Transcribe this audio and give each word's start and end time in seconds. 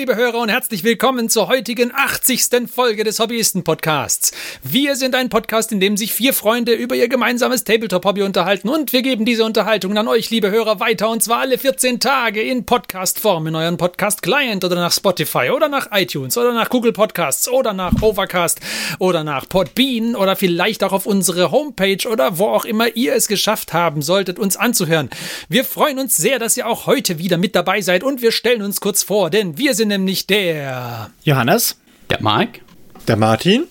Liebe 0.00 0.16
Hörer 0.16 0.38
und 0.38 0.48
herzlich 0.48 0.82
willkommen 0.82 1.28
zur 1.28 1.48
heutigen 1.48 1.92
80. 1.94 2.70
Folge 2.74 3.04
des 3.04 3.20
Hobbyisten-Podcasts. 3.20 4.32
Wir 4.62 4.96
sind 4.96 5.14
ein 5.14 5.28
Podcast, 5.28 5.72
in 5.72 5.80
dem 5.80 5.98
sich 5.98 6.14
vier 6.14 6.32
Freunde 6.32 6.72
über 6.72 6.94
ihr 6.94 7.06
gemeinsames 7.06 7.64
Tabletop-Hobby 7.64 8.22
unterhalten 8.22 8.70
und 8.70 8.94
wir 8.94 9.02
geben 9.02 9.26
diese 9.26 9.44
Unterhaltung 9.44 9.98
an 9.98 10.08
euch, 10.08 10.30
liebe 10.30 10.50
Hörer, 10.50 10.80
weiter 10.80 11.10
und 11.10 11.22
zwar 11.22 11.40
alle 11.40 11.58
14 11.58 12.00
Tage 12.00 12.40
in 12.40 12.64
Podcast-Form 12.64 13.48
in 13.48 13.54
euren 13.54 13.76
Podcast-Client 13.76 14.64
oder 14.64 14.76
nach 14.76 14.90
Spotify 14.90 15.50
oder 15.54 15.68
nach 15.68 15.88
iTunes 15.92 16.38
oder 16.38 16.54
nach 16.54 16.70
Google 16.70 16.94
Podcasts 16.94 17.46
oder 17.46 17.74
nach 17.74 18.00
Overcast 18.00 18.60
oder 19.00 19.22
nach 19.22 19.50
Podbean 19.50 20.16
oder 20.16 20.34
vielleicht 20.34 20.82
auch 20.82 20.92
auf 20.92 21.04
unsere 21.04 21.50
Homepage 21.50 22.08
oder 22.08 22.38
wo 22.38 22.46
auch 22.46 22.64
immer 22.64 22.96
ihr 22.96 23.14
es 23.14 23.28
geschafft 23.28 23.74
haben 23.74 24.00
solltet, 24.00 24.38
uns 24.38 24.56
anzuhören. 24.56 25.10
Wir 25.50 25.66
freuen 25.66 25.98
uns 25.98 26.16
sehr, 26.16 26.38
dass 26.38 26.56
ihr 26.56 26.66
auch 26.66 26.86
heute 26.86 27.18
wieder 27.18 27.36
mit 27.36 27.54
dabei 27.54 27.82
seid 27.82 28.02
und 28.02 28.22
wir 28.22 28.32
stellen 28.32 28.62
uns 28.62 28.80
kurz 28.80 29.02
vor, 29.02 29.28
denn 29.28 29.58
wir 29.58 29.74
sind 29.74 29.89
nämlich 29.90 30.26
der 30.26 31.10
Johannes, 31.22 31.76
der 32.08 32.22
Marc, 32.22 32.60
der 33.06 33.16
Martin 33.16 33.64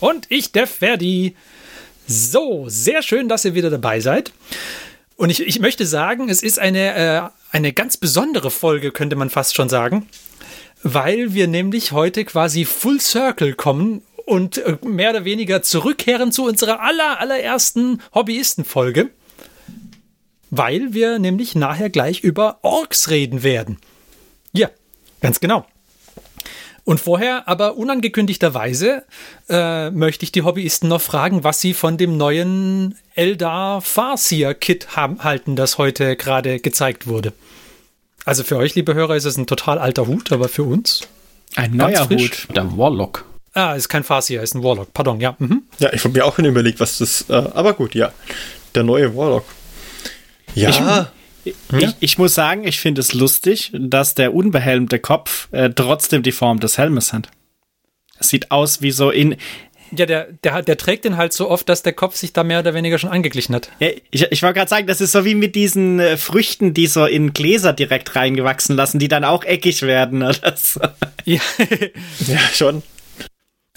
und 0.00 0.26
ich, 0.30 0.52
der 0.52 0.66
Ferdi. 0.66 1.34
So, 2.06 2.64
sehr 2.68 3.02
schön, 3.02 3.28
dass 3.28 3.44
ihr 3.44 3.54
wieder 3.54 3.70
dabei 3.70 4.00
seid. 4.00 4.32
Und 5.16 5.30
ich, 5.30 5.40
ich 5.40 5.60
möchte 5.60 5.86
sagen, 5.86 6.28
es 6.28 6.42
ist 6.42 6.58
eine, 6.58 6.94
äh, 6.94 7.22
eine 7.50 7.72
ganz 7.72 7.96
besondere 7.96 8.50
Folge, 8.50 8.90
könnte 8.90 9.16
man 9.16 9.30
fast 9.30 9.54
schon 9.54 9.68
sagen, 9.68 10.08
weil 10.82 11.34
wir 11.34 11.46
nämlich 11.46 11.92
heute 11.92 12.24
quasi 12.24 12.64
Full 12.64 13.00
Circle 13.00 13.54
kommen 13.54 14.02
und 14.26 14.58
äh, 14.58 14.78
mehr 14.84 15.10
oder 15.10 15.24
weniger 15.24 15.62
zurückkehren 15.62 16.32
zu 16.32 16.44
unserer 16.44 16.80
aller, 16.80 17.20
allerersten 17.20 18.02
Hobbyisten-Folge, 18.14 19.10
weil 20.50 20.92
wir 20.92 21.18
nämlich 21.18 21.54
nachher 21.54 21.90
gleich 21.90 22.20
über 22.20 22.58
Orks 22.62 23.08
reden 23.08 23.42
werden. 23.42 23.78
Ja, 24.52 24.70
ganz 25.20 25.40
genau. 25.40 25.66
Und 26.84 26.98
vorher, 26.98 27.46
aber 27.46 27.76
unangekündigterweise, 27.76 29.04
äh, 29.48 29.90
möchte 29.90 30.24
ich 30.24 30.32
die 30.32 30.42
Hobbyisten 30.42 30.88
noch 30.88 31.00
fragen, 31.00 31.44
was 31.44 31.60
sie 31.60 31.74
von 31.74 31.96
dem 31.96 32.16
neuen 32.16 32.96
Eldar 33.14 33.80
Farseer 33.80 34.54
Kit 34.54 34.96
haben, 34.96 35.22
halten, 35.22 35.54
das 35.54 35.78
heute 35.78 36.16
gerade 36.16 36.58
gezeigt 36.58 37.06
wurde. 37.06 37.32
Also 38.24 38.42
für 38.42 38.56
euch, 38.56 38.74
liebe 38.74 38.94
Hörer, 38.94 39.14
ist 39.14 39.24
es 39.24 39.36
ein 39.36 39.46
total 39.46 39.78
alter 39.78 40.06
Hut, 40.06 40.32
aber 40.32 40.48
für 40.48 40.64
uns 40.64 41.02
ein 41.54 41.76
neuer 41.76 42.08
Hut. 42.08 42.48
Der 42.54 42.76
Warlock. 42.76 43.24
Ah, 43.54 43.74
ist 43.74 43.88
kein 43.88 44.02
Farseer, 44.02 44.42
ist 44.42 44.54
ein 44.54 44.62
Warlock. 44.62 44.92
Pardon, 44.94 45.20
ja. 45.20 45.36
Mhm. 45.38 45.62
Ja, 45.78 45.92
ich 45.92 46.02
habe 46.04 46.14
mir 46.14 46.24
auch 46.24 46.34
schon 46.34 46.46
überlegt, 46.46 46.80
was 46.80 46.98
das. 46.98 47.26
Äh, 47.28 47.34
aber 47.34 47.74
gut, 47.74 47.94
ja. 47.94 48.12
Der 48.74 48.82
neue 48.82 49.14
Warlock. 49.14 49.44
Ja. 50.54 50.70
Ich, 50.70 50.80
Ich, 51.44 51.54
ich, 52.00 52.18
muss 52.18 52.34
sagen, 52.34 52.64
ich 52.66 52.78
finde 52.78 53.00
es 53.00 53.14
lustig, 53.14 53.72
dass 53.74 54.14
der 54.14 54.34
unbehelmte 54.34 54.98
Kopf 54.98 55.48
äh, 55.52 55.70
trotzdem 55.70 56.22
die 56.22 56.32
Form 56.32 56.60
des 56.60 56.78
Helmes 56.78 57.12
hat. 57.12 57.28
Es 58.18 58.28
sieht 58.28 58.50
aus 58.50 58.82
wie 58.82 58.92
so 58.92 59.10
in. 59.10 59.36
Ja, 59.94 60.06
der, 60.06 60.28
der, 60.44 60.62
der 60.62 60.78
trägt 60.78 61.04
den 61.04 61.16
halt 61.16 61.32
so 61.34 61.50
oft, 61.50 61.68
dass 61.68 61.82
der 61.82 61.92
Kopf 61.92 62.16
sich 62.16 62.32
da 62.32 62.44
mehr 62.44 62.60
oder 62.60 62.72
weniger 62.72 62.98
schon 62.98 63.10
angeglichen 63.10 63.54
hat. 63.54 63.68
Ja, 63.78 63.88
ich 64.10 64.22
ich 64.30 64.42
wollte 64.42 64.54
gerade 64.54 64.70
sagen, 64.70 64.86
das 64.86 65.00
ist 65.00 65.12
so 65.12 65.24
wie 65.24 65.34
mit 65.34 65.54
diesen 65.54 66.00
äh, 66.00 66.16
Früchten, 66.16 66.72
die 66.72 66.86
so 66.86 67.04
in 67.04 67.34
Gläser 67.34 67.72
direkt 67.72 68.16
reingewachsen 68.16 68.76
lassen, 68.76 68.98
die 68.98 69.08
dann 69.08 69.24
auch 69.24 69.44
eckig 69.44 69.82
werden 69.82 70.22
oder 70.22 70.56
so. 70.56 70.80
Ja, 71.24 71.40
ja 72.26 72.38
schon. 72.54 72.82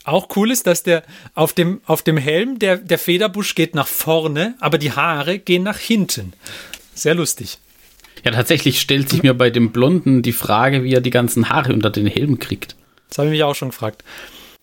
Auch 0.05 0.27
cool 0.35 0.51
ist, 0.51 0.67
dass 0.67 0.83
der 0.83 1.03
auf 1.33 1.53
dem, 1.53 1.81
auf 1.85 2.03
dem 2.03 2.17
Helm, 2.17 2.59
der, 2.59 2.77
der 2.77 2.99
Federbusch 2.99 3.55
geht 3.55 3.73
nach 3.73 3.87
vorne, 3.87 4.53
aber 4.59 4.77
die 4.77 4.91
Haare 4.91 5.39
gehen 5.39 5.63
nach 5.63 5.79
hinten. 5.79 6.33
Sehr 6.95 7.13
lustig. 7.13 7.59
Ja, 8.23 8.31
tatsächlich 8.31 8.81
stellt 8.81 9.09
sich 9.09 9.21
mir 9.21 9.33
bei 9.33 9.51
dem 9.51 9.71
Blonden 9.71 10.21
die 10.21 10.31
Frage, 10.31 10.83
wie 10.83 10.93
er 10.93 11.01
die 11.01 11.11
ganzen 11.11 11.49
Haare 11.49 11.73
unter 11.73 11.91
den 11.91 12.07
Helm 12.07 12.39
kriegt. 12.39 12.75
Das 13.09 13.19
habe 13.19 13.27
ich 13.27 13.33
mich 13.33 13.43
auch 13.43 13.53
schon 13.53 13.69
gefragt. 13.69 14.03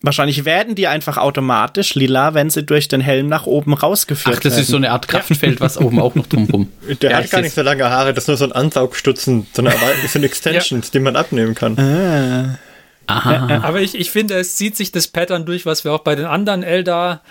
Wahrscheinlich 0.05 0.45
werden 0.45 0.75
die 0.75 0.89
einfach 0.89 1.17
automatisch 1.17 1.95
lila, 1.95 2.35
wenn 2.35 2.51
sie 2.51 2.65
durch 2.65 2.89
den 2.89 3.01
Helm 3.01 3.29
nach 3.29 3.47
oben 3.47 3.73
rausgeführt 3.73 4.27
werden. 4.27 4.39
Ach, 4.39 4.43
das 4.43 4.53
werden. 4.55 4.63
ist 4.63 4.69
so 4.69 4.77
eine 4.77 4.91
Art 4.91 5.07
Kraftfeld, 5.07 5.61
was 5.61 5.79
oben 5.79 6.01
auch 6.01 6.17
noch 6.17 6.27
drumrum. 6.27 6.73
Der 7.03 7.13
ja, 7.13 7.17
hat 7.19 7.31
gar 7.31 7.41
nicht 7.41 7.55
so 7.55 7.63
lange 7.63 7.89
Haare, 7.89 8.13
das 8.13 8.25
ist 8.25 8.29
nur 8.29 8.37
so 8.37 8.47
ein 8.47 8.53
Ansaugstutzen, 8.53 9.47
sondern 9.53 9.75
so 10.09 10.19
ein 10.19 10.25
Extensions, 10.25 10.89
ja. 10.89 10.93
die 10.95 10.99
man 10.99 11.15
abnehmen 11.15 11.55
kann. 11.55 11.79
Ah. 11.79 12.59
Aha. 13.07 13.61
Aber 13.63 13.81
ich, 13.81 13.95
ich 13.95 14.11
finde, 14.11 14.35
es 14.35 14.57
zieht 14.57 14.77
sich 14.77 14.91
das 14.91 15.07
Pattern 15.07 15.45
durch, 15.45 15.67
was 15.67 15.85
wir 15.85 15.93
auch 15.93 16.01
bei 16.01 16.15
den 16.15 16.25
anderen 16.25 16.63
Eldar 16.63 17.23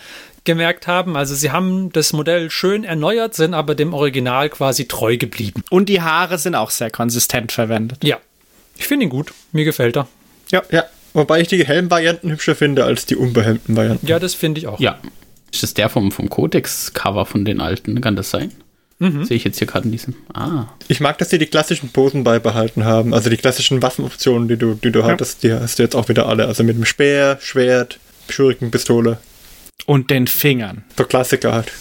gemerkt 0.44 0.88
haben. 0.88 1.16
Also 1.16 1.35
sie 1.35 1.52
haben 1.52 1.91
das 1.91 2.13
Modell 2.13 2.50
schön 2.50 2.84
erneuert, 2.84 3.35
sind 3.35 3.53
aber 3.53 3.75
dem 3.75 3.94
Original 3.94 4.50
quasi 4.50 4.88
treu 4.88 5.18
geblieben. 5.18 5.63
Und 5.69 5.90
die 5.90 6.02
Haare 6.02 6.38
sind 6.38 6.56
auch 6.56 6.72
sehr 6.72 6.90
konsistent 6.90 7.52
verwendet. 7.52 8.03
Ja. 8.03 8.18
Ich 8.78 8.88
finde 8.88 9.06
ihn 9.06 9.09
gut. 9.09 9.34
Mir 9.52 9.66
gefällt 9.66 9.97
er. 9.97 10.07
Ja, 10.52 10.63
ja. 10.72 10.85
Wobei 11.13 11.41
ich 11.41 11.47
die 11.47 11.66
Helmvarianten 11.66 12.31
hübscher 12.31 12.56
finde 12.56 12.85
als 12.85 13.06
die 13.06 13.16
unbehelmten 13.16 13.75
Varianten. 13.75 14.07
Ja, 14.07 14.18
das 14.18 14.34
finde 14.34 14.59
ich 14.59 14.68
auch. 14.68 14.79
Ja. 14.79 14.97
Ist 15.52 15.63
das 15.63 15.74
der 15.74 15.90
vom, 15.90 16.12
vom 16.12 16.29
Codex-Cover 16.29 17.25
von 17.25 17.44
den 17.44 17.59
alten? 17.59 18.00
Kann 18.00 18.16
das 18.16 18.29
sein? 18.31 18.52
Mhm. 19.00 19.25
Sehe 19.25 19.35
ich 19.35 19.44
jetzt 19.44 19.58
hier 19.58 19.68
gerade 19.68 19.85
in 19.85 19.91
diesem. 19.91 20.16
Ah. 20.34 20.68
Ich 20.88 21.00
mag, 21.02 21.18
dass 21.18 21.29
sie 21.29 21.40
die 21.40 21.47
klassischen 21.47 21.90
Posen 21.90 22.23
beibehalten 22.23 22.85
haben. 22.85 23.13
Also 23.13 23.29
die 23.29 23.38
klassischen 23.38 23.81
Waffenoptionen, 23.81 24.47
die 24.47 24.58
du, 24.58 24.75
die 24.75 24.91
du 24.91 25.00
ja. 25.00 25.06
hattest, 25.06 25.44
die 25.44 25.52
hast 25.52 25.79
du 25.79 25.84
jetzt 25.84 25.96
auch 25.96 26.08
wieder 26.08 26.28
alle. 26.28 26.46
Also 26.46 26.63
mit 26.63 26.78
dem 26.78 26.85
Speer, 26.85 27.38
Schwert, 27.41 28.00
Schurikenpistole. 28.29 29.18
Und 29.86 30.09
den 30.09 30.28
Fingern. 30.28 30.84
Der 30.97 31.06
Klassiker 31.06 31.53
halt. 31.53 31.72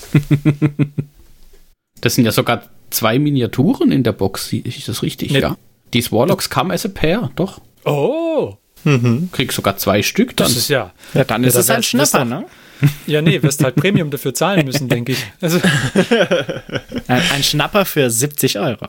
das 2.00 2.15
sind 2.15 2.25
ja 2.25 2.33
sogar 2.33 2.69
zwei 2.91 3.19
Miniaturen 3.19 3.93
in 3.93 4.03
der 4.03 4.12
Box, 4.12 4.53
ist 4.53 4.88
das 4.88 5.03
richtig? 5.03 5.33
Nee. 5.33 5.41
Ja. 5.41 5.56
Die 5.93 6.12
Warlocks 6.12 6.50
come 6.50 6.72
as 6.72 6.87
a 6.87 6.89
pair, 6.89 7.31
doch. 7.37 7.60
Oh. 7.84 8.56
Mhm. 8.84 9.31
Kriegst 9.33 9.56
sogar 9.56 9.77
zwei 9.77 10.03
Stück 10.03 10.37
dann. 10.37 10.49
Das 10.49 10.56
ist 10.56 10.69
ja. 10.69 10.93
Ja, 11.15 11.25
dann 11.25 11.44
ist 11.44 11.55
ja, 11.55 11.60
es 11.60 11.71
ein 11.71 11.83
Schnapper, 11.83 12.25
ne? 12.25 12.47
Ja, 13.06 13.21
nee, 13.21 13.43
wirst 13.43 13.62
halt 13.62 13.75
Premium 13.75 14.10
dafür 14.10 14.33
zahlen 14.33 14.65
müssen, 14.65 14.89
denke 14.89 15.12
ich. 15.12 15.27
Also. 15.43 15.60
Ein, 17.09 17.22
ein, 17.34 17.43
Schnapper 17.43 17.84
für 17.84 18.09
70 18.09 18.59
Euro. 18.59 18.87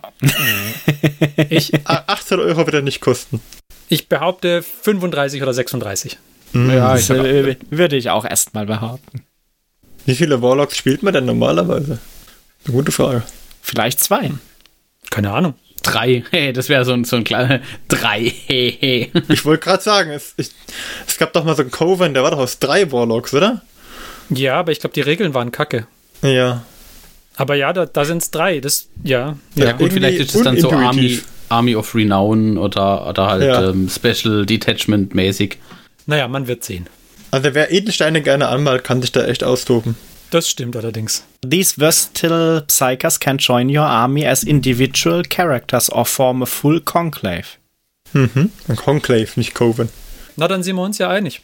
Ich, 1.50 1.74
18 1.86 2.40
Euro 2.40 2.66
wird 2.66 2.76
er 2.76 2.82
nicht 2.84 3.02
kosten. 3.02 3.42
Ich 3.90 4.08
behaupte 4.08 4.62
35 4.62 5.42
oder 5.42 5.54
36. 5.54 6.20
Ja, 6.54 6.96
ich, 6.96 7.10
würde 7.10 7.96
ich 7.96 8.10
auch 8.10 8.26
erstmal 8.26 8.66
behaupten. 8.66 9.24
Wie 10.06 10.16
viele 10.16 10.42
Warlocks 10.42 10.78
spielt 10.78 11.04
man 11.04 11.14
denn 11.14 11.26
normalerweise? 11.26 12.00
Eine 12.66 12.76
gute 12.76 12.92
Frage. 12.92 13.24
Vielleicht 13.62 14.00
zwei. 14.00 14.32
Keine 15.10 15.32
Ahnung. 15.32 15.54
Drei. 15.84 16.24
Hey, 16.32 16.54
das 16.54 16.70
wäre 16.70 16.86
so 16.86 16.94
ein, 16.94 17.04
so 17.06 17.16
ein 17.16 17.24
kleiner. 17.24 17.62
Drei. 17.88 18.32
Hey, 18.48 19.12
ich 19.30 19.46
wollte 19.46 19.64
gerade 19.64 19.84
sagen, 19.84 20.12
es, 20.12 20.34
ich, 20.38 20.52
es 21.08 21.18
gab 21.18 21.34
doch 21.34 21.44
mal 21.44 21.56
so 21.56 21.62
einen 21.62 21.72
Coven, 21.72 22.14
der 22.14 22.24
war 22.24 22.32
doch 22.32 22.40
aus 22.40 22.60
drei 22.60 22.92
Warlocks, 22.92 23.34
oder? 23.34 23.62
Ja, 24.30 24.56
aber 24.56 24.72
ich 24.72 24.80
glaube, 24.80 24.94
die 24.94 25.02
Regeln 25.02 25.34
waren 25.34 25.52
kacke. 25.52 25.88
Ja. 26.22 26.64
Aber 27.36 27.56
ja, 27.56 27.74
da, 27.74 27.86
da 27.86 28.06
sind 28.06 28.22
es 28.22 28.32
drei. 28.32 28.60
Das, 28.60 28.88
ja. 29.04 29.38
Ja, 29.56 29.66
ja 29.66 29.72
gut, 29.74 29.94
vielleicht 29.94 30.20
ist 30.20 30.36
es 30.36 30.44
dann 30.44 30.60
so 30.60 30.72
Army, 30.72 31.20
Army 31.50 31.76
of 31.76 31.96
Renown 31.96 32.58
oder, 32.58 33.08
oder 33.08 33.28
halt 33.28 33.44
ja. 33.44 33.70
ähm, 33.70 33.90
Special 33.90 34.46
Detachment 34.46 35.16
mäßig. 35.16 35.58
Naja, 36.12 36.28
man 36.28 36.46
wird 36.48 36.66
sehen. 36.66 36.88
Also 37.32 37.54
wer 37.54 37.72
Edelsteine 37.72 38.22
gerne 38.22 38.50
anmalt, 38.50 38.84
kann 38.84 39.02
sich 39.02 39.14
da 39.14 39.24
echt 39.24 39.46
austoben. 39.46 39.96
Das 40.30 40.50
stimmt 40.50 40.76
allerdings. 40.76 41.24
These 41.50 41.76
versatile 41.76 42.66
psychers 42.68 43.18
can 43.22 43.38
join 43.38 43.70
your 43.70 43.86
army 43.86 44.28
as 44.28 44.44
individual 44.44 45.24
characters 45.24 45.90
or 45.90 46.06
form 46.06 46.44
a 46.44 46.46
full 46.46 46.82
conclave. 46.82 47.46
Mhm. 48.12 48.52
Ein 48.68 48.76
Conclave, 48.76 49.30
nicht 49.38 49.56
Coven. 49.56 49.88
Na, 50.36 50.50
dann 50.50 50.64
sind 50.64 50.76
wir 50.76 50.84
uns 50.84 50.98
ja 50.98 51.10
einig. 51.10 51.44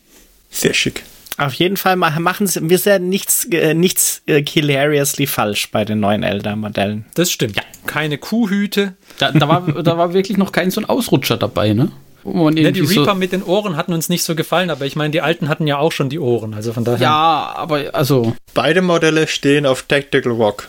Sehr 0.49 0.73
schick. 0.73 1.03
Auf 1.37 1.53
jeden 1.53 1.77
Fall 1.77 1.95
machen 1.95 2.45
sie, 2.45 2.69
wir 2.69 2.77
sehen 2.77 3.07
nichts, 3.07 3.45
äh, 3.45 3.73
nichts 3.73 4.21
äh, 4.25 4.43
hilariously 4.43 5.27
falsch 5.27 5.71
bei 5.71 5.85
den 5.85 6.01
neuen 6.01 6.23
Elder-Modellen. 6.23 7.05
Das 7.13 7.31
stimmt. 7.31 7.55
Ja. 7.55 7.63
Keine 7.85 8.17
Kuhhüte. 8.17 8.97
Da, 9.17 9.31
da, 9.31 9.47
war, 9.47 9.61
da 9.81 9.97
war 9.97 10.13
wirklich 10.13 10.37
noch 10.37 10.51
kein 10.51 10.71
so 10.71 10.81
ein 10.81 10.85
Ausrutscher 10.89 11.37
dabei, 11.37 11.71
ne? 11.71 11.89
Ja, 12.33 12.71
die 12.71 12.81
Reaper 12.81 13.13
so 13.13 13.15
mit 13.15 13.31
den 13.31 13.43
Ohren 13.43 13.77
hatten 13.77 13.93
uns 13.93 14.09
nicht 14.09 14.23
so 14.23 14.35
gefallen, 14.35 14.69
aber 14.69 14.85
ich 14.85 14.95
meine, 14.95 15.11
die 15.11 15.21
alten 15.21 15.49
hatten 15.49 15.67
ja 15.67 15.77
auch 15.77 15.91
schon 15.91 16.09
die 16.09 16.19
Ohren, 16.19 16.53
also 16.53 16.73
von 16.73 16.83
daher. 16.83 17.01
Ja, 17.01 17.53
aber 17.55 17.93
also. 17.93 18.35
Beide 18.53 18.81
Modelle 18.81 19.27
stehen 19.27 19.65
auf 19.65 19.83
Tactical 19.83 20.33
Rock. 20.33 20.67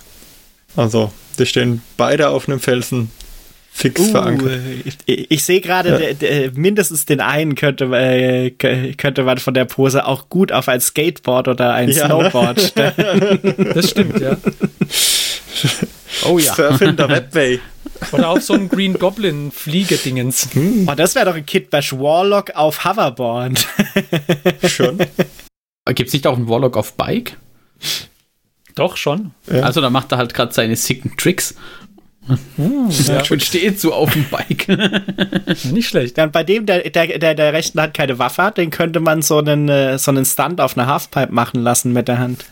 Also, 0.76 1.10
die 1.38 1.46
stehen 1.46 1.82
beide 1.96 2.28
auf 2.28 2.49
einem 2.49 2.60
Felsen 2.60 3.10
fix 3.78 4.00
uh, 4.00 4.05
verankert. 4.10 4.60
Ich, 5.06 5.31
ich 5.31 5.44
sehe 5.44 5.60
gerade, 5.60 6.16
ja. 6.20 6.50
mindestens 6.55 7.06
den 7.06 7.20
einen 7.20 7.55
könnte, 7.55 7.84
äh, 7.84 8.50
könnte 8.50 9.22
man 9.22 9.38
von 9.38 9.55
der 9.55 9.64
Pose 9.64 10.05
auch 10.06 10.28
gut 10.28 10.52
auf 10.52 10.69
ein 10.69 10.81
Skateboard 10.81 11.49
oder 11.49 11.72
ein 11.75 11.90
ja, 11.90 12.08
ne? 12.08 12.31
Snowboard 12.31 12.56
ne? 12.56 12.62
stellen. 12.62 13.38
Das 13.75 13.90
stimmt, 13.90 14.20
ja. 14.20 14.37
Oh 16.25 16.38
ja. 16.38 16.55
Surfing 16.55 16.96
der 16.96 17.08
Webway. 17.08 17.60
Oder 18.12 18.30
auf 18.30 18.42
so 18.42 18.54
ein 18.54 18.68
Green 18.68 18.94
Goblin 18.94 19.50
Fliegedingens. 19.50 20.48
Hm. 20.54 20.88
Oh, 20.88 20.94
das 20.94 21.14
wäre 21.14 21.26
doch 21.26 21.34
ein 21.34 21.46
Kid 21.46 21.70
Bash 21.70 21.92
Warlock 21.92 22.50
auf 22.54 22.84
Hoverboard. 22.84 23.66
Schon. 24.66 24.98
Gibt 25.94 26.08
es 26.08 26.12
nicht 26.12 26.26
auch 26.26 26.36
einen 26.36 26.48
Warlock 26.48 26.76
auf 26.76 26.94
Bike? 26.94 27.36
Doch, 28.74 28.96
schon. 28.96 29.32
Ja. 29.50 29.62
Also 29.62 29.80
da 29.80 29.90
macht 29.90 30.12
er 30.12 30.18
halt 30.18 30.34
gerade 30.34 30.52
seine 30.52 30.76
sicken 30.76 31.16
Tricks. 31.16 31.54
Uh, 32.56 32.88
ja. 33.06 33.22
Und 33.30 33.42
steht 33.42 33.80
so 33.80 33.92
auf 33.92 34.12
dem 34.12 34.24
Bike. 34.28 34.68
Nicht 35.72 35.88
schlecht. 35.88 36.18
Dann 36.18 36.30
bei 36.30 36.44
dem, 36.44 36.66
der, 36.66 36.88
der, 36.90 37.18
der, 37.18 37.34
der 37.34 37.52
rechten 37.52 37.80
Hand 37.80 37.94
keine 37.94 38.18
Waffe 38.18 38.42
hat, 38.42 38.58
den 38.58 38.70
könnte 38.70 39.00
man 39.00 39.22
so 39.22 39.38
einen, 39.38 39.68
äh, 39.68 39.98
so 39.98 40.10
einen 40.10 40.24
Stunt 40.24 40.60
auf 40.60 40.76
einer 40.76 40.86
Halfpipe 40.86 41.32
machen 41.32 41.62
lassen 41.62 41.92
mit 41.92 42.06
der 42.06 42.18
Hand. 42.18 42.44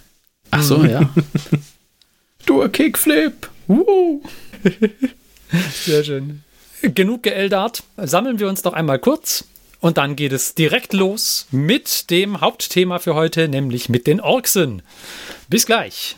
Ach 0.50 0.62
so, 0.62 0.84
ja. 0.84 1.08
du 2.46 2.66
Kickflip. 2.68 3.50
Uh. 3.68 4.22
Sehr 5.84 6.04
schön. 6.04 6.42
Genug 6.82 7.22
geeldart. 7.22 7.82
Sammeln 7.96 8.38
wir 8.38 8.48
uns 8.48 8.62
doch 8.62 8.72
einmal 8.72 8.98
kurz. 8.98 9.44
Und 9.80 9.98
dann 9.98 10.16
geht 10.16 10.32
es 10.32 10.54
direkt 10.54 10.92
los 10.92 11.46
mit 11.50 12.10
dem 12.10 12.40
Hauptthema 12.40 12.98
für 12.98 13.14
heute, 13.14 13.48
nämlich 13.48 13.88
mit 13.88 14.06
den 14.06 14.20
Orksen. 14.20 14.82
Bis 15.48 15.66
gleich. 15.66 16.16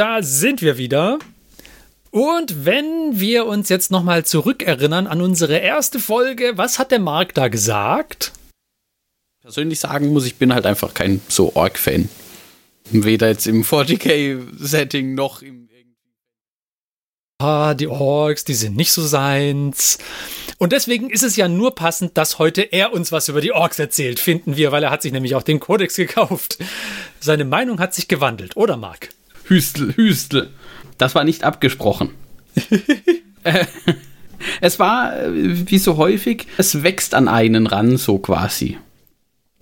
Da 0.00 0.22
sind 0.22 0.62
wir 0.62 0.78
wieder. 0.78 1.18
Und 2.10 2.64
wenn 2.64 3.20
wir 3.20 3.44
uns 3.44 3.68
jetzt 3.68 3.90
nochmal 3.90 4.24
zurückerinnern 4.24 5.06
an 5.06 5.20
unsere 5.20 5.58
erste 5.58 6.00
Folge, 6.00 6.52
was 6.56 6.78
hat 6.78 6.90
der 6.90 6.98
Marc 6.98 7.34
da 7.34 7.48
gesagt? 7.48 8.32
Persönlich 9.42 9.78
sagen 9.78 10.12
muss, 10.12 10.24
ich 10.24 10.36
bin 10.36 10.54
halt 10.54 10.64
einfach 10.64 10.94
kein 10.94 11.20
so 11.28 11.54
Org-Fan. 11.54 12.08
Weder 12.90 13.28
jetzt 13.28 13.46
im 13.46 13.62
40k-Setting 13.62 15.14
noch 15.14 15.42
im 15.42 15.68
ah, 17.38 17.74
die 17.74 17.88
Orks, 17.88 18.44
die 18.44 18.54
sind 18.54 18.76
nicht 18.76 18.92
so 18.92 19.02
seins. 19.02 19.98
Und 20.58 20.72
deswegen 20.72 21.10
ist 21.10 21.22
es 21.22 21.36
ja 21.36 21.48
nur 21.48 21.74
passend, 21.74 22.18
dass 22.18 22.38
heute 22.38 22.62
er 22.62 22.92
uns 22.92 23.12
was 23.12 23.28
über 23.28 23.40
die 23.40 23.52
Orks 23.52 23.78
erzählt, 23.78 24.20
finden 24.20 24.56
wir, 24.56 24.72
weil 24.72 24.82
er 24.82 24.90
hat 24.90 25.02
sich 25.02 25.12
nämlich 25.12 25.34
auch 25.34 25.42
den 25.42 25.60
Kodex 25.60 25.96
gekauft. 25.96 26.58
Seine 27.18 27.44
Meinung 27.44 27.80
hat 27.80 27.94
sich 27.94 28.08
gewandelt, 28.08 28.56
oder 28.56 28.76
Marc? 28.76 29.10
Hüstel, 29.50 29.96
Hüstel. 29.96 30.50
Das 30.96 31.14
war 31.14 31.24
nicht 31.24 31.44
abgesprochen. 31.44 32.10
Äh, 33.42 33.64
es 34.60 34.78
war, 34.78 35.18
äh, 35.18 35.30
wie 35.70 35.78
so 35.78 35.96
häufig, 35.96 36.46
es 36.58 36.82
wächst 36.82 37.14
an 37.14 37.26
einen 37.26 37.66
ran, 37.66 37.96
so 37.96 38.18
quasi. 38.18 38.76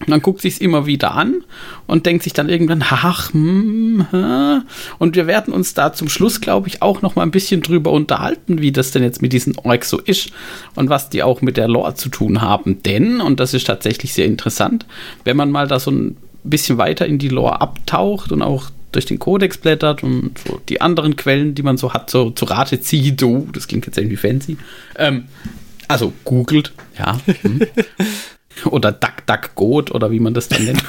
Man 0.08 0.20
guckt 0.20 0.40
sich's 0.40 0.58
immer 0.58 0.86
wieder 0.86 1.14
an 1.14 1.44
und 1.86 2.04
denkt 2.04 2.24
sich 2.24 2.32
dann 2.32 2.48
irgendwann, 2.48 2.84
ach, 2.90 3.32
hm, 3.32 4.04
hm. 4.10 4.62
und 4.98 5.14
wir 5.14 5.28
werden 5.28 5.54
uns 5.54 5.74
da 5.74 5.92
zum 5.92 6.08
Schluss, 6.08 6.40
glaube 6.40 6.66
ich, 6.66 6.82
auch 6.82 7.02
noch 7.02 7.14
mal 7.14 7.22
ein 7.22 7.30
bisschen 7.30 7.62
drüber 7.62 7.92
unterhalten, 7.92 8.60
wie 8.60 8.72
das 8.72 8.90
denn 8.90 9.04
jetzt 9.04 9.22
mit 9.22 9.32
diesen 9.32 9.56
Orks 9.58 9.90
so 9.90 10.00
ist 10.00 10.32
und 10.74 10.88
was 10.88 11.08
die 11.08 11.22
auch 11.22 11.40
mit 11.40 11.56
der 11.56 11.68
Lore 11.68 11.94
zu 11.94 12.08
tun 12.08 12.40
haben. 12.40 12.82
Denn, 12.82 13.20
und 13.20 13.38
das 13.38 13.54
ist 13.54 13.68
tatsächlich 13.68 14.12
sehr 14.12 14.26
interessant, 14.26 14.86
wenn 15.22 15.36
man 15.36 15.52
mal 15.52 15.68
da 15.68 15.78
so 15.78 15.92
ein 15.92 16.16
bisschen 16.42 16.78
weiter 16.78 17.06
in 17.06 17.18
die 17.18 17.28
Lore 17.28 17.60
abtaucht 17.60 18.32
und 18.32 18.42
auch 18.42 18.70
durch 18.92 19.06
den 19.06 19.18
Kodex 19.18 19.58
blättert 19.58 20.02
und 20.02 20.38
so 20.38 20.60
die 20.68 20.80
anderen 20.80 21.16
Quellen, 21.16 21.54
die 21.54 21.62
man 21.62 21.76
so 21.76 21.92
hat, 21.92 22.10
so 22.10 22.30
zu 22.30 22.44
Rate 22.46 22.80
zieht, 22.80 23.22
oh, 23.22 23.46
das 23.52 23.68
klingt 23.68 23.86
jetzt 23.86 23.98
irgendwie 23.98 24.16
fancy. 24.16 24.56
Ähm, 24.96 25.28
also 25.88 26.12
googelt, 26.24 26.72
ja. 26.98 27.18
Hm. 27.42 27.66
oder 28.70 28.92
DuckDuckGoat 28.92 29.90
oder 29.90 30.10
wie 30.10 30.20
man 30.20 30.34
das 30.34 30.48
dann 30.48 30.64
nennt. 30.64 30.82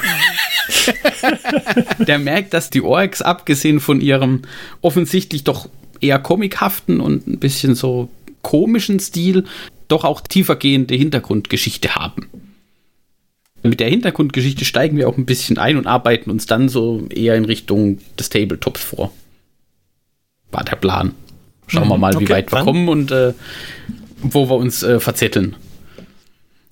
der 2.00 2.20
merkt, 2.20 2.54
dass 2.54 2.70
die 2.70 2.82
Orks, 2.82 3.22
abgesehen 3.22 3.80
von 3.80 4.02
ihrem 4.02 4.44
offensichtlich 4.82 5.44
doch 5.44 5.70
eher 6.02 6.20
comichaften 6.20 7.00
und 7.00 7.28
ein 7.28 7.40
bisschen 7.40 7.76
so 7.76 8.10
komischen 8.42 9.00
Stil, 9.00 9.46
doch 9.88 10.04
auch 10.04 10.22
tiefergehende 10.22 10.96
Hintergrundgeschichte 10.96 11.96
haben. 11.96 12.30
Mit 13.64 13.80
der 13.80 13.90
Hintergrundgeschichte 13.90 14.64
steigen 14.66 14.98
wir 14.98 15.10
auch 15.10 15.18
ein 15.18 15.26
bisschen 15.26 15.58
ein 15.58 15.78
und 15.78 15.88
arbeiten 15.88 16.32
uns 16.32 16.46
dann 16.46 16.70
so 16.70 17.06
eher 17.10 17.36
in 17.36 17.46
Richtung 17.46 18.00
des 18.18 18.30
Tabletops 18.30 18.82
vor. 18.82 19.12
War 20.52 20.64
der 20.64 20.78
Plan. 20.78 21.14
Schauen 21.68 21.86
mhm, 21.86 21.90
wir 21.90 21.98
mal, 21.98 22.16
okay, 22.16 22.26
wie 22.26 22.30
weit 22.30 22.52
wir 22.52 22.64
kommen 22.64 22.88
und 22.88 23.12
äh, 23.12 23.34
wo 24.22 24.50
wir 24.50 24.56
uns 24.56 24.84
äh, 24.84 25.00
verzetteln. 25.00 25.56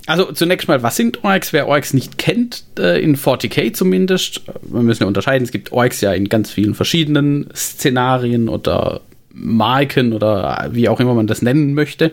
Also 0.08 0.32
zunächst 0.32 0.70
mal, 0.70 0.82
was 0.84 0.96
sind 0.96 1.26
Orks? 1.26 1.52
Wer 1.52 1.68
Orks 1.68 1.94
nicht 1.94 2.18
kennt, 2.18 2.64
äh, 2.80 3.02
in 3.02 3.18
40k 3.18 3.74
zumindest, 3.74 4.42
wir 4.62 4.82
müssen 4.82 5.04
ja 5.04 5.08
unterscheiden, 5.08 5.44
es 5.44 5.52
gibt 5.52 5.74
Orks 5.74 6.00
ja 6.00 6.14
in 6.14 6.30
ganz 6.30 6.50
vielen 6.50 6.76
verschiedenen 6.76 7.50
Szenarien 7.54 8.48
oder 8.48 9.02
Marken 9.34 10.14
oder 10.14 10.70
wie 10.72 10.90
auch 10.90 11.00
immer 11.00 11.14
man 11.14 11.28
das 11.28 11.42
nennen 11.42 11.74
möchte. 11.74 12.12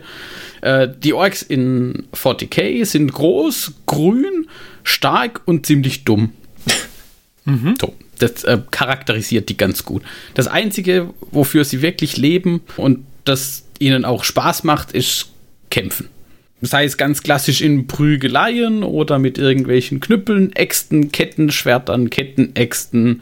Äh, 0.61 0.87
die 1.03 1.13
Orks 1.13 1.41
in 1.41 2.05
40k 2.13 2.85
sind 2.85 3.11
groß, 3.11 3.73
grün, 3.85 4.47
stark 4.83 5.41
und 5.45 5.65
ziemlich 5.65 6.03
dumm. 6.05 6.31
mhm. 7.45 7.75
So, 7.79 7.93
das 8.19 8.43
äh, 8.43 8.59
charakterisiert 8.71 9.49
die 9.49 9.57
ganz 9.57 9.83
gut. 9.83 10.03
Das 10.33 10.47
Einzige, 10.47 11.13
wofür 11.31 11.63
sie 11.63 11.81
wirklich 11.81 12.17
leben 12.17 12.61
und 12.77 13.05
das 13.25 13.65
ihnen 13.79 14.05
auch 14.05 14.23
Spaß 14.23 14.63
macht, 14.63 14.91
ist 14.91 15.31
Kämpfen. 15.69 16.09
Sei 16.61 16.85
es 16.85 16.97
ganz 16.97 17.21
klassisch 17.21 17.61
in 17.61 17.85
Prügeleien 17.85 18.83
oder 18.83 19.19
mit 19.19 19.37
irgendwelchen 19.37 19.99
Knüppeln, 19.99 20.55
Äxten, 20.55 21.11
Kettenschwertern, 21.11 22.09
Kettenäxten 22.09 23.21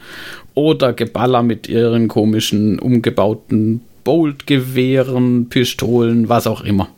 oder 0.54 0.92
Geballer 0.92 1.42
mit 1.42 1.68
ihren 1.68 2.08
komischen 2.08 2.78
umgebauten 2.78 3.82
Boltgewehren, 4.04 5.48
Pistolen, 5.48 6.28
was 6.28 6.46
auch 6.46 6.62
immer. 6.62 6.88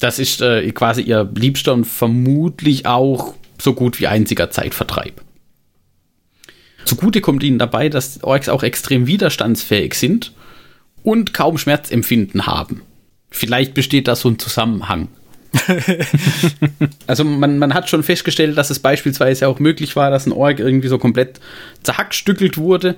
Das 0.00 0.18
ist 0.18 0.40
äh, 0.40 0.70
quasi 0.70 1.02
ihr 1.02 1.28
liebster 1.34 1.74
und 1.74 1.84
vermutlich 1.84 2.86
auch 2.86 3.34
so 3.60 3.74
gut 3.74 4.00
wie 4.00 4.06
einziger 4.06 4.50
Zeitvertreib. 4.50 5.20
Zugute 6.84 7.20
kommt 7.20 7.42
ihnen 7.42 7.58
dabei, 7.58 7.88
dass 7.88 8.22
Orks 8.22 8.48
auch 8.48 8.62
extrem 8.62 9.06
widerstandsfähig 9.06 9.94
sind 9.94 10.32
und 11.02 11.34
kaum 11.34 11.58
Schmerzempfinden 11.58 12.46
haben. 12.46 12.82
Vielleicht 13.30 13.74
besteht 13.74 14.08
da 14.08 14.16
so 14.16 14.28
ein 14.28 14.38
Zusammenhang. 14.38 15.08
also 17.06 17.24
man, 17.24 17.58
man 17.58 17.74
hat 17.74 17.88
schon 17.88 18.02
festgestellt, 18.02 18.56
dass 18.58 18.70
es 18.70 18.78
beispielsweise 18.78 19.48
auch 19.48 19.58
möglich 19.58 19.96
war, 19.96 20.10
dass 20.10 20.26
ein 20.26 20.32
Org 20.32 20.60
irgendwie 20.60 20.88
so 20.88 20.98
komplett 20.98 21.40
zerhackstückelt 21.82 22.58
wurde 22.58 22.96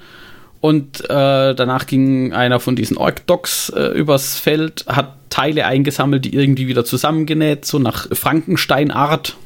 und 0.60 1.00
äh, 1.04 1.54
danach 1.54 1.86
ging 1.86 2.32
einer 2.32 2.60
von 2.60 2.76
diesen 2.76 2.98
Ork-Docs 2.98 3.70
äh, 3.70 3.98
übers 3.98 4.38
Feld, 4.38 4.84
hat 4.86 5.14
Teile 5.30 5.64
eingesammelt, 5.64 6.26
die 6.26 6.34
irgendwie 6.34 6.68
wieder 6.68 6.84
zusammengenäht, 6.84 7.64
so 7.64 7.78
nach 7.78 8.06
Frankenstein-Art. 8.12 9.36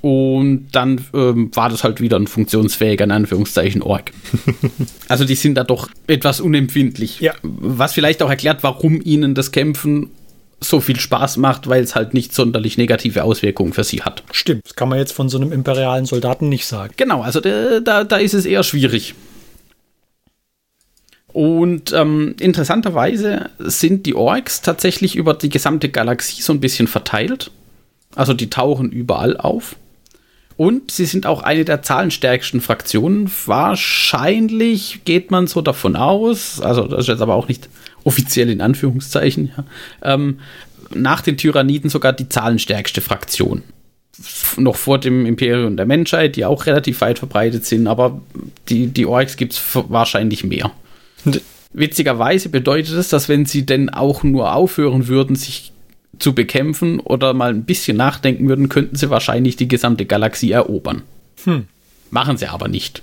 Und 0.00 0.68
dann 0.72 1.00
ähm, 1.14 1.50
war 1.54 1.70
das 1.70 1.82
halt 1.82 2.00
wieder 2.00 2.18
ein 2.18 2.26
funktionsfähiger, 2.26 3.04
in 3.04 3.10
Anführungszeichen, 3.10 3.82
Ork. 3.82 4.12
also 5.08 5.24
die 5.24 5.34
sind 5.34 5.54
da 5.54 5.64
doch 5.64 5.88
etwas 6.06 6.40
unempfindlich. 6.40 7.20
Ja. 7.20 7.32
Was 7.42 7.94
vielleicht 7.94 8.22
auch 8.22 8.28
erklärt, 8.28 8.62
warum 8.62 9.00
ihnen 9.02 9.34
das 9.34 9.50
Kämpfen 9.50 10.10
so 10.64 10.80
viel 10.80 10.98
Spaß 10.98 11.36
macht, 11.36 11.68
weil 11.68 11.82
es 11.82 11.94
halt 11.94 12.14
nicht 12.14 12.34
sonderlich 12.34 12.78
negative 12.78 13.24
Auswirkungen 13.24 13.72
für 13.72 13.84
sie 13.84 14.02
hat. 14.02 14.22
Stimmt, 14.32 14.64
das 14.64 14.74
kann 14.74 14.88
man 14.88 14.98
jetzt 14.98 15.12
von 15.12 15.28
so 15.28 15.38
einem 15.38 15.52
imperialen 15.52 16.06
Soldaten 16.06 16.48
nicht 16.48 16.66
sagen. 16.66 16.94
Genau, 16.96 17.22
also 17.22 17.40
da, 17.40 18.04
da 18.04 18.16
ist 18.16 18.34
es 18.34 18.46
eher 18.46 18.62
schwierig. 18.62 19.14
Und 21.34 21.92
ähm, 21.92 22.36
interessanterweise 22.38 23.50
sind 23.58 24.06
die 24.06 24.14
Orks 24.14 24.62
tatsächlich 24.62 25.16
über 25.16 25.34
die 25.34 25.48
gesamte 25.48 25.88
Galaxie 25.88 26.42
so 26.42 26.52
ein 26.52 26.60
bisschen 26.60 26.86
verteilt. 26.86 27.50
Also 28.14 28.34
die 28.34 28.50
tauchen 28.50 28.92
überall 28.92 29.36
auf. 29.36 29.74
Und 30.56 30.92
sie 30.92 31.06
sind 31.06 31.26
auch 31.26 31.42
eine 31.42 31.64
der 31.64 31.82
zahlenstärksten 31.82 32.60
Fraktionen. 32.60 33.28
Wahrscheinlich 33.46 35.00
geht 35.04 35.32
man 35.32 35.48
so 35.48 35.60
davon 35.60 35.96
aus, 35.96 36.60
also 36.60 36.86
das 36.86 37.00
ist 37.00 37.08
jetzt 37.08 37.22
aber 37.22 37.34
auch 37.34 37.48
nicht 37.48 37.68
offiziell 38.04 38.50
in 38.50 38.60
Anführungszeichen, 38.60 39.52
ja, 39.56 39.64
ähm, 40.14 40.40
nach 40.94 41.22
den 41.22 41.36
Tyranniden 41.36 41.90
sogar 41.90 42.12
die 42.12 42.28
zahlenstärkste 42.28 43.00
Fraktion. 43.00 43.62
Noch 44.56 44.76
vor 44.76 44.98
dem 44.98 45.26
Imperium 45.26 45.76
der 45.76 45.86
Menschheit, 45.86 46.36
die 46.36 46.44
auch 46.44 46.66
relativ 46.66 47.00
weit 47.00 47.18
verbreitet 47.18 47.64
sind, 47.64 47.88
aber 47.88 48.20
die, 48.68 48.86
die 48.86 49.06
Orks 49.06 49.36
gibt 49.36 49.54
es 49.54 49.60
wahrscheinlich 49.88 50.44
mehr. 50.44 50.70
Witzigerweise 51.72 52.48
bedeutet 52.48 52.94
es, 52.94 53.08
dass 53.08 53.28
wenn 53.28 53.46
sie 53.46 53.66
denn 53.66 53.88
auch 53.88 54.22
nur 54.22 54.54
aufhören 54.54 55.08
würden, 55.08 55.34
sich 55.34 55.72
zu 56.20 56.32
bekämpfen 56.32 57.00
oder 57.00 57.34
mal 57.34 57.50
ein 57.50 57.64
bisschen 57.64 57.96
nachdenken 57.96 58.48
würden, 58.48 58.68
könnten 58.68 58.94
sie 58.94 59.10
wahrscheinlich 59.10 59.56
die 59.56 59.66
gesamte 59.66 60.06
Galaxie 60.06 60.52
erobern. 60.52 61.02
Hm. 61.42 61.66
Machen 62.10 62.36
sie 62.36 62.46
aber 62.46 62.68
nicht. 62.68 63.02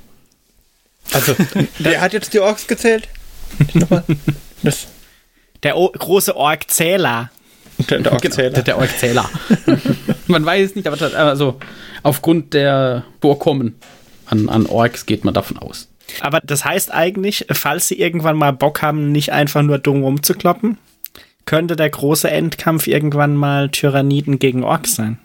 Also, 1.11 1.35
wer 1.79 1.99
hat 1.99 2.13
jetzt 2.13 2.33
die 2.33 2.39
Orks 2.39 2.67
gezählt? 2.67 3.09
Das. 4.63 4.87
Der 5.63 5.77
o 5.77 5.89
große 5.89 6.35
Orkzähler. 6.35 7.29
Der, 7.89 7.99
der 7.99 8.13
Orkzähler. 8.13 8.49
Genau, 8.49 8.63
der, 8.63 8.77
Orkzähler. 8.77 9.29
Man 10.27 10.45
weiß 10.45 10.69
es 10.71 10.75
nicht, 10.75 10.87
aber 10.87 10.97
das, 10.97 11.13
also 11.13 11.59
aufgrund 12.03 12.53
der 12.53 13.03
Vorkommen 13.21 13.75
an, 14.25 14.49
an 14.49 14.65
Orks 14.65 15.05
geht 15.05 15.25
man 15.25 15.33
davon 15.33 15.57
aus. 15.57 15.87
Aber 16.19 16.39
das 16.43 16.65
heißt 16.65 16.93
eigentlich, 16.93 17.45
falls 17.51 17.87
sie 17.87 17.99
irgendwann 17.99 18.37
mal 18.37 18.51
Bock 18.51 18.81
haben, 18.81 19.11
nicht 19.11 19.31
einfach 19.31 19.61
nur 19.61 19.77
dumm 19.77 20.03
rumzukloppen, 20.03 20.77
könnte 21.45 21.75
der 21.75 21.89
große 21.89 22.29
Endkampf 22.29 22.87
irgendwann 22.87 23.35
mal 23.35 23.69
Tyranniden 23.69 24.39
gegen 24.39 24.63
Orks 24.63 24.95
sein. 24.95 25.19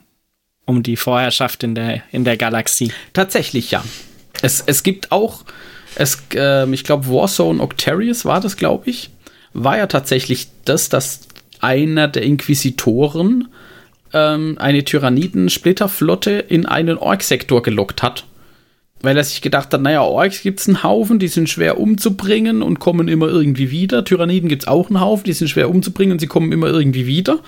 Um 0.64 0.83
die 0.83 0.97
Vorherrschaft 0.97 1.62
in 1.62 1.75
der, 1.75 2.02
in 2.11 2.25
der 2.25 2.37
Galaxie. 2.37 2.93
Tatsächlich, 3.12 3.71
ja. 3.71 3.85
Es, 4.43 4.62
es 4.66 4.83
gibt 4.83 5.12
auch, 5.12 5.45
es, 5.95 6.23
äh, 6.35 6.69
ich 6.71 6.85
glaube, 6.85 7.09
Warzone 7.09 7.62
Octarius 7.62 8.25
war 8.25 8.40
das, 8.40 8.57
glaube 8.57 8.90
ich, 8.90 9.11
war 9.57 9.79
ja 9.79 9.87
tatsächlich 9.87 10.49
das, 10.65 10.89
dass 10.89 11.21
einer 11.61 12.09
der 12.09 12.23
Inquisitoren 12.23 13.49
ähm, 14.13 14.57
eine 14.59 14.85
Tyranniden-Splitterflotte 14.85 16.33
in 16.33 16.67
einen 16.67 16.99
Ork-Sektor 16.99 17.63
gelockt 17.63 18.03
hat. 18.03 18.27
Weil 19.03 19.17
er 19.17 19.25
sich 19.25 19.43
gedacht 19.43 19.73
hat, 19.73 19.83
naja, 19.83 20.03
Orks 20.03 20.43
gibt 20.43 20.61
es 20.61 20.69
einen 20.69 20.83
Haufen, 20.83 21.19
die 21.19 21.29
sind 21.29 21.51
schwer 21.51 21.79
umzubringen 21.79 22.63
und 22.63 22.79
kommen 22.79 23.09
immer 23.09 23.29
irgendwie 23.29 23.71
wieder. 23.71 24.05
Tyranniden 24.05 24.49
gibt 24.49 24.63
es 24.63 24.69
auch 24.69 24.89
einen 24.89 25.01
Haufen, 25.01 25.25
die 25.25 25.35
sind 25.35 25.49
schwer 25.49 25.69
umzubringen 25.69 26.13
und 26.13 26.19
sie 26.19 26.27
kommen 26.27 26.51
immer 26.51 26.69
irgendwie 26.69 27.07
wieder. 27.07 27.41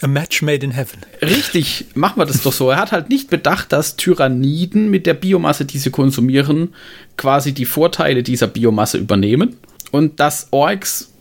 A 0.00 0.06
match 0.06 0.42
made 0.42 0.64
in 0.64 0.72
heaven. 0.72 1.00
Richtig, 1.22 1.86
machen 1.94 2.18
wir 2.18 2.26
das 2.26 2.42
doch 2.42 2.52
so. 2.52 2.70
Er 2.70 2.78
hat 2.78 2.90
halt 2.90 3.10
nicht 3.10 3.30
bedacht, 3.30 3.70
dass 3.72 3.96
Tyranniden 3.96 4.90
mit 4.90 5.06
der 5.06 5.14
Biomasse, 5.14 5.66
die 5.66 5.78
sie 5.78 5.90
konsumieren, 5.90 6.74
quasi 7.16 7.52
die 7.52 7.66
Vorteile 7.66 8.22
dieser 8.22 8.48
Biomasse 8.48 8.98
übernehmen. 8.98 9.56
Und 9.92 10.18
dass 10.18 10.48
Orks, 10.50 11.13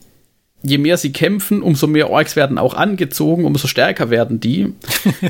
je 0.63 0.77
mehr 0.77 0.97
sie 0.97 1.11
kämpfen, 1.11 1.61
umso 1.61 1.87
mehr 1.87 2.09
Orks 2.09 2.35
werden 2.35 2.57
auch 2.57 2.73
angezogen, 2.73 3.45
umso 3.45 3.67
stärker 3.67 4.09
werden 4.09 4.39
die. 4.39 4.73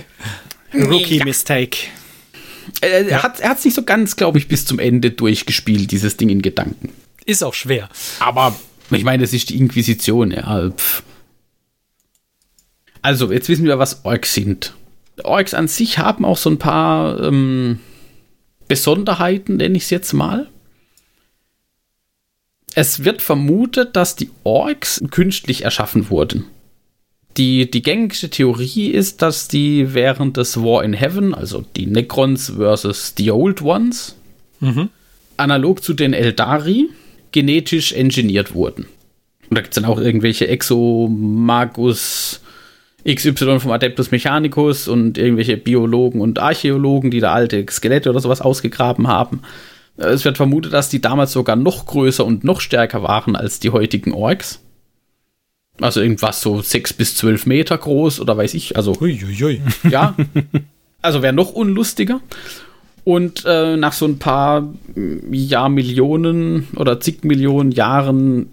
Rookie-Mistake. 0.74 1.78
Er, 2.82 3.08
er 3.08 3.24
hat 3.24 3.40
es 3.42 3.66
nicht 3.66 3.74
so 3.74 3.84
ganz, 3.84 4.16
glaube 4.16 4.38
ich, 4.38 4.48
bis 4.48 4.66
zum 4.66 4.80
Ende 4.80 5.12
durchgespielt, 5.12 5.92
dieses 5.92 6.18
Ding 6.18 6.30
in 6.30 6.42
Gedanken. 6.42 6.90
Ist 7.26 7.44
auch 7.44 7.54
schwer. 7.54 7.90
Aber 8.20 8.56
ich 8.92 9.04
meine, 9.04 9.24
es 9.24 9.34
ist 9.34 9.50
die 9.50 9.58
Inquisition, 9.58 10.32
ja. 10.32 10.70
Pff. 10.70 11.04
Also, 13.02 13.32
jetzt 13.32 13.50
wissen 13.50 13.66
wir, 13.66 13.80
was 13.80 14.06
Orks 14.06 14.34
sind. 14.34 14.74
Orks 15.24 15.54
an 15.54 15.68
sich 15.68 16.00
haben 16.00 16.26
auch 16.26 16.38
so 16.38 16.50
ein 16.50 16.58
paar 16.58 17.22
ähm, 17.22 17.80
Besonderheiten, 18.68 19.58
nenne 19.58 19.78
ich 19.78 19.84
es 19.84 19.90
jetzt 19.90 20.14
mal. 20.14 20.50
Es 22.76 23.04
wird 23.04 23.22
vermutet, 23.22 23.96
dass 23.96 24.16
die 24.16 24.30
Orks 24.44 25.04
künstlich 25.12 25.64
erschaffen 25.64 26.10
wurden. 26.10 26.46
Die, 27.38 27.70
die 27.70 27.82
gängigste 27.82 28.30
Theorie 28.30 28.90
ist, 28.90 29.22
dass 29.22 29.48
die 29.48 29.94
während 29.94 30.38
des 30.38 30.58
War 30.58 30.84
in 30.84 30.94
Heaven, 30.94 31.34
also 31.34 31.64
die 31.76 31.88
Necrons 31.88 32.54
versus 32.58 33.16
die 33.16 33.32
Old 33.32 33.62
Ones, 33.62 34.16
mhm. 34.60 34.90
analog 35.38 35.84
zu 35.84 35.94
den 35.94 36.14
Eldari, 36.14 36.90
genetisch 37.32 37.94
engineert 37.94 38.54
wurden. 38.54 38.86
Und 39.50 39.58
da 39.58 39.62
gibt 39.62 39.76
es 39.76 39.82
dann 39.82 39.90
auch 39.90 40.00
irgendwelche 40.00 40.48
Exomagus 40.48 42.42
XY 43.08 43.60
vom 43.60 43.72
Adeptus 43.72 44.12
Mechanicus 44.12 44.88
und 44.88 45.18
irgendwelche 45.18 45.58
Biologen 45.58 46.22
und 46.22 46.40
Archäologen, 46.40 47.12
die 47.12 47.20
da 47.20 47.34
alte 47.34 47.66
Skelette 47.70 48.10
oder 48.10 48.20
sowas 48.20 48.42
ausgegraben 48.42 49.08
haben. 49.08 49.42
Es 49.98 50.26
wird 50.26 50.38
vermutet, 50.38 50.74
dass 50.74 50.90
die 50.90 51.02
damals 51.02 51.32
sogar 51.32 51.56
noch 51.56 51.86
größer 51.86 52.26
und 52.26 52.44
noch 52.44 52.62
stärker 52.62 53.04
waren 53.04 53.36
als 53.36 53.60
die 53.60 53.70
heutigen 53.70 54.12
Orks. 54.12 54.60
Also 55.80 56.02
irgendwas 56.02 56.42
so 56.42 56.62
sechs 56.62 56.94
bis 56.94 57.16
zwölf 57.16 57.46
Meter 57.46 57.78
groß 57.78 58.20
oder 58.20 58.38
weiß 58.38 58.54
ich. 58.54 58.78
Also, 58.78 58.96
Uiuiui. 59.00 59.62
ja. 59.90 60.16
Also 61.02 61.22
wäre 61.22 61.34
noch 61.34 61.52
unlustiger. 61.52 62.22
Und 63.04 63.44
äh, 63.46 63.76
nach 63.76 63.92
so 63.92 64.06
ein 64.06 64.20
paar 64.20 64.74
ja, 65.30 65.68
Millionen 65.68 66.68
oder 66.78 67.02
zig 67.02 67.26
Millionen 67.26 67.72
Jahren 67.72 68.53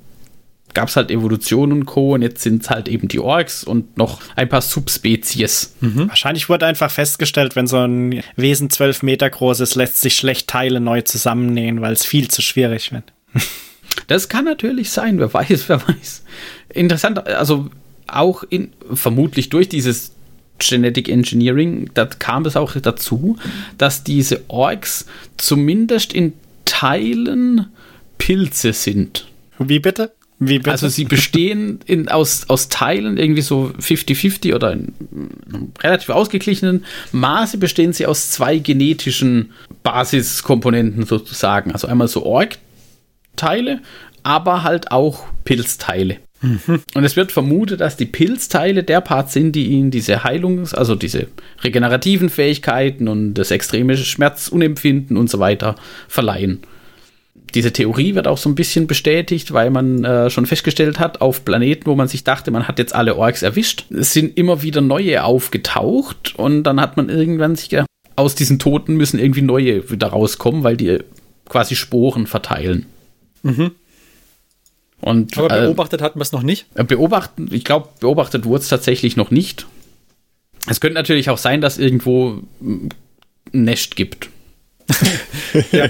gab 0.75 0.89
es 0.89 0.97
halt 0.97 1.11
Evolution 1.11 1.73
und 1.73 1.87
Co. 1.87 2.15
Und 2.15 2.23
jetzt 2.23 2.43
sind 2.43 2.63
es 2.63 2.71
halt 2.71 2.89
eben 2.89 3.09
die 3.09 3.21
Orks 3.21 3.65
und 3.65 3.97
noch 3.97 4.21
ein 4.37 4.49
paar 4.49 4.63
Subspezies. 4.63 5.75
Mhm. 5.81 6.09
Wahrscheinlich 6.09 6.49
wurde 6.49 6.67
einfach 6.67 6.91
festgestellt, 6.91 7.57
wenn 7.57 7.67
so 7.67 7.79
ein 7.79 8.23
Wesen 8.37 8.71
zwölf 8.71 9.03
Meter 9.03 9.29
groß 9.29 9.61
ist, 9.61 9.75
lässt 9.75 10.01
sich 10.01 10.15
schlecht 10.15 10.49
Teile 10.49 10.81
neu 10.81 11.03
zusammennähen, 11.03 11.81
weil 11.81 11.93
es 11.93 12.05
viel 12.05 12.29
zu 12.29 12.43
schwierig 12.43 12.93
wird. 12.93 13.05
Das 14.07 14.29
kann 14.29 14.45
natürlich 14.45 14.91
sein, 14.91 15.19
wer 15.19 15.33
weiß, 15.33 15.69
wer 15.69 15.87
weiß. 15.87 16.23
Interessant, 16.69 17.27
also 17.27 17.71
auch 18.07 18.45
in, 18.49 18.73
vermutlich 18.93 19.51
durch 19.51 19.69
dieses 19.69 20.13
Genetic 20.59 21.09
Engineering, 21.09 21.91
da 21.95 22.07
kam 22.07 22.45
es 22.45 22.57
auch 22.57 22.75
dazu, 22.81 23.37
dass 23.79 24.05
diese 24.05 24.43
Orks 24.49 25.07
zumindest 25.37 26.13
in 26.13 26.35
Teilen 26.65 27.67
Pilze 28.19 28.73
sind. 28.73 29.27
Wie 29.59 29.81
bitte? 29.81 30.13
Also 30.65 30.89
sie 30.89 31.05
bestehen 31.05 31.81
in, 31.85 32.09
aus, 32.09 32.49
aus 32.49 32.71
Teilen 32.71 33.19
irgendwie 33.19 33.43
so 33.43 33.73
50-50 33.79 34.55
oder 34.55 34.73
in 34.73 34.95
einem 35.53 35.73
relativ 35.83 36.09
ausgeglichenen 36.09 36.87
Maße 37.13 37.59
bestehen 37.59 37.93
sie 37.93 38.07
aus 38.07 38.31
zwei 38.31 38.57
genetischen 38.57 39.53
Basiskomponenten 39.83 41.05
sozusagen. 41.05 41.73
Also 41.73 41.89
einmal 41.89 42.09
so 42.09 42.25
Org-Teile, 42.25 43.81
aber 44.23 44.63
halt 44.63 44.93
auch 44.93 45.25
Pilzteile. 45.45 46.17
Mhm. 46.41 46.81
Und 46.95 47.05
es 47.05 47.17
wird 47.17 47.33
vermutet, 47.33 47.83
dass 47.83 47.99
die 47.99 48.07
Pilzteile 48.07 48.83
der 48.83 49.03
Part 49.03 49.31
sind, 49.31 49.53
die 49.53 49.67
ihnen 49.67 49.91
diese 49.91 50.25
Heilungs-, 50.25 50.75
also 50.75 50.95
diese 50.95 51.27
regenerativen 51.63 52.31
Fähigkeiten 52.31 53.09
und 53.09 53.35
das 53.35 53.51
extreme 53.51 53.95
Schmerzunempfinden 53.95 55.19
und 55.19 55.29
so 55.29 55.39
weiter 55.39 55.75
verleihen 56.09 56.61
diese 57.55 57.73
Theorie 57.73 58.15
wird 58.15 58.29
auch 58.29 58.39
so 58.39 58.49
ein 58.49 58.55
bisschen 58.55 58.87
bestätigt, 58.87 59.53
weil 59.53 59.71
man 59.71 60.05
äh, 60.05 60.31
schon 60.31 60.47
festgestellt 60.47 60.99
hat, 60.99 61.21
auf 61.21 61.45
Planeten, 61.45 61.87
wo 61.87 61.95
man 61.95 62.09
sich 62.09 62.25
dachte, 62.25 62.51
man 62.51 62.69
hat 62.69 62.79
jetzt 62.79 62.95
alle 62.95 63.17
Orks 63.17 63.43
erwischt, 63.43 63.87
sind 63.91 64.37
immer 64.37 64.63
wieder 64.63 64.81
neue 64.81 65.25
aufgetaucht 65.25 66.35
und 66.37 66.65
dann 66.65 66.81
hat 66.81 66.97
man 66.97 67.09
irgendwann 67.09 67.57
sich 67.57 67.69
gedacht, 67.69 67.87
aus 68.17 68.35
diesen 68.35 68.59
Toten 68.59 68.97
müssen 68.97 69.19
irgendwie 69.19 69.43
neue 69.43 69.91
wieder 69.91 70.09
rauskommen, 70.09 70.63
weil 70.63 70.77
die 70.77 70.99
quasi 71.49 71.77
Sporen 71.77 72.27
verteilen. 72.27 72.87
Mhm. 73.43 73.73
Und, 75.01 75.39
Aber 75.39 75.57
äh, 75.57 75.63
beobachtet 75.63 76.01
äh, 76.01 76.05
hatten 76.05 76.19
wir 76.19 76.23
es 76.23 76.33
noch 76.33 76.43
nicht? 76.43 76.67
Beobachten, 76.75 77.49
ich 77.51 77.65
glaube, 77.65 77.89
beobachtet 78.01 78.45
wurde 78.45 78.63
es 78.63 78.69
tatsächlich 78.69 79.17
noch 79.17 79.31
nicht. 79.31 79.67
Es 80.69 80.81
könnte 80.81 80.95
natürlich 80.95 81.31
auch 81.31 81.39
sein, 81.39 81.63
dass 81.63 81.79
irgendwo 81.79 82.43
ein 82.61 82.91
Nest 83.53 83.97
gibt 83.97 84.29
ja, 85.73 85.89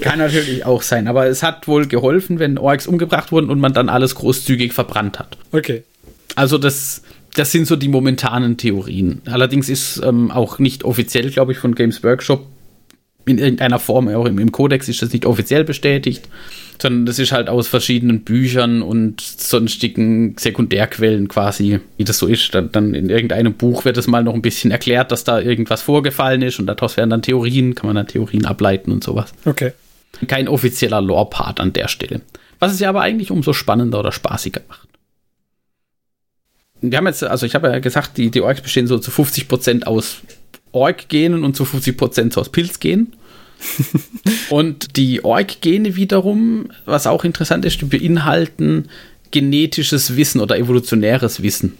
kann 0.00 0.18
natürlich 0.18 0.64
auch 0.64 0.82
sein, 0.82 1.08
aber 1.08 1.26
es 1.26 1.42
hat 1.42 1.66
wohl 1.68 1.86
geholfen, 1.86 2.38
wenn 2.38 2.58
Orks 2.58 2.86
umgebracht 2.86 3.32
wurden 3.32 3.50
und 3.50 3.60
man 3.60 3.72
dann 3.72 3.88
alles 3.88 4.14
großzügig 4.14 4.72
verbrannt 4.72 5.18
hat. 5.18 5.36
Okay. 5.52 5.84
Also 6.36 6.58
das, 6.58 7.02
das 7.34 7.52
sind 7.52 7.66
so 7.66 7.76
die 7.76 7.88
momentanen 7.88 8.56
Theorien. 8.56 9.22
Allerdings 9.26 9.68
ist 9.68 10.00
ähm, 10.04 10.30
auch 10.30 10.58
nicht 10.58 10.84
offiziell, 10.84 11.30
glaube 11.30 11.52
ich, 11.52 11.58
von 11.58 11.74
Games 11.74 12.02
Workshop 12.02 12.46
in 13.26 13.38
irgendeiner 13.38 13.78
Form, 13.78 14.08
auch 14.08 14.26
im, 14.26 14.38
im 14.38 14.52
Kodex 14.52 14.88
ist 14.88 15.02
das 15.02 15.12
nicht 15.12 15.26
offiziell 15.26 15.64
bestätigt, 15.64 16.28
sondern 16.80 17.06
das 17.06 17.18
ist 17.18 17.32
halt 17.32 17.48
aus 17.48 17.68
verschiedenen 17.68 18.22
Büchern 18.22 18.82
und 18.82 19.20
sonstigen 19.20 20.36
Sekundärquellen 20.38 21.28
quasi, 21.28 21.80
wie 21.96 22.04
das 22.04 22.18
so 22.18 22.26
ist. 22.26 22.54
Dann, 22.54 22.72
dann 22.72 22.94
in 22.94 23.10
irgendeinem 23.10 23.54
Buch 23.54 23.84
wird 23.84 23.96
es 23.96 24.06
mal 24.06 24.24
noch 24.24 24.34
ein 24.34 24.42
bisschen 24.42 24.70
erklärt, 24.70 25.12
dass 25.12 25.24
da 25.24 25.40
irgendwas 25.40 25.82
vorgefallen 25.82 26.42
ist 26.42 26.58
und 26.58 26.66
daraus 26.66 26.96
werden 26.96 27.10
dann 27.10 27.22
Theorien, 27.22 27.74
kann 27.74 27.86
man 27.86 27.96
dann 27.96 28.06
Theorien 28.06 28.46
ableiten 28.46 28.92
und 28.92 29.04
sowas. 29.04 29.32
Okay. 29.44 29.72
Kein 30.26 30.48
offizieller 30.48 31.00
Lore-Part 31.00 31.60
an 31.60 31.72
der 31.72 31.88
Stelle. 31.88 32.22
Was 32.58 32.72
es 32.72 32.80
ja 32.80 32.88
aber 32.88 33.02
eigentlich 33.02 33.30
umso 33.30 33.52
spannender 33.52 34.00
oder 34.00 34.12
spaßiger 34.12 34.60
macht. 34.68 34.88
Wir 36.82 36.96
haben 36.96 37.06
jetzt, 37.06 37.22
also 37.22 37.44
ich 37.44 37.54
habe 37.54 37.68
ja 37.68 37.78
gesagt, 37.78 38.16
die, 38.16 38.30
die 38.30 38.40
Orks 38.40 38.62
bestehen 38.62 38.86
so 38.86 38.98
zu 38.98 39.10
50% 39.10 39.84
aus 39.84 40.22
Org-Genen 40.72 41.44
und 41.44 41.56
zu 41.56 41.64
50% 41.64 42.36
aus 42.38 42.50
Pilz-Genen. 42.50 43.12
und 44.50 44.96
die 44.96 45.24
Org-Gene 45.24 45.96
wiederum, 45.96 46.70
was 46.86 47.06
auch 47.06 47.24
interessant 47.24 47.64
ist, 47.64 47.80
die 47.80 47.86
beinhalten 47.86 48.88
genetisches 49.30 50.16
Wissen 50.16 50.40
oder 50.40 50.58
evolutionäres 50.58 51.42
Wissen. 51.42 51.76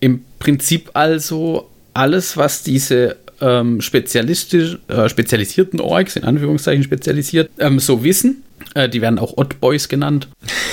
Im 0.00 0.24
Prinzip 0.38 0.90
also 0.94 1.68
alles, 1.94 2.36
was 2.36 2.62
diese 2.62 3.16
ähm, 3.40 3.80
spezialistisch, 3.80 4.78
äh, 4.88 5.08
spezialisierten 5.08 5.80
Orks, 5.80 6.16
in 6.16 6.24
Anführungszeichen 6.24 6.82
spezialisiert, 6.82 7.50
ähm, 7.58 7.78
so 7.78 8.04
wissen. 8.04 8.42
Äh, 8.74 8.88
die 8.88 9.00
werden 9.00 9.18
auch 9.18 9.36
Oddboys 9.36 9.88
genannt. 9.88 10.28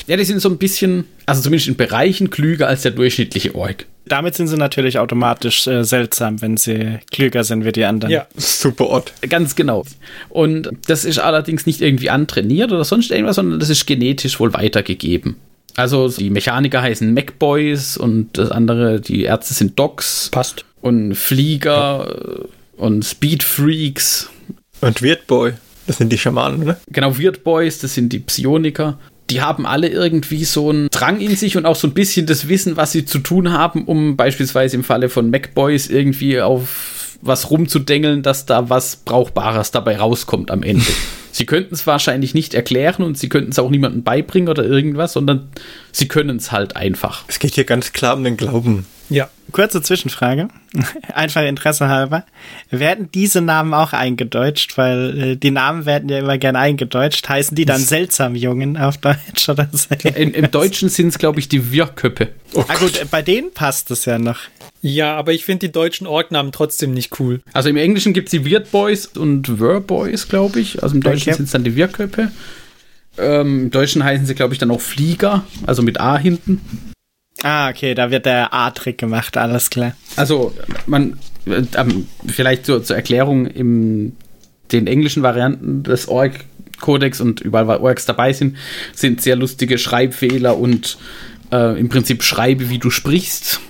ja, 0.08 0.18
die 0.18 0.24
sind 0.24 0.42
so 0.42 0.50
ein 0.50 0.58
bisschen, 0.58 1.06
also 1.26 1.42
zumindest 1.42 1.68
in 1.68 1.76
Bereichen 1.76 2.30
klüger 2.30 2.68
als 2.68 2.82
der 2.82 2.92
durchschnittliche 2.92 3.56
Ork. 3.56 3.86
Damit 4.06 4.36
sind 4.36 4.48
sie 4.48 4.58
natürlich 4.58 5.00
automatisch 5.00 5.66
äh, 5.68 5.84
seltsam, 5.84 6.42
wenn 6.42 6.58
sie 6.58 7.00
klüger 7.12 7.44
sind 7.44 7.64
wie 7.64 7.72
die 7.72 7.86
anderen. 7.86 8.12
Ja, 8.12 8.28
super 8.36 8.90
odd. 8.90 9.14
Ganz 9.30 9.56
genau. 9.56 9.86
Und 10.30 10.70
das 10.88 11.06
ist 11.06 11.20
allerdings 11.20 11.66
nicht 11.66 11.82
irgendwie 11.82 12.10
antrainiert 12.10 12.72
oder 12.72 12.84
sonst 12.84 13.12
irgendwas, 13.12 13.38
sondern 13.38 13.60
das 13.60 13.70
ist 13.70 13.86
genetisch 13.86 14.40
wohl 14.40 14.54
weitergegeben. 14.54 15.38
Also 15.76 16.10
die 16.10 16.30
Mechaniker 16.30 16.82
heißen 16.82 17.14
Macboys 17.14 17.98
und 17.98 18.38
das 18.38 18.52
andere, 18.52 19.00
die 19.00 19.24
Ärzte 19.24 19.54
sind 19.54 19.80
Docs. 19.80 20.30
Passt. 20.32 20.66
Und 20.82 21.16
Flieger, 21.16 22.46
und 22.78 23.06
Speed 23.06 23.44
Freaks. 23.44 24.30
Und 24.82 25.02
Weird 25.02 25.28
Boy, 25.28 25.54
das 25.88 25.98
sind 25.98 26.12
die 26.12 26.18
Schamanen, 26.18 26.66
ne? 26.66 26.78
Genau, 26.88 27.18
Weird 27.18 27.44
Boys, 27.44 27.80
das 27.80 27.94
sind 27.94 28.12
die 28.12 28.20
Psioniker. 28.20 29.00
Die 29.30 29.42
haben 29.42 29.66
alle 29.66 29.88
irgendwie 29.88 30.44
so 30.46 30.70
einen 30.70 30.90
Drang 30.90 31.20
in 31.20 31.36
sich 31.36 31.58
und 31.58 31.66
auch 31.66 31.76
so 31.76 31.88
ein 31.88 31.94
bisschen 31.94 32.26
das 32.26 32.48
Wissen, 32.48 32.78
was 32.78 32.92
sie 32.92 33.06
zu 33.06 33.20
tun 33.20 33.52
haben, 33.52 33.86
um 33.86 34.18
beispielsweise 34.18 34.76
im 34.76 34.84
Falle 34.84 35.10
von 35.10 35.30
Mac 35.30 35.54
Boys 35.54 35.88
irgendwie 35.88 36.42
auf 36.42 37.18
was 37.22 37.50
rumzudengeln, 37.50 38.22
dass 38.22 38.46
da 38.46 38.70
was 38.70 38.98
Brauchbares 38.98 39.72
dabei 39.72 39.98
rauskommt 39.98 40.52
am 40.52 40.62
Ende. 40.62 40.86
sie 41.34 41.46
könnten 41.46 41.74
es 41.74 41.86
wahrscheinlich 41.86 42.34
nicht 42.34 42.54
erklären 42.54 43.04
und 43.04 43.18
sie 43.18 43.28
könnten 43.28 43.52
es 43.52 43.60
auch 43.60 43.70
niemandem 43.70 44.04
beibringen 44.04 44.48
oder 44.48 44.64
irgendwas, 44.64 45.14
sondern 45.14 45.50
sie 45.92 46.08
können 46.08 46.38
es 46.38 46.52
halt 46.52 46.78
einfach. 46.78 47.26
Es 47.28 47.40
geht 47.40 47.56
hier 47.56 47.66
ganz 47.66 47.92
klar 47.92 48.16
um 48.16 48.24
den 48.24 48.38
Glauben. 48.38 48.86
Ja. 49.10 49.30
Kurze 49.52 49.82
Zwischenfrage, 49.82 50.48
einfach 51.14 51.42
Interesse 51.44 51.88
halber. 51.88 52.24
Werden 52.72 53.10
diese 53.14 53.42
Namen 53.42 53.74
auch 53.74 53.94
eingedeutscht? 53.94 54.78
Weil 54.78 55.20
äh, 55.20 55.36
die 55.36 55.52
Namen 55.52 55.86
werden 55.86 56.10
ja 56.10 56.20
immer 56.20 56.38
gern 56.38 56.56
eingedeutscht. 56.56 57.28
Heißen 57.28 57.54
die 57.54 57.66
dann 57.66 57.82
seltsam 57.82 58.36
Jungen 58.36 58.78
auf 58.78 58.98
Deutsch 58.98 59.50
oder 59.50 59.68
so? 59.72 59.94
In, 60.16 60.34
Im 60.34 60.50
Deutschen 60.50 60.90
sind 60.90 61.10
es, 61.10 61.18
glaube 61.18 61.40
ich, 61.40 61.50
die 61.50 61.72
Wirrköppe. 61.72 62.30
Oh 62.54 62.64
ah 62.68 62.76
gut, 62.76 63.00
bei 63.12 63.22
denen 63.22 63.54
passt 63.54 63.92
es 63.92 64.06
ja 64.06 64.18
noch. 64.18 64.40
Ja, 64.86 65.16
aber 65.16 65.32
ich 65.32 65.46
finde 65.46 65.68
die 65.68 65.72
deutschen 65.72 66.06
Orgnamen 66.08 66.52
trotzdem 66.52 66.94
nicht 66.94 67.18
cool. 67.22 67.40
Also 67.54 67.70
im 67.70 67.78
Englischen 67.78 68.12
gibt 68.12 68.28
es 68.28 68.32
die 68.32 68.46
Weird 68.52 68.70
Boys 68.70 69.06
und 69.08 69.58
Were 69.60 69.80
Boys, 69.80 70.28
glaube 70.28 70.60
ich. 70.60 70.84
Also 70.84 70.96
im 70.96 71.02
Deutschen 71.02 71.30
Okay. 71.30 71.38
sind 71.38 71.46
es 71.46 71.52
dann 71.52 71.64
die 71.64 71.78
Wirrköppe. 71.78 72.32
Ähm, 73.18 73.64
Im 73.64 73.72
Deutschen 73.72 74.04
heißen 74.04 74.26
sie, 74.26 74.36
glaube 74.36 74.54
ich, 74.54 74.60
dann 74.60 74.72
auch 74.72 74.82
Flieger, 74.82 75.46
also 75.66 75.84
mit 75.84 76.02
A 76.02 76.18
hinten. 76.18 76.60
Ah, 77.44 77.70
okay, 77.70 77.94
da 77.94 78.12
wird 78.12 78.26
der 78.26 78.54
A-Trick 78.54 78.98
gemacht, 78.98 79.38
alles 79.38 79.70
klar. 79.70 79.96
Also 80.18 80.54
man, 80.86 81.18
äh, 81.46 81.62
ähm, 81.78 82.08
vielleicht 82.28 82.66
zur, 82.66 82.84
zur 82.84 82.96
Erklärung, 82.98 83.46
in 83.46 84.18
den 84.74 84.88
englischen 84.88 85.24
Varianten 85.24 85.84
des 85.84 86.08
Org-Kodex 86.10 87.22
und 87.22 87.40
überall, 87.40 87.68
wo 87.68 87.72
Orgs 87.86 88.06
dabei 88.06 88.34
sind, 88.34 88.58
sind 88.94 89.22
sehr 89.22 89.36
lustige 89.38 89.78
Schreibfehler 89.78 90.58
und 90.58 90.98
äh, 91.52 91.80
im 91.80 91.88
Prinzip 91.90 92.24
Schreibe, 92.24 92.70
wie 92.70 92.80
du 92.80 92.90
sprichst, 92.90 93.62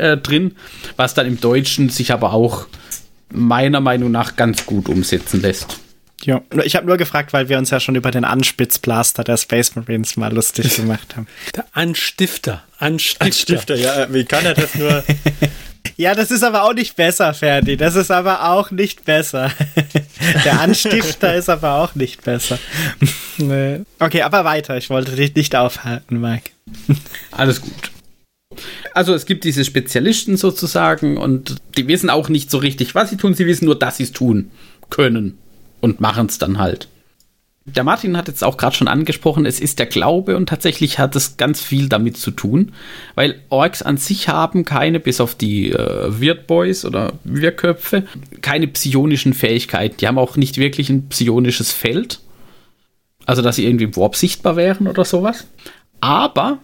äh, 0.00 0.16
drin, 0.16 0.56
was 0.96 1.14
dann 1.14 1.26
im 1.26 1.40
Deutschen 1.40 1.88
sich 1.88 2.12
aber 2.12 2.32
auch 2.32 2.66
meiner 3.32 3.80
Meinung 3.80 4.10
nach 4.10 4.36
ganz 4.36 4.66
gut 4.66 4.88
umsetzen 4.88 5.40
lässt. 5.40 5.78
Ja. 6.22 6.42
Ich 6.64 6.76
habe 6.76 6.86
nur 6.86 6.96
gefragt, 6.96 7.32
weil 7.32 7.48
wir 7.48 7.56
uns 7.56 7.70
ja 7.70 7.80
schon 7.80 7.94
über 7.94 8.10
den 8.10 8.24
Anspitzblaster 8.24 9.24
der 9.24 9.36
Space 9.36 9.74
Marines 9.74 10.16
mal 10.16 10.32
lustig 10.32 10.76
gemacht 10.76 11.16
haben. 11.16 11.26
Der 11.54 11.64
Anstifter. 11.72 12.62
Anstifter. 12.78 13.24
Als 13.24 13.40
Stifter, 13.40 13.74
ja, 13.76 14.12
wie 14.12 14.24
kann 14.24 14.44
er 14.44 14.54
das 14.54 14.74
nur? 14.74 15.02
Ja, 15.96 16.14
das 16.14 16.30
ist 16.30 16.42
aber 16.42 16.64
auch 16.64 16.74
nicht 16.74 16.96
besser, 16.96 17.32
Ferdi. 17.34 17.76
Das 17.76 17.94
ist 17.94 18.10
aber 18.10 18.50
auch 18.50 18.70
nicht 18.70 19.04
besser. 19.04 19.50
Der 20.44 20.60
Anstifter 20.60 21.34
ist 21.34 21.48
aber 21.48 21.74
auch 21.74 21.94
nicht 21.94 22.22
besser. 22.22 22.58
Nee. 23.38 23.80
Okay, 23.98 24.22
aber 24.22 24.44
weiter. 24.44 24.76
Ich 24.76 24.88
wollte 24.90 25.12
dich 25.12 25.34
nicht 25.34 25.54
aufhalten, 25.56 26.20
Mike. 26.20 26.50
Alles 27.30 27.60
gut. 27.60 27.90
Also 28.94 29.14
es 29.14 29.26
gibt 29.26 29.44
diese 29.44 29.64
Spezialisten 29.64 30.36
sozusagen 30.36 31.16
und 31.16 31.56
die 31.76 31.86
wissen 31.86 32.10
auch 32.10 32.28
nicht 32.28 32.50
so 32.50 32.58
richtig, 32.58 32.94
was 32.94 33.10
sie 33.10 33.16
tun. 33.16 33.34
Sie 33.34 33.46
wissen 33.46 33.66
nur, 33.66 33.78
dass 33.78 33.98
sie 33.98 34.04
es 34.04 34.12
tun 34.12 34.50
können 34.90 35.38
und 35.80 36.00
machen 36.00 36.26
es 36.26 36.38
dann 36.38 36.58
halt. 36.58 36.88
Der 37.66 37.84
Martin 37.84 38.16
hat 38.16 38.26
jetzt 38.26 38.42
auch 38.42 38.56
gerade 38.56 38.74
schon 38.74 38.88
angesprochen, 38.88 39.46
es 39.46 39.60
ist 39.60 39.78
der 39.78 39.86
Glaube 39.86 40.36
und 40.36 40.48
tatsächlich 40.48 40.98
hat 40.98 41.14
es 41.14 41.36
ganz 41.36 41.60
viel 41.60 41.88
damit 41.88 42.16
zu 42.16 42.30
tun, 42.30 42.72
weil 43.14 43.40
Orks 43.50 43.82
an 43.82 43.96
sich 43.96 44.28
haben 44.28 44.64
keine, 44.64 44.98
bis 44.98 45.20
auf 45.20 45.34
die 45.34 45.70
äh, 45.70 46.08
Weird 46.08 46.46
Boys 46.46 46.84
oder 46.84 47.12
Wirrköpfe, 47.22 48.04
keine 48.40 48.66
psionischen 48.66 49.34
Fähigkeiten. 49.34 49.98
Die 49.98 50.08
haben 50.08 50.18
auch 50.18 50.36
nicht 50.36 50.56
wirklich 50.56 50.90
ein 50.90 51.08
psionisches 51.08 51.70
Feld. 51.70 52.20
Also, 53.26 53.42
dass 53.42 53.56
sie 53.56 53.66
irgendwie 53.66 53.84
im 53.84 53.96
Warp 53.96 54.16
sichtbar 54.16 54.56
wären 54.56 54.88
oder 54.88 55.04
sowas. 55.04 55.46
Aber 56.00 56.58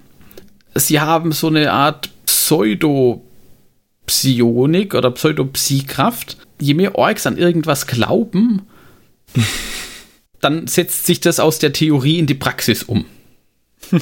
sie 0.79 1.01
haben 1.01 1.33
so 1.33 1.49
eine 1.49 1.73
Art 1.73 2.11
Pseudo-Psionik 2.27 4.95
oder 4.95 5.11
Pseudo-Psi-Kraft. 5.11 6.37
Je 6.61 6.75
mehr 6.75 6.97
Orks 6.97 7.27
an 7.27 7.39
irgendwas 7.39 7.87
glauben, 7.87 8.67
dann 10.41 10.67
setzt 10.67 11.07
sich 11.07 11.21
das 11.21 11.41
aus 11.41 11.59
der 11.59 11.73
Theorie 11.73 12.19
in 12.19 12.27
die 12.27 12.35
Praxis 12.35 12.83
um. 12.83 13.07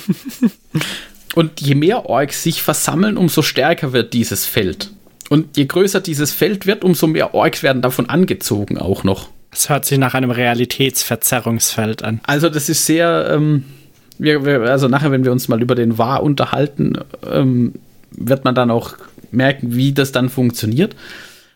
Und 1.34 1.60
je 1.60 1.74
mehr 1.74 2.06
Orks 2.06 2.44
sich 2.44 2.62
versammeln, 2.62 3.16
umso 3.16 3.42
stärker 3.42 3.92
wird 3.92 4.12
dieses 4.12 4.46
Feld. 4.46 4.92
Und 5.30 5.56
je 5.56 5.64
größer 5.64 6.00
dieses 6.00 6.32
Feld 6.32 6.66
wird, 6.66 6.84
umso 6.84 7.08
mehr 7.08 7.34
Orks 7.34 7.62
werden 7.62 7.82
davon 7.82 8.08
angezogen 8.08 8.78
auch 8.78 9.04
noch. 9.04 9.30
Das 9.50 9.68
hört 9.68 9.84
sich 9.84 9.98
nach 9.98 10.14
einem 10.14 10.30
Realitätsverzerrungsfeld 10.30 12.04
an. 12.04 12.20
Also 12.24 12.48
das 12.48 12.68
ist 12.68 12.86
sehr, 12.86 13.30
ähm, 13.32 13.64
wir, 14.18 14.44
wir, 14.44 14.62
also 14.62 14.88
nachher, 14.88 15.10
wenn 15.10 15.24
wir 15.24 15.32
uns 15.32 15.48
mal 15.48 15.62
über 15.62 15.74
den 15.74 15.98
War 15.98 16.22
unterhalten, 16.22 16.98
ähm, 17.30 17.74
wird 18.10 18.44
man 18.44 18.54
dann 18.54 18.70
auch 18.70 18.94
merken, 19.30 19.74
wie 19.74 19.92
das 19.92 20.12
dann 20.12 20.28
funktioniert. 20.28 20.94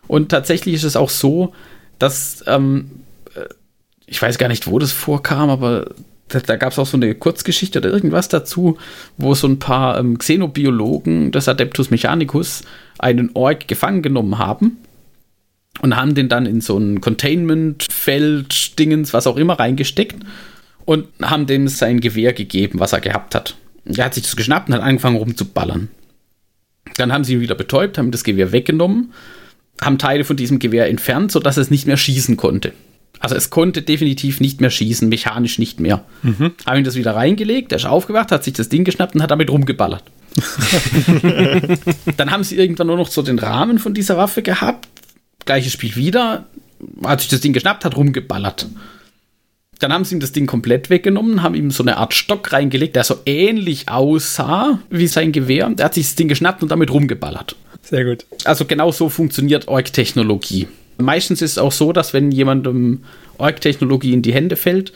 Und 0.07 0.31
tatsächlich 0.31 0.75
ist 0.75 0.85
es 0.85 0.97
auch 0.97 1.11
so, 1.11 1.55
dass 1.99 2.43
ähm, 2.47 2.91
äh, 3.35 3.45
ich 4.07 4.21
weiß 4.21 4.39
gar 4.39 4.49
nicht, 4.49 4.67
wo 4.67 4.79
das 4.79 4.93
vorkam, 4.93 5.51
aber 5.51 5.91
da, 6.29 6.41
da 6.41 6.57
gab 6.57 6.73
es 6.73 6.79
auch 6.79 6.87
so 6.87 6.97
eine 6.97 7.15
Kurzgeschichte 7.15 7.79
oder 7.79 7.91
irgendwas 7.91 8.29
dazu, 8.29 8.79
wo 9.17 9.35
so 9.35 9.47
ein 9.47 9.59
paar 9.59 9.99
ähm, 9.99 10.19
Xenobiologen 10.19 11.31
des 11.31 11.49
Adeptus 11.49 11.91
Mechanicus 11.91 12.63
einen 12.99 13.31
Ork 13.35 13.69
gefangen 13.69 14.03
genommen 14.03 14.39
haben 14.39 14.79
und 15.81 15.97
haben 15.97 16.15
den 16.15 16.29
dann 16.29 16.47
in 16.47 16.61
so 16.61 16.77
ein 16.77 17.01
Containment-Feld, 17.01 18.79
Dingens, 18.79 19.13
was 19.13 19.27
auch 19.27 19.37
immer, 19.37 19.59
reingesteckt 19.59 20.17
und 20.89 21.07
haben 21.21 21.45
dem 21.45 21.69
sein 21.69 22.01
Gewehr 22.01 22.33
gegeben, 22.33 22.81
was 22.81 22.95
er 22.95 23.01
gehabt 23.01 23.35
hat. 23.35 23.57
Er 23.85 24.07
hat 24.07 24.15
sich 24.15 24.23
das 24.23 24.37
geschnappt 24.37 24.71
und 24.71 24.75
hat 24.75 24.81
angefangen 24.81 25.17
rumzuballern. 25.17 25.89
Dann 26.97 27.13
haben 27.13 27.25
sie 27.25 27.35
ihn 27.35 27.43
wieder 27.43 27.55
betäubt, 27.55 27.99
haben 27.99 28.11
das 28.11 28.25
Gewehr 28.25 28.53
weggenommen, 28.53 29.13
haben 29.83 29.99
Teile 29.99 30.25
von 30.25 30.39
diesem 30.39 30.59
Gewehr 30.59 30.89
entfernt, 30.89 31.31
sodass 31.31 31.59
es 31.59 31.71
nicht 31.71 31.87
mehr 31.87 31.99
schießen 31.99 32.39
konnte. 32.39 32.73
Also 33.21 33.35
es 33.35 33.51
konnte 33.51 33.83
definitiv 33.83 34.41
nicht 34.41 34.63
mehr 34.63 34.71
schießen, 34.71 35.11
mechanisch 35.11 35.59
nicht 35.59 35.79
mehr. 35.79 36.07
Mhm. 36.23 36.53
Haben 36.65 36.79
ihn 36.79 36.85
das 36.85 36.95
wieder 36.95 37.15
reingelegt, 37.15 37.71
er 37.73 37.77
ist 37.77 37.85
aufgewacht, 37.85 38.33
hat 38.33 38.45
sich 38.45 38.55
das 38.55 38.71
Ding 38.71 38.85
geschnappt 38.85 39.15
und 39.15 39.21
hat 39.21 39.31
damit 39.31 39.51
rumgeballert. 39.51 40.05
Dann 42.17 42.31
haben 42.31 42.45
sie 42.45 42.57
irgendwann 42.57 42.87
nur 42.87 42.97
noch 42.97 43.09
so 43.09 43.21
den 43.21 43.39
Rahmen 43.39 43.79
von 43.79 43.93
dieser 43.93 44.17
Waffe 44.17 44.41
gehabt. 44.41 44.89
Gleiches 45.45 45.71
Spiel 45.75 45.97
wieder, 45.97 46.47
hat 47.05 47.21
sich 47.21 47.29
das 47.29 47.43
Ding 47.43 47.53
geschnappt, 47.53 47.85
hat 47.85 47.95
rumgeballert. 47.95 48.69
Dann 49.79 49.93
haben 49.93 50.05
sie 50.05 50.17
ihm 50.17 50.21
das 50.21 50.33
Ding 50.33 50.47
komplett 50.47 50.91
weggenommen, 50.91 51.43
haben 51.43 51.55
ihm 51.55 51.71
so 51.71 51.85
eine 51.85 51.99
Art 51.99 52.13
Stock 52.13 52.53
reingelegt, 52.53 52.97
der 52.97 53.05
so 53.05 53.17
ähnlich 53.27 53.89
aussah 53.89 54.81
wie 54.91 55.07
sein 55.07 55.31
Gewehr. 55.31 55.69
Der 55.71 55.87
hat 55.87 55.95
sich 55.95 56.07
das 56.07 56.15
Ding 56.17 56.29
geschnappt 56.29 56.63
und 56.63 56.71
damit 56.71 56.91
rumgeballert. 56.91 57.55
Sehr 57.83 58.05
gut. 58.05 58.27
Also 58.45 58.65
genau 58.65 58.91
so 58.91 59.09
funktioniert 59.09 59.69
Org-Technologie. 59.69 60.67
Meistens 60.99 61.43
ist 61.43 61.53
es 61.53 61.59
auch 61.59 61.71
so, 61.71 61.93
dass 61.93 62.13
wenn 62.13 62.33
jemandem 62.33 63.05
Org-Technologie 63.39 64.13
in 64.13 64.23
die 64.23 64.35
Hände 64.35 64.57
fällt, 64.57 64.93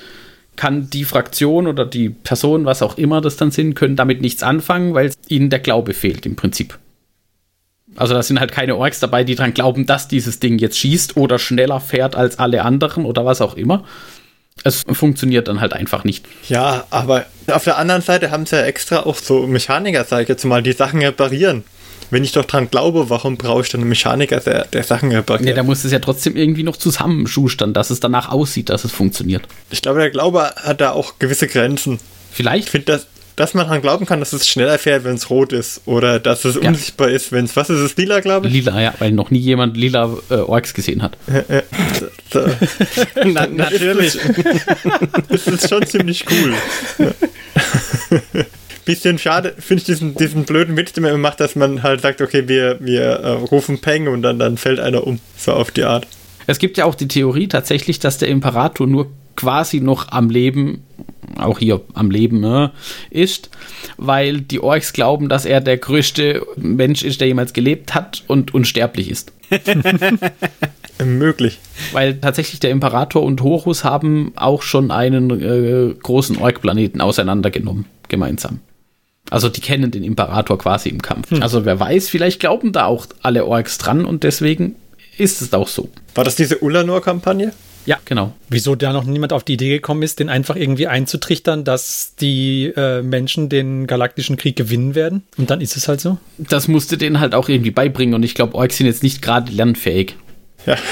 kann 0.56 0.90
die 0.90 1.04
Fraktion 1.04 1.66
oder 1.66 1.86
die 1.86 2.10
Person, 2.10 2.64
was 2.64 2.82
auch 2.82 2.98
immer 2.98 3.20
das 3.20 3.36
dann 3.36 3.52
sind, 3.52 3.74
können 3.74 3.96
damit 3.96 4.20
nichts 4.20 4.42
anfangen, 4.42 4.94
weil 4.94 5.12
ihnen 5.28 5.48
der 5.48 5.60
Glaube 5.60 5.94
fehlt 5.94 6.26
im 6.26 6.36
Prinzip. 6.36 6.78
Also 7.94 8.14
da 8.14 8.22
sind 8.22 8.40
halt 8.40 8.52
keine 8.52 8.76
Orks 8.76 9.00
dabei, 9.00 9.22
die 9.22 9.34
dran 9.34 9.54
glauben, 9.54 9.86
dass 9.86 10.08
dieses 10.08 10.40
Ding 10.40 10.58
jetzt 10.58 10.78
schießt 10.78 11.16
oder 11.16 11.38
schneller 11.38 11.80
fährt 11.80 12.16
als 12.16 12.38
alle 12.38 12.62
anderen 12.64 13.04
oder 13.04 13.24
was 13.24 13.40
auch 13.40 13.56
immer. 13.56 13.84
Es 14.64 14.82
funktioniert 14.92 15.48
dann 15.48 15.60
halt 15.60 15.72
einfach 15.72 16.04
nicht. 16.04 16.24
Ja, 16.48 16.86
aber 16.90 17.26
auf 17.48 17.64
der 17.64 17.78
anderen 17.78 18.02
Seite 18.02 18.30
haben 18.30 18.46
sie 18.46 18.56
ja 18.56 18.62
extra 18.62 19.00
auch 19.00 19.16
so 19.16 19.46
Mechaniker, 19.46 20.04
sag 20.04 20.22
ich 20.22 20.28
jetzt 20.28 20.44
mal, 20.44 20.62
die 20.62 20.72
Sachen 20.72 21.02
reparieren. 21.02 21.64
Wenn 22.10 22.24
ich 22.24 22.32
doch 22.32 22.44
dran 22.44 22.70
glaube, 22.70 23.08
warum 23.08 23.38
brauche 23.38 23.62
ich 23.62 23.70
dann 23.70 23.80
einen 23.80 23.88
Mechaniker, 23.88 24.38
der, 24.40 24.66
der 24.66 24.82
Sachen 24.82 25.10
repariert? 25.12 25.48
Ja, 25.48 25.54
da 25.54 25.62
muss 25.62 25.82
es 25.82 25.92
ja 25.92 25.98
trotzdem 25.98 26.36
irgendwie 26.36 26.62
noch 26.62 26.76
zusammenschustern, 26.76 27.72
dass 27.72 27.88
es 27.88 28.00
danach 28.00 28.28
aussieht, 28.28 28.68
dass 28.68 28.84
es 28.84 28.92
funktioniert. 28.92 29.48
ich 29.70 29.80
glaube, 29.80 30.00
der 30.00 30.10
Glaube 30.10 30.52
hat 30.56 30.82
da 30.82 30.92
auch 30.92 31.18
gewisse 31.18 31.48
Grenzen. 31.48 31.98
Vielleicht 32.30 32.64
Ich 32.64 32.70
finde, 32.70 32.92
dass, 32.92 33.06
dass 33.42 33.54
man 33.54 33.66
dran 33.66 33.82
glauben 33.82 34.06
kann, 34.06 34.20
dass 34.20 34.32
es 34.32 34.46
schneller 34.46 34.78
fährt, 34.78 35.02
wenn 35.02 35.16
es 35.16 35.28
rot 35.28 35.52
ist. 35.52 35.80
Oder 35.84 36.20
dass 36.20 36.44
es 36.44 36.54
Ja. 36.54 36.68
unsichtbar 36.68 37.08
ist, 37.08 37.32
wenn 37.32 37.44
es, 37.44 37.56
was 37.56 37.70
ist 37.70 37.80
es, 37.80 37.96
lila, 37.96 38.20
glaube 38.20 38.46
ich? 38.46 38.52
lila, 38.52 38.80
ja, 38.80 38.94
weil 39.00 39.10
noch 39.10 39.32
nie 39.32 39.40
jemand 39.40 39.76
lila 39.76 40.16
äh, 40.30 40.34
Orks 40.34 40.74
gesehen 40.74 41.02
hat. 41.02 41.16
So. 42.32 42.40
Na, 43.24 43.48
natürlich. 43.48 44.16
Das 45.28 45.46
ist 45.48 45.68
schon 45.68 45.84
ziemlich 45.86 46.24
cool. 46.30 46.54
Bisschen 48.84 49.18
schade 49.18 49.54
finde 49.58 49.80
ich 49.80 49.86
diesen, 49.86 50.14
diesen 50.14 50.44
blöden 50.44 50.76
Witz, 50.76 50.92
den 50.92 51.02
man 51.02 51.10
immer 51.10 51.20
macht, 51.20 51.40
dass 51.40 51.56
man 51.56 51.82
halt 51.82 52.00
sagt, 52.00 52.20
okay, 52.20 52.46
wir, 52.46 52.76
wir 52.78 53.02
äh, 53.02 53.28
rufen 53.32 53.80
Peng 53.80 54.06
und 54.06 54.22
dann, 54.22 54.38
dann 54.38 54.56
fällt 54.56 54.78
einer 54.78 55.04
um. 55.04 55.18
So 55.36 55.52
auf 55.52 55.72
die 55.72 55.82
Art. 55.82 56.06
Es 56.46 56.58
gibt 56.58 56.78
ja 56.78 56.84
auch 56.84 56.94
die 56.94 57.08
Theorie 57.08 57.48
tatsächlich, 57.48 57.98
dass 57.98 58.18
der 58.18 58.28
Imperator 58.28 58.86
nur 58.86 59.10
quasi 59.36 59.80
noch 59.80 60.10
am 60.10 60.30
Leben, 60.30 60.82
auch 61.38 61.58
hier 61.58 61.80
am 61.94 62.10
Leben, 62.10 62.40
ne, 62.40 62.72
ist, 63.10 63.50
weil 63.96 64.40
die 64.40 64.60
Orks 64.60 64.92
glauben, 64.92 65.28
dass 65.28 65.44
er 65.44 65.60
der 65.60 65.78
größte 65.78 66.46
Mensch 66.56 67.02
ist, 67.02 67.20
der 67.20 67.28
jemals 67.28 67.52
gelebt 67.52 67.94
hat 67.94 68.24
und 68.26 68.54
unsterblich 68.54 69.10
ist. 69.10 69.32
möglich. 71.04 71.58
Weil 71.92 72.18
tatsächlich 72.18 72.60
der 72.60 72.70
Imperator 72.70 73.22
und 73.22 73.42
Horus 73.42 73.84
haben 73.84 74.32
auch 74.36 74.62
schon 74.62 74.90
einen 74.90 75.30
äh, 75.30 75.94
großen 75.94 76.38
Ork-Planeten 76.38 77.00
auseinandergenommen, 77.00 77.86
gemeinsam. 78.08 78.60
Also 79.30 79.48
die 79.48 79.60
kennen 79.60 79.90
den 79.90 80.04
Imperator 80.04 80.58
quasi 80.58 80.88
im 80.88 81.00
Kampf. 81.00 81.32
Also 81.40 81.64
wer 81.64 81.78
weiß, 81.80 82.08
vielleicht 82.08 82.40
glauben 82.40 82.72
da 82.72 82.86
auch 82.86 83.06
alle 83.22 83.46
Orks 83.46 83.78
dran 83.78 84.04
und 84.04 84.24
deswegen 84.24 84.74
ist 85.16 85.42
es 85.42 85.52
auch 85.54 85.68
so. 85.68 85.88
War 86.14 86.24
das 86.24 86.36
diese 86.36 86.62
Ulanor-Kampagne? 86.62 87.52
Ja, 87.84 87.98
genau. 88.04 88.32
Wieso 88.48 88.74
da 88.74 88.92
noch 88.92 89.04
niemand 89.04 89.32
auf 89.32 89.44
die 89.44 89.54
Idee 89.54 89.70
gekommen 89.70 90.02
ist, 90.02 90.20
den 90.20 90.28
einfach 90.28 90.56
irgendwie 90.56 90.86
einzutrichtern, 90.86 91.64
dass 91.64 92.14
die 92.20 92.72
äh, 92.76 93.02
Menschen 93.02 93.48
den 93.48 93.86
galaktischen 93.86 94.36
Krieg 94.36 94.56
gewinnen 94.56 94.94
werden? 94.94 95.24
Und 95.36 95.50
dann 95.50 95.60
ist 95.60 95.76
es 95.76 95.88
halt 95.88 96.00
so. 96.00 96.18
Das 96.38 96.68
musste 96.68 96.96
denen 96.96 97.18
halt 97.20 97.34
auch 97.34 97.48
irgendwie 97.48 97.70
beibringen 97.72 98.14
und 98.14 98.22
ich 98.22 98.34
glaube, 98.34 98.54
Orks 98.54 98.76
sind 98.76 98.86
jetzt 98.86 99.02
nicht 99.02 99.22
gerade 99.22 99.52
lernfähig. 99.52 100.16
Ja. 100.66 100.76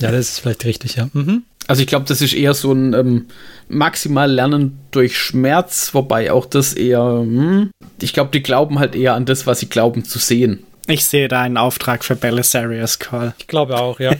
Ja, 0.00 0.10
das 0.10 0.30
ist 0.30 0.38
vielleicht 0.40 0.64
richtig, 0.64 0.96
ja. 0.96 1.10
Mhm. 1.12 1.42
Also 1.66 1.82
ich 1.82 1.88
glaube, 1.88 2.06
das 2.06 2.20
ist 2.20 2.34
eher 2.34 2.54
so 2.54 2.72
ein 2.72 2.92
ähm, 2.94 3.26
maximal 3.68 4.30
Lernen 4.30 4.78
durch 4.90 5.18
Schmerz, 5.18 5.90
wobei 5.94 6.32
auch 6.32 6.46
das 6.46 6.74
eher, 6.74 7.02
hm, 7.02 7.70
ich 8.00 8.12
glaube, 8.12 8.30
die 8.32 8.42
glauben 8.42 8.78
halt 8.78 8.94
eher 8.94 9.14
an 9.14 9.24
das, 9.24 9.46
was 9.46 9.60
sie 9.60 9.68
glauben 9.68 10.04
zu 10.04 10.18
sehen. 10.18 10.60
Ich 10.86 11.06
sehe 11.06 11.28
da 11.28 11.40
einen 11.40 11.56
Auftrag 11.56 12.04
für 12.04 12.14
Belisarius 12.14 12.98
Call. 12.98 13.34
Ich 13.38 13.46
glaube 13.46 13.78
auch, 13.78 14.00
ja. 14.00 14.12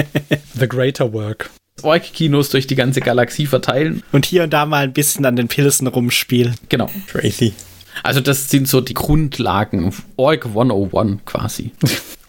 The 0.54 0.68
Greater 0.68 1.12
Work. 1.12 1.50
Ork-Kinos 1.82 2.50
durch 2.50 2.66
die 2.66 2.74
ganze 2.74 3.00
Galaxie 3.00 3.46
verteilen. 3.46 4.02
Und 4.12 4.26
hier 4.26 4.42
und 4.42 4.52
da 4.52 4.66
mal 4.66 4.84
ein 4.84 4.92
bisschen 4.92 5.24
an 5.24 5.36
den 5.36 5.48
Pilzen 5.48 5.86
rumspielen. 5.86 6.56
Genau. 6.68 6.90
Crazy. 7.06 7.54
Also 8.02 8.20
das 8.20 8.50
sind 8.50 8.68
so 8.68 8.82
die 8.82 8.92
Grundlagen. 8.92 9.94
Ork 10.16 10.46
101 10.46 11.20
quasi. 11.24 11.72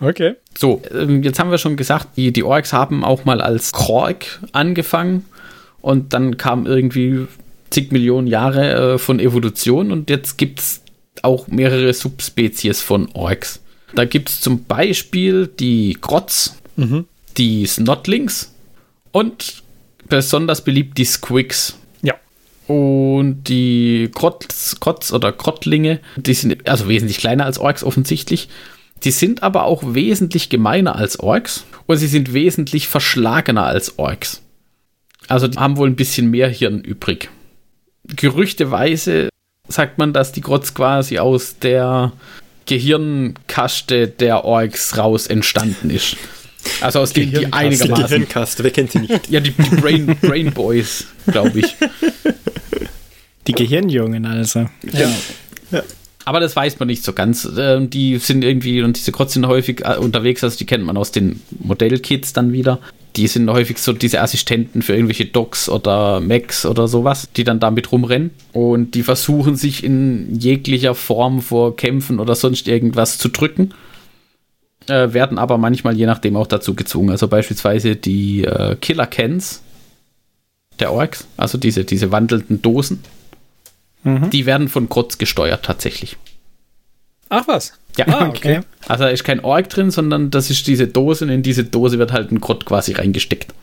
Okay. 0.04 0.34
So, 0.58 0.82
ähm, 0.92 1.22
jetzt 1.22 1.40
haben 1.40 1.52
wir 1.52 1.60
schon 1.60 1.76
gesagt, 1.78 2.18
die, 2.18 2.34
die 2.34 2.42
Orks 2.42 2.74
haben 2.74 3.04
auch 3.04 3.24
mal 3.24 3.40
als 3.40 3.72
Krork 3.72 4.40
angefangen 4.52 5.26
und 5.80 6.14
dann 6.14 6.38
kam 6.38 6.66
irgendwie 6.66 7.28
zig 7.70 7.92
Millionen 7.92 8.26
Jahre 8.26 8.96
äh, 8.96 8.98
von 8.98 9.20
Evolution 9.20 9.92
und 9.92 10.10
jetzt 10.10 10.40
gibt 10.40 10.60
es 10.60 10.82
auch 11.22 11.48
mehrere 11.50 11.94
Subspezies 11.94 12.82
von 12.82 13.10
Orks. 13.14 13.61
Da 13.96 14.06
gibt 14.06 14.30
es 14.30 14.42
zum 14.42 14.64
Beispiel 14.66 15.48
die 15.48 15.98
Grotz, 16.00 16.58
die 17.38 17.66
Snotlings 17.66 18.54
und 19.12 19.64
besonders 20.08 20.64
beliebt 20.64 20.98
die 20.98 21.06
Squigs. 21.06 21.78
Ja. 22.02 22.16
Und 22.68 23.44
die 23.46 24.10
Krotz, 24.14 24.78
Krotz 24.80 25.12
oder 25.12 25.32
Krottlinge, 25.32 26.00
die 26.16 26.34
sind 26.34 26.68
also 26.68 26.88
wesentlich 26.88 27.18
kleiner 27.18 27.46
als 27.46 27.60
Orks 27.60 27.84
offensichtlich. 27.84 28.50
Die 29.04 29.12
sind 29.12 29.42
aber 29.42 29.66
auch 29.66 29.82
wesentlich 29.96 30.50
gemeiner 30.50 30.96
als 30.96 31.20
Orks 31.20 31.66
und 31.88 31.98
sie 31.98 32.08
sind 32.08 32.34
wesentlich 32.34 32.88
verschlagener 32.88 33.66
als 33.66 33.98
Orks. 33.98 34.42
Also 35.28 35.48
die 35.48 35.58
haben 35.58 35.78
wohl 35.78 35.90
ein 35.90 35.96
bisschen 35.96 36.30
mehr 36.30 36.50
Hirn 36.50 36.82
übrig. 36.82 37.30
Gerüchteweise 38.06 39.30
sagt 39.68 39.98
man, 39.98 40.14
dass 40.14 40.32
die 40.32 40.42
Grotz 40.42 40.74
quasi 40.74 41.20
aus 41.20 41.58
der 41.60 42.12
Gehirnkaste 42.72 44.08
der 44.08 44.46
Orks 44.46 44.98
raus 44.98 45.28
entstanden 45.28 45.90
ist. 45.90 46.16
Also 46.80 47.00
aus 47.00 47.12
denen 47.12 47.32
die 47.34 47.40
Die 47.40 47.52
einigermaßen 47.54 48.06
Gehirnkaste, 48.06 48.64
wer 48.64 48.72
kennt 48.72 48.92
sie 48.92 49.00
nicht? 49.00 49.30
ja, 49.30 49.42
die, 49.42 49.52
die 49.52 49.76
Brain, 49.76 50.16
Brain 50.22 50.54
Boys, 50.54 51.06
glaube 51.28 51.60
ich. 51.60 51.76
Die 53.48 53.54
Gehirnjungen 53.54 54.26
also. 54.28 54.70
Ja. 54.94 55.10
Aber 56.26 56.40
das 56.40 56.56
weiß 56.56 56.78
man 56.78 56.88
nicht 56.88 57.04
so 57.04 57.12
ganz. 57.12 57.50
Ähm, 57.58 57.90
Die 57.90 58.20
sind 58.20 58.44
irgendwie, 58.44 58.84
und 58.84 58.96
diese 58.98 59.12
Krotz 59.12 59.34
sind 59.34 59.48
häufig 59.48 59.82
äh, 59.84 59.98
unterwegs, 59.98 60.44
also 60.44 60.56
die 60.58 60.68
kennt 60.68 60.86
man 60.86 60.96
aus 60.96 61.12
den 61.12 61.42
Modellkits 61.60 62.34
dann 62.34 62.54
wieder. 62.54 62.78
Die 63.16 63.28
sind 63.28 63.50
häufig 63.50 63.78
so 63.78 63.94
diese 63.94 64.22
Assistenten 64.22 64.82
für 64.82 64.94
irgendwelche 64.94 65.26
Docs 65.26 65.70
oder 65.70 66.22
Macs 66.22 66.66
oder 66.66 66.88
sowas, 66.88 67.28
die 67.36 67.44
dann 67.44 67.60
damit 67.60 67.92
rumrennen. 67.92 68.32
Und 68.54 68.96
die 68.96 69.04
versuchen 69.04 69.56
sich 69.56 69.84
in 69.84 70.40
jeglicher 70.40 70.96
Form 70.96 71.42
vor 71.42 71.76
Kämpfen 71.76 72.20
oder 72.20 72.36
sonst 72.36 72.68
irgendwas 72.68 73.18
zu 73.18 73.30
drücken. 73.30 73.74
Äh, 74.88 75.14
werden 75.14 75.38
aber 75.38 75.58
manchmal 75.58 75.98
je 75.98 76.06
nachdem 76.06 76.36
auch 76.36 76.48
dazu 76.48 76.74
gezwungen. 76.74 77.12
Also 77.12 77.28
beispielsweise 77.28 77.96
die 77.96 78.46
äh, 78.46 78.76
Killer 78.80 79.08
Cans 79.08 79.62
der 80.80 80.94
Orks, 80.94 81.28
also 81.38 81.58
diese, 81.58 81.84
diese 81.84 82.12
wandelnden 82.12 82.62
Dosen, 82.62 83.04
die 84.04 84.48
werden 84.48 84.68
von 84.68 84.90
Krotz 84.90 85.20
gesteuert 85.20 85.64
tatsächlich. 85.64 86.18
Ach 87.32 87.48
was. 87.48 87.74
Ja, 87.98 88.06
Ah, 88.10 88.28
Okay. 88.28 88.60
Also 88.88 89.06
da 89.06 89.10
ist 89.10 89.24
kein 89.24 89.40
Ork 89.40 89.70
drin, 89.70 89.90
sondern 89.90 90.32
das 90.32 90.50
ist 90.50 90.68
diese 90.68 90.88
Dose 90.88 91.24
und 91.26 91.32
in 91.32 91.44
diese 91.44 91.64
Dose 91.64 91.98
wird 91.98 92.12
halt 92.12 92.32
ein 92.32 92.42
Krott 92.42 92.66
quasi 92.66 92.92
reingesteckt. 92.92 93.54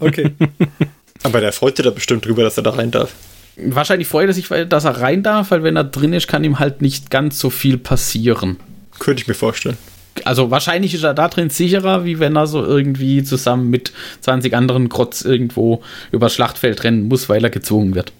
Okay. 0.00 0.32
Aber 1.22 1.40
der 1.40 1.52
freut 1.52 1.76
sich 1.76 1.84
da 1.84 1.90
bestimmt 1.90 2.24
drüber, 2.24 2.42
dass 2.42 2.56
er 2.56 2.62
da 2.62 2.70
rein 2.70 2.90
darf. 2.90 3.12
Wahrscheinlich 3.56 4.08
freut 4.08 4.28
er 4.28 4.32
sich, 4.34 4.50
weil, 4.50 4.66
dass 4.66 4.84
er 4.84 5.00
rein 5.00 5.22
darf, 5.22 5.50
weil 5.50 5.62
wenn 5.62 5.76
er 5.76 5.84
drin 5.84 6.12
ist, 6.14 6.26
kann 6.26 6.42
ihm 6.44 6.58
halt 6.58 6.80
nicht 6.82 7.10
ganz 7.10 7.38
so 7.38 7.50
viel 7.50 7.76
passieren. 7.78 8.56
Könnte 8.98 9.22
ich 9.22 9.28
mir 9.28 9.34
vorstellen. 9.34 9.76
Also 10.24 10.50
wahrscheinlich 10.50 10.94
ist 10.94 11.04
er 11.04 11.12
da 11.12 11.28
drin 11.28 11.50
sicherer, 11.50 12.04
wie 12.06 12.18
wenn 12.18 12.36
er 12.36 12.46
so 12.46 12.64
irgendwie 12.64 13.22
zusammen 13.24 13.68
mit 13.68 13.92
20 14.22 14.54
anderen 14.54 14.88
Krotz 14.88 15.20
irgendwo 15.22 15.82
übers 16.12 16.34
Schlachtfeld 16.34 16.84
rennen 16.84 17.08
muss, 17.08 17.28
weil 17.28 17.44
er 17.44 17.50
gezwungen 17.50 17.94
wird. 17.94 18.12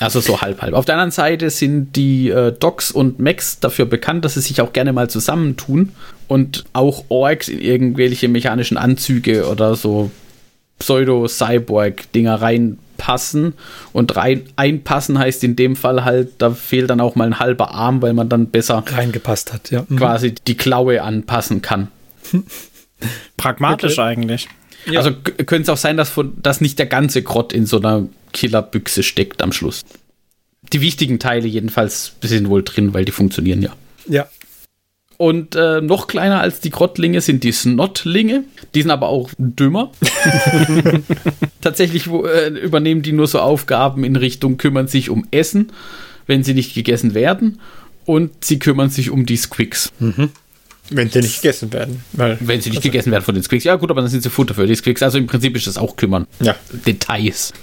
Also 0.00 0.20
so 0.20 0.40
halb 0.40 0.62
halb. 0.62 0.74
Auf 0.74 0.84
der 0.84 0.96
anderen 0.96 1.10
Seite 1.12 1.50
sind 1.50 1.94
die 1.94 2.28
äh, 2.30 2.52
Docs 2.52 2.90
und 2.90 3.20
Max 3.20 3.60
dafür 3.60 3.86
bekannt, 3.86 4.24
dass 4.24 4.34
sie 4.34 4.40
sich 4.40 4.60
auch 4.60 4.72
gerne 4.72 4.92
mal 4.92 5.08
zusammentun 5.08 5.92
und 6.28 6.64
auch 6.72 7.04
Orks 7.08 7.48
in 7.48 7.60
irgendwelche 7.60 8.28
mechanischen 8.28 8.76
Anzüge 8.76 9.48
oder 9.48 9.76
so 9.76 10.10
Pseudo-Cyborg-Dinger 10.78 12.40
reinpassen. 12.40 13.54
Und 13.92 14.16
rein 14.16 14.42
einpassen 14.56 15.18
heißt 15.18 15.44
in 15.44 15.56
dem 15.56 15.76
Fall 15.76 16.04
halt, 16.04 16.32
da 16.38 16.50
fehlt 16.50 16.90
dann 16.90 17.00
auch 17.00 17.14
mal 17.14 17.26
ein 17.26 17.38
halber 17.38 17.72
Arm, 17.72 18.02
weil 18.02 18.14
man 18.14 18.28
dann 18.28 18.46
besser 18.46 18.82
Reingepasst 18.86 19.52
hat, 19.52 19.70
ja. 19.70 19.84
Mhm. 19.88 19.96
quasi 19.96 20.34
die 20.34 20.56
Klaue 20.56 21.02
anpassen 21.02 21.62
kann. 21.62 21.88
Pragmatisch 23.36 23.98
Okay. 23.98 24.08
eigentlich. 24.08 24.48
Ja. 24.86 24.98
Also 25.00 25.12
könnte 25.14 25.62
es 25.62 25.68
auch 25.68 25.76
sein, 25.76 25.96
dass, 25.96 26.10
von, 26.10 26.32
dass 26.42 26.60
nicht 26.60 26.78
der 26.78 26.86
ganze 26.86 27.22
Grott 27.22 27.52
in 27.52 27.66
so 27.66 27.78
einer 27.78 28.06
Killerbüchse 28.32 29.02
steckt 29.02 29.42
am 29.42 29.52
Schluss. 29.52 29.82
Die 30.72 30.80
wichtigen 30.80 31.18
Teile 31.18 31.48
jedenfalls 31.48 32.14
sind 32.22 32.48
wohl 32.48 32.62
drin, 32.62 32.94
weil 32.94 33.04
die 33.04 33.12
funktionieren 33.12 33.62
ja. 33.62 33.74
Ja. 34.08 34.28
Und 35.18 35.54
äh, 35.54 35.80
noch 35.80 36.08
kleiner 36.08 36.40
als 36.40 36.60
die 36.60 36.70
Grottlinge 36.70 37.20
sind 37.20 37.44
die 37.44 37.52
Snotlinge. 37.52 38.44
Die 38.74 38.82
sind 38.82 38.90
aber 38.90 39.08
auch 39.08 39.30
dümmer. 39.38 39.92
Tatsächlich 41.60 42.08
äh, 42.08 42.48
übernehmen 42.48 43.02
die 43.02 43.12
nur 43.12 43.28
so 43.28 43.38
Aufgaben 43.38 44.02
in 44.02 44.16
Richtung 44.16 44.56
kümmern 44.56 44.88
sich 44.88 45.10
um 45.10 45.26
Essen, 45.30 45.70
wenn 46.26 46.42
sie 46.42 46.54
nicht 46.54 46.74
gegessen 46.74 47.14
werden. 47.14 47.60
Und 48.04 48.44
sie 48.44 48.58
kümmern 48.58 48.90
sich 48.90 49.10
um 49.10 49.24
die 49.26 49.36
Squigs, 49.36 49.92
Wenn 50.90 51.08
sie 51.08 51.20
nicht 51.20 51.40
gegessen 51.40 51.72
werden. 51.72 52.02
Weil, 52.14 52.36
wenn 52.40 52.60
sie 52.60 52.70
nicht 52.70 52.82
gegessen 52.82 53.12
werden 53.12 53.22
von 53.22 53.36
den 53.36 53.44
Squigs. 53.44 53.62
Ja 53.62 53.76
gut, 53.76 53.92
aber 53.92 54.00
dann 54.00 54.10
sind 54.10 54.24
sie 54.24 54.30
Futter 54.30 54.54
für 54.54 54.66
die 54.66 54.74
Squigs. 54.74 55.04
Also 55.04 55.18
im 55.18 55.28
Prinzip 55.28 55.54
ist 55.56 55.68
das 55.68 55.78
auch 55.78 55.94
kümmern. 55.94 56.26
ja. 56.40 56.56
Details. 56.84 57.52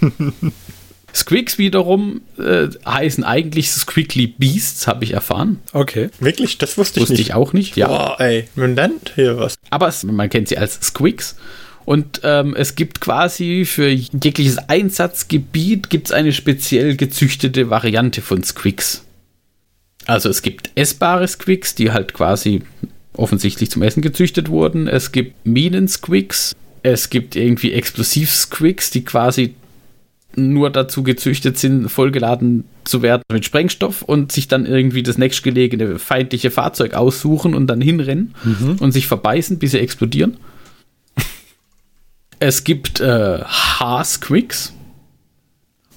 Squigs 1.14 1.58
wiederum 1.58 2.20
äh, 2.38 2.68
heißen 2.86 3.24
eigentlich 3.24 3.70
Squiggly 3.70 4.28
Beasts, 4.28 4.86
habe 4.86 5.04
ich 5.04 5.12
erfahren. 5.12 5.58
Okay. 5.72 6.10
Wirklich? 6.20 6.58
Das 6.58 6.78
wusste 6.78 7.00
ich 7.00 7.02
Wusste 7.02 7.14
nicht. 7.14 7.28
ich 7.28 7.34
auch 7.34 7.52
nicht. 7.52 7.76
Ja. 7.76 7.88
Boah, 7.88 8.20
ey, 8.20 8.48
man 8.54 8.74
lernt 8.74 9.12
hier 9.14 9.38
was. 9.38 9.56
Aber 9.70 9.88
es, 9.88 10.02
man 10.04 10.30
kennt 10.30 10.48
sie 10.48 10.58
als 10.58 10.78
Squigs. 10.82 11.36
Und 11.84 12.20
ähm, 12.24 12.54
es 12.56 12.74
gibt 12.74 13.00
quasi 13.00 13.64
für 13.64 13.88
jegliches 13.88 14.58
Einsatzgebiet 14.58 15.90
gibt's 15.90 16.12
eine 16.12 16.32
speziell 16.32 16.96
gezüchtete 16.96 17.70
Variante 17.70 18.22
von 18.22 18.44
Squigs. 18.44 19.04
Also 20.06 20.28
es 20.28 20.42
gibt 20.42 20.70
essbare 20.76 21.26
Squigs, 21.26 21.74
die 21.74 21.90
halt 21.90 22.14
quasi 22.14 22.62
offensichtlich 23.14 23.70
zum 23.70 23.82
Essen 23.82 24.02
gezüchtet 24.02 24.48
wurden. 24.48 24.86
Es 24.86 25.12
gibt 25.12 25.46
Minen-Squigs. 25.46 26.54
Es 26.82 27.10
gibt 27.10 27.36
irgendwie 27.36 27.72
Explosiv-Squigs, 27.72 28.90
die 28.90 29.04
quasi 29.04 29.54
nur 30.36 30.70
dazu 30.70 31.02
gezüchtet 31.02 31.58
sind, 31.58 31.88
vollgeladen 31.88 32.64
zu 32.84 33.02
werden 33.02 33.22
mit 33.32 33.44
Sprengstoff 33.44 34.02
und 34.02 34.32
sich 34.32 34.48
dann 34.48 34.64
irgendwie 34.66 35.02
das 35.02 35.18
nächstgelegene 35.18 35.98
feindliche 35.98 36.50
Fahrzeug 36.50 36.94
aussuchen 36.94 37.54
und 37.54 37.66
dann 37.66 37.80
hinrennen 37.80 38.34
und 38.80 38.92
sich 38.92 39.06
verbeißen, 39.06 39.58
bis 39.58 39.72
sie 39.72 39.78
explodieren. 39.80 40.36
Es 42.38 42.64
gibt 42.64 43.00
äh, 43.00 43.40
Haar-Squigs, 43.44 44.72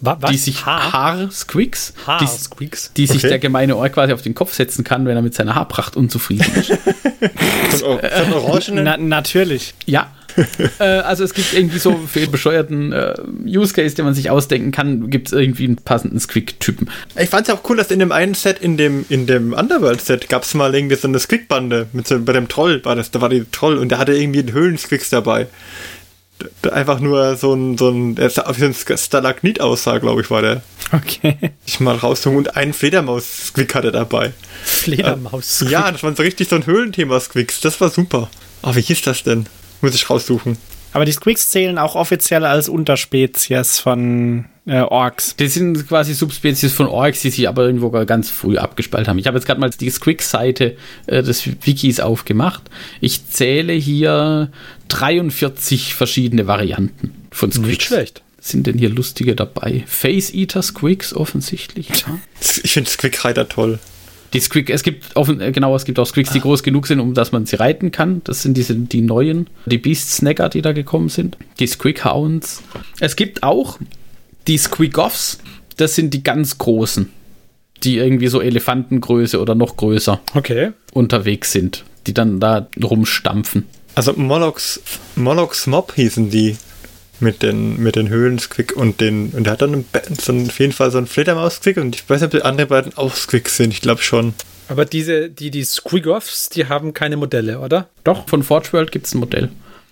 Wa 0.01 0.17
was? 0.19 0.31
die 0.31 0.37
sich 0.37 0.65
Haar? 0.65 0.91
Haar-Squigs, 0.91 1.93
die, 2.19 2.25
die 2.97 3.07
sich 3.07 3.17
Okay. 3.19 3.29
der 3.29 3.39
gemeine 3.39 3.77
Ork 3.77 3.93
quasi 3.93 4.11
auf 4.11 4.21
den 4.21 4.33
Kopf 4.35 4.53
setzen 4.53 4.83
kann, 4.83 5.05
wenn 5.05 5.15
er 5.15 5.21
mit 5.21 5.33
seiner 5.33 5.55
Haarpracht 5.55 5.95
unzufrieden 5.95 6.45
ist. 6.55 6.71
So, 7.71 7.77
so 7.79 7.99
einen 7.99 8.33
orangenen. 8.33 8.83
Na, 8.83 8.97
natürlich. 8.97 9.73
ja, 9.85 10.11
äh, 10.79 10.83
also 10.83 11.23
es 11.23 11.33
gibt 11.33 11.53
irgendwie 11.53 11.79
so 11.79 11.97
für 12.07 12.19
den 12.21 12.31
bescheuerten 12.31 12.91
äh, 12.91 13.13
Use 13.45 13.73
Case, 13.73 13.95
den 13.95 14.05
man 14.05 14.13
sich 14.13 14.29
ausdenken 14.29 14.71
kann, 14.71 15.09
gibt 15.09 15.27
es 15.27 15.33
irgendwie 15.33 15.65
einen 15.65 15.75
passenden 15.77 16.19
Squeak-Typen. 16.19 16.89
Ich 17.19 17.29
fand 17.29 17.47
es 17.47 17.53
auch 17.53 17.61
cool, 17.69 17.77
dass 17.77 17.91
in 17.91 17.99
dem 17.99 18.11
einen 18.11 18.33
Set, 18.33 18.59
in 18.59 18.77
dem, 18.77 19.05
in 19.09 19.27
dem 19.27 19.53
Underworld-Set, 19.53 20.29
gab 20.29 20.43
es 20.43 20.53
mal 20.53 20.73
irgendwie 20.73 20.95
so 20.95 21.07
eine 21.07 21.19
Squeak-Bande. 21.19 21.87
Mit 21.93 22.07
so, 22.07 22.19
bei 22.19 22.33
dem 22.33 22.47
Troll 22.47 22.83
war 22.85 22.95
das, 22.95 23.11
da 23.11 23.21
war 23.21 23.29
die 23.29 23.45
Troll 23.51 23.77
und 23.77 23.89
der 23.89 23.97
hatte 23.99 24.13
irgendwie 24.13 24.39
einen 24.39 24.53
Höhlensquicks 24.53 25.09
dabei. 25.09 25.47
Da- 26.61 26.69
Einfach 26.71 26.99
nur 26.99 27.35
so 27.35 27.53
ein, 27.53 27.77
so 27.77 27.89
ein, 27.89 28.15
der 28.15 28.29
sah 28.29 28.51
wie 28.57 28.65
ein 28.65 28.73
Stalagnit 28.73 29.61
aussah, 29.61 29.99
glaube 29.99 30.21
ich, 30.21 30.31
war 30.31 30.41
der. 30.41 30.61
Okay. 30.91 31.37
Ich 31.65 31.79
mal 31.79 31.95
raussuchen 31.95 32.37
und 32.37 32.55
einen 32.57 32.73
Fledermaus-Squick 32.73 33.73
hatte 33.75 33.91
dabei. 33.91 34.33
Fledermaus. 34.63 35.63
Ja, 35.69 35.91
das 35.91 36.03
war 36.03 36.15
so 36.15 36.23
richtig 36.23 36.49
so 36.49 36.55
ein 36.55 36.65
Höhlenthema-Squicks. 36.65 37.61
Das 37.61 37.79
war 37.81 37.89
super. 37.89 38.29
Aber 38.61 38.75
wie 38.75 38.81
hieß 38.81 39.01
das 39.03 39.23
denn? 39.23 39.45
Muss 39.83 39.93
ich 39.93 40.09
raussuchen. 40.09 40.57
Aber 40.93 41.05
die 41.05 41.11
Squeaks 41.11 41.49
zählen 41.49 41.77
auch 41.77 41.95
offiziell 41.95 42.45
als 42.45 42.69
Unterspezies 42.69 43.79
von 43.79 44.45
äh, 44.65 44.79
Orks. 44.79 45.35
Die 45.35 45.47
sind 45.47 45.87
quasi 45.87 46.13
Subspezies 46.13 46.71
von 46.71 46.87
Orks, 46.87 47.21
die 47.21 47.31
sich 47.31 47.49
aber 47.49 47.65
irgendwo 47.65 47.89
ganz 47.89 48.29
früh 48.29 48.57
abgespalten 48.57 49.09
haben. 49.09 49.17
Ich 49.19 49.27
habe 49.27 49.37
jetzt 49.37 49.45
gerade 49.45 49.59
mal 49.59 49.69
die 49.69 49.89
Squig-Seite 49.89 50.77
äh, 51.07 51.23
des 51.23 51.45
Wikis 51.45 51.99
aufgemacht. 51.99 52.63
Ich 53.01 53.27
zähle 53.27 53.73
hier 53.73 54.51
43 54.87 55.95
verschiedene 55.95 56.47
Varianten 56.47 57.11
von 57.31 57.51
Squigs. 57.51 57.67
Nicht 57.67 57.83
schlecht. 57.83 58.21
Sind 58.39 58.67
denn 58.67 58.77
hier 58.77 58.89
lustige 58.89 59.35
dabei? 59.35 59.83
Face 59.87 60.33
Eater 60.33 60.61
Squigs 60.61 61.13
offensichtlich. 61.13 61.89
Ja. 61.89 62.19
Ich 62.63 62.73
finde 62.73 62.89
Squick 62.89 63.25
Rider 63.25 63.49
toll. 63.49 63.79
Die 64.33 64.39
Squig, 64.39 64.69
es 64.69 64.83
gibt 64.83 65.15
offen, 65.15 65.39
äh, 65.41 65.51
genau, 65.51 65.75
es 65.75 65.85
gibt 65.85 65.99
auch 65.99 66.07
Squigs, 66.07 66.31
die 66.31 66.39
groß 66.41 66.63
genug 66.63 66.87
sind, 66.87 66.99
um 66.99 67.13
dass 67.13 67.31
man 67.31 67.45
sie 67.45 67.55
reiten 67.55 67.91
kann. 67.91 68.21
Das 68.23 68.41
sind 68.41 68.57
diese 68.57 68.75
die 68.75 69.01
neuen, 69.01 69.47
die 69.65 69.77
Beast 69.77 70.11
Snacker, 70.11 70.49
die 70.49 70.61
da 70.61 70.71
gekommen 70.71 71.09
sind. 71.09 71.37
Die 71.59 71.67
Squig 71.67 72.03
Hounds. 72.03 72.63
Es 72.99 73.15
gibt 73.15 73.43
auch 73.43 73.77
die 74.47 74.57
Squigoffs. 74.57 75.37
Das 75.77 75.95
sind 75.95 76.13
die 76.13 76.23
ganz 76.23 76.57
großen, 76.57 77.09
die 77.83 77.97
irgendwie 77.97 78.27
so 78.27 78.41
Elefantengröße 78.41 79.39
oder 79.39 79.55
noch 79.55 79.77
größer 79.77 80.19
Okay. 80.33 80.71
unterwegs 80.93 81.51
sind, 81.51 81.83
die 82.07 82.13
dann 82.13 82.39
da 82.39 82.67
rumstampfen. 82.83 83.65
Also 83.95 84.13
Molochs, 84.13 84.81
Molochs 85.15 85.67
Mob 85.67 85.93
hießen 85.95 86.29
die 86.31 86.57
mit 87.23 87.41
den, 87.41 87.81
mit 87.81 87.95
den 87.95 88.09
Höhlensquick 88.09 88.75
und 88.75 89.01
den, 89.01 89.29
und 89.31 89.45
der 89.45 89.53
hat 89.53 89.61
dann 89.61 89.85
so 90.21 90.31
einen, 90.31 90.47
auf 90.47 90.59
jeden 90.59 90.73
Fall 90.73 90.91
so 90.91 90.97
einen 90.97 91.07
Fledermaus-Squick 91.07 91.77
und 91.77 91.95
ich 91.95 92.07
weiß 92.09 92.21
nicht, 92.21 92.33
ob 92.33 92.39
die 92.39 92.45
anderen 92.45 92.69
beiden 92.69 92.95
auch 92.97 93.15
Squicks 93.15 93.57
sind, 93.57 93.71
ich 93.73 93.81
glaube 93.81 94.01
schon. 94.03 94.33
Aber 94.67 94.85
diese, 94.85 95.29
die, 95.29 95.51
die 95.51 95.63
Squigoffs, 95.63 96.49
die 96.49 96.67
haben 96.67 96.93
keine 96.93 97.17
Modelle, 97.17 97.59
oder? 97.59 97.89
Doch, 98.03 98.27
von 98.29 98.43
Forge 98.43 98.69
World 98.73 98.91
gibt 98.91 99.07
es 99.07 99.13
ein 99.13 99.19
Modell. 99.19 99.49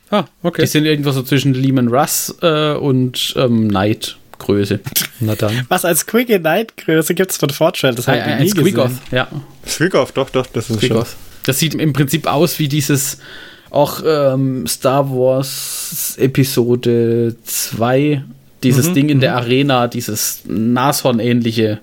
Ah, 0.09 0.25
okay. 0.43 0.61
Die 0.61 0.67
sind 0.67 0.85
irgendwo 0.85 1.11
so 1.11 1.23
zwischen 1.23 1.53
Lehman 1.53 1.87
Russ 1.87 2.35
äh, 2.41 2.73
und 2.73 3.33
ähm, 3.37 3.69
Knight 3.69 4.17
Größe. 4.39 4.79
Na 5.19 5.35
dann. 5.35 5.65
Was 5.69 5.85
als 5.85 6.03
in 6.03 6.41
Night 6.41 6.75
Größe 6.77 7.13
gibt 7.13 7.31
es 7.31 7.37
von 7.37 7.49
Fortune? 7.49 7.95
Das 7.95 8.07
habe 8.07 8.17
ich 8.17 8.23
Ein, 8.23 8.37
nie 8.39 8.43
ein 8.43 8.49
Squigoth, 8.49 8.87
gesehen. 8.89 8.99
ja. 9.11 9.27
Squickoff, 9.65 10.11
doch, 10.11 10.29
doch, 10.29 10.47
das 10.47 10.69
ist. 10.69 10.77
Squigoth. 10.79 11.15
Das 11.43 11.59
sieht 11.59 11.75
im 11.75 11.93
Prinzip 11.93 12.27
aus 12.27 12.59
wie 12.59 12.67
dieses 12.67 13.19
auch 13.71 14.01
ähm, 14.05 14.67
Star 14.67 15.09
Wars 15.09 16.15
Episode 16.19 17.35
2, 17.43 18.23
dieses 18.63 18.93
Ding 18.93 19.09
in 19.09 19.19
der 19.21 19.35
Arena, 19.35 19.87
dieses 19.87 20.41
Nashorn-ähnliche. 20.45 21.79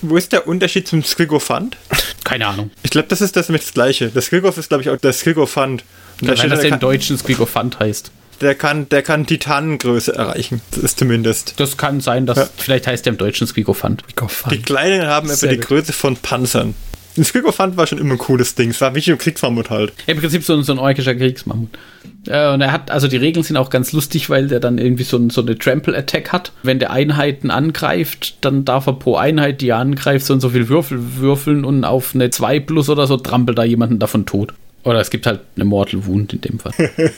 Wo 0.00 0.16
ist 0.16 0.32
der 0.32 0.48
Unterschied 0.48 0.88
zum 0.88 1.02
Squigophant? 1.04 1.76
Keine 2.24 2.46
Ahnung. 2.46 2.70
Ich 2.82 2.90
glaube, 2.90 3.08
das 3.08 3.20
ist 3.20 3.36
das 3.36 3.50
mit 3.50 3.62
das 3.62 3.74
gleiche. 3.74 4.08
Der 4.08 4.22
Squigoff 4.22 4.56
ist, 4.56 4.68
glaube 4.70 4.82
ich, 4.82 4.88
auch 4.90 4.96
der 4.96 5.12
Squigophant. 5.12 5.84
Und 6.20 6.26
da 6.26 6.28
Weil 6.30 6.38
steht, 6.38 6.50
das 6.52 6.60
der, 6.60 6.68
im 6.68 6.70
kann, 6.72 6.80
Deutschen 6.80 7.18
Squigophant 7.18 7.78
heißt. 7.80 8.10
der, 8.40 8.54
kann, 8.54 8.88
der 8.88 9.02
kann 9.02 9.26
Titanengröße 9.26 10.14
erreichen. 10.14 10.62
Das 10.70 10.78
ist 10.84 10.98
zumindest. 10.98 11.54
Das 11.58 11.76
kann 11.76 12.00
sein, 12.00 12.24
dass 12.24 12.38
Ja. 12.38 12.48
vielleicht 12.56 12.86
heißt 12.86 13.04
der 13.04 13.12
im 13.12 13.18
Deutschen 13.18 13.46
Squigophant. 13.46 14.02
Die 14.50 14.62
Kleinen 14.62 15.06
haben 15.06 15.28
etwa 15.28 15.48
die 15.48 15.56
gut. 15.56 15.66
Größe 15.66 15.92
von 15.92 16.16
Panzern. 16.16 16.74
Ein 17.16 17.24
Squigophant 17.24 17.76
war 17.76 17.86
schon 17.86 17.98
immer 17.98 18.12
ein 18.14 18.18
cooles 18.18 18.54
Ding. 18.54 18.70
Es 18.70 18.80
war 18.80 18.94
wie 18.94 19.10
ein 19.10 19.18
Kriegsmammut 19.18 19.70
halt. 19.70 19.92
Im 20.06 20.18
Prinzip 20.18 20.42
so, 20.44 20.54
ein- 20.54 20.64
so 20.64 20.72
ein 20.72 20.78
orkischer 20.78 21.14
Kriegsmammut. 21.14 21.68
Äh, 22.26 22.52
und 22.52 22.60
er 22.60 22.72
hat, 22.72 22.90
also 22.90 23.06
die 23.08 23.16
Regeln 23.16 23.44
sind 23.44 23.56
auch 23.56 23.70
ganz 23.70 23.92
lustig, 23.92 24.30
weil 24.30 24.48
der 24.48 24.60
dann 24.60 24.78
irgendwie 24.78 25.04
so, 25.04 25.16
ein, 25.16 25.30
so 25.30 25.40
eine 25.40 25.56
Trample-Attack 25.58 26.32
hat. 26.32 26.52
Wenn 26.62 26.78
der 26.78 26.90
Einheiten 26.90 27.50
angreift, 27.50 28.36
dann 28.40 28.64
darf 28.64 28.86
er 28.86 28.94
pro 28.94 29.16
Einheit, 29.16 29.60
die 29.60 29.68
er 29.68 29.76
angreift, 29.78 30.26
so 30.26 30.34
und 30.34 30.40
so 30.40 30.50
viel 30.50 30.68
Würfel 30.68 30.98
würfeln 31.18 31.64
und 31.64 31.84
auf 31.84 32.14
eine 32.14 32.30
2 32.30 32.60
plus 32.60 32.88
oder 32.88 33.06
so 33.06 33.16
trampelt 33.16 33.58
da 33.58 33.64
jemanden 33.64 33.98
davon 33.98 34.26
tot. 34.26 34.52
Oder 34.82 35.00
es 35.00 35.08
gibt 35.10 35.26
halt 35.26 35.40
eine 35.56 35.64
Mortal 35.64 36.06
Wound 36.06 36.32
in 36.34 36.40
dem 36.40 36.58
Fall. 36.58 36.72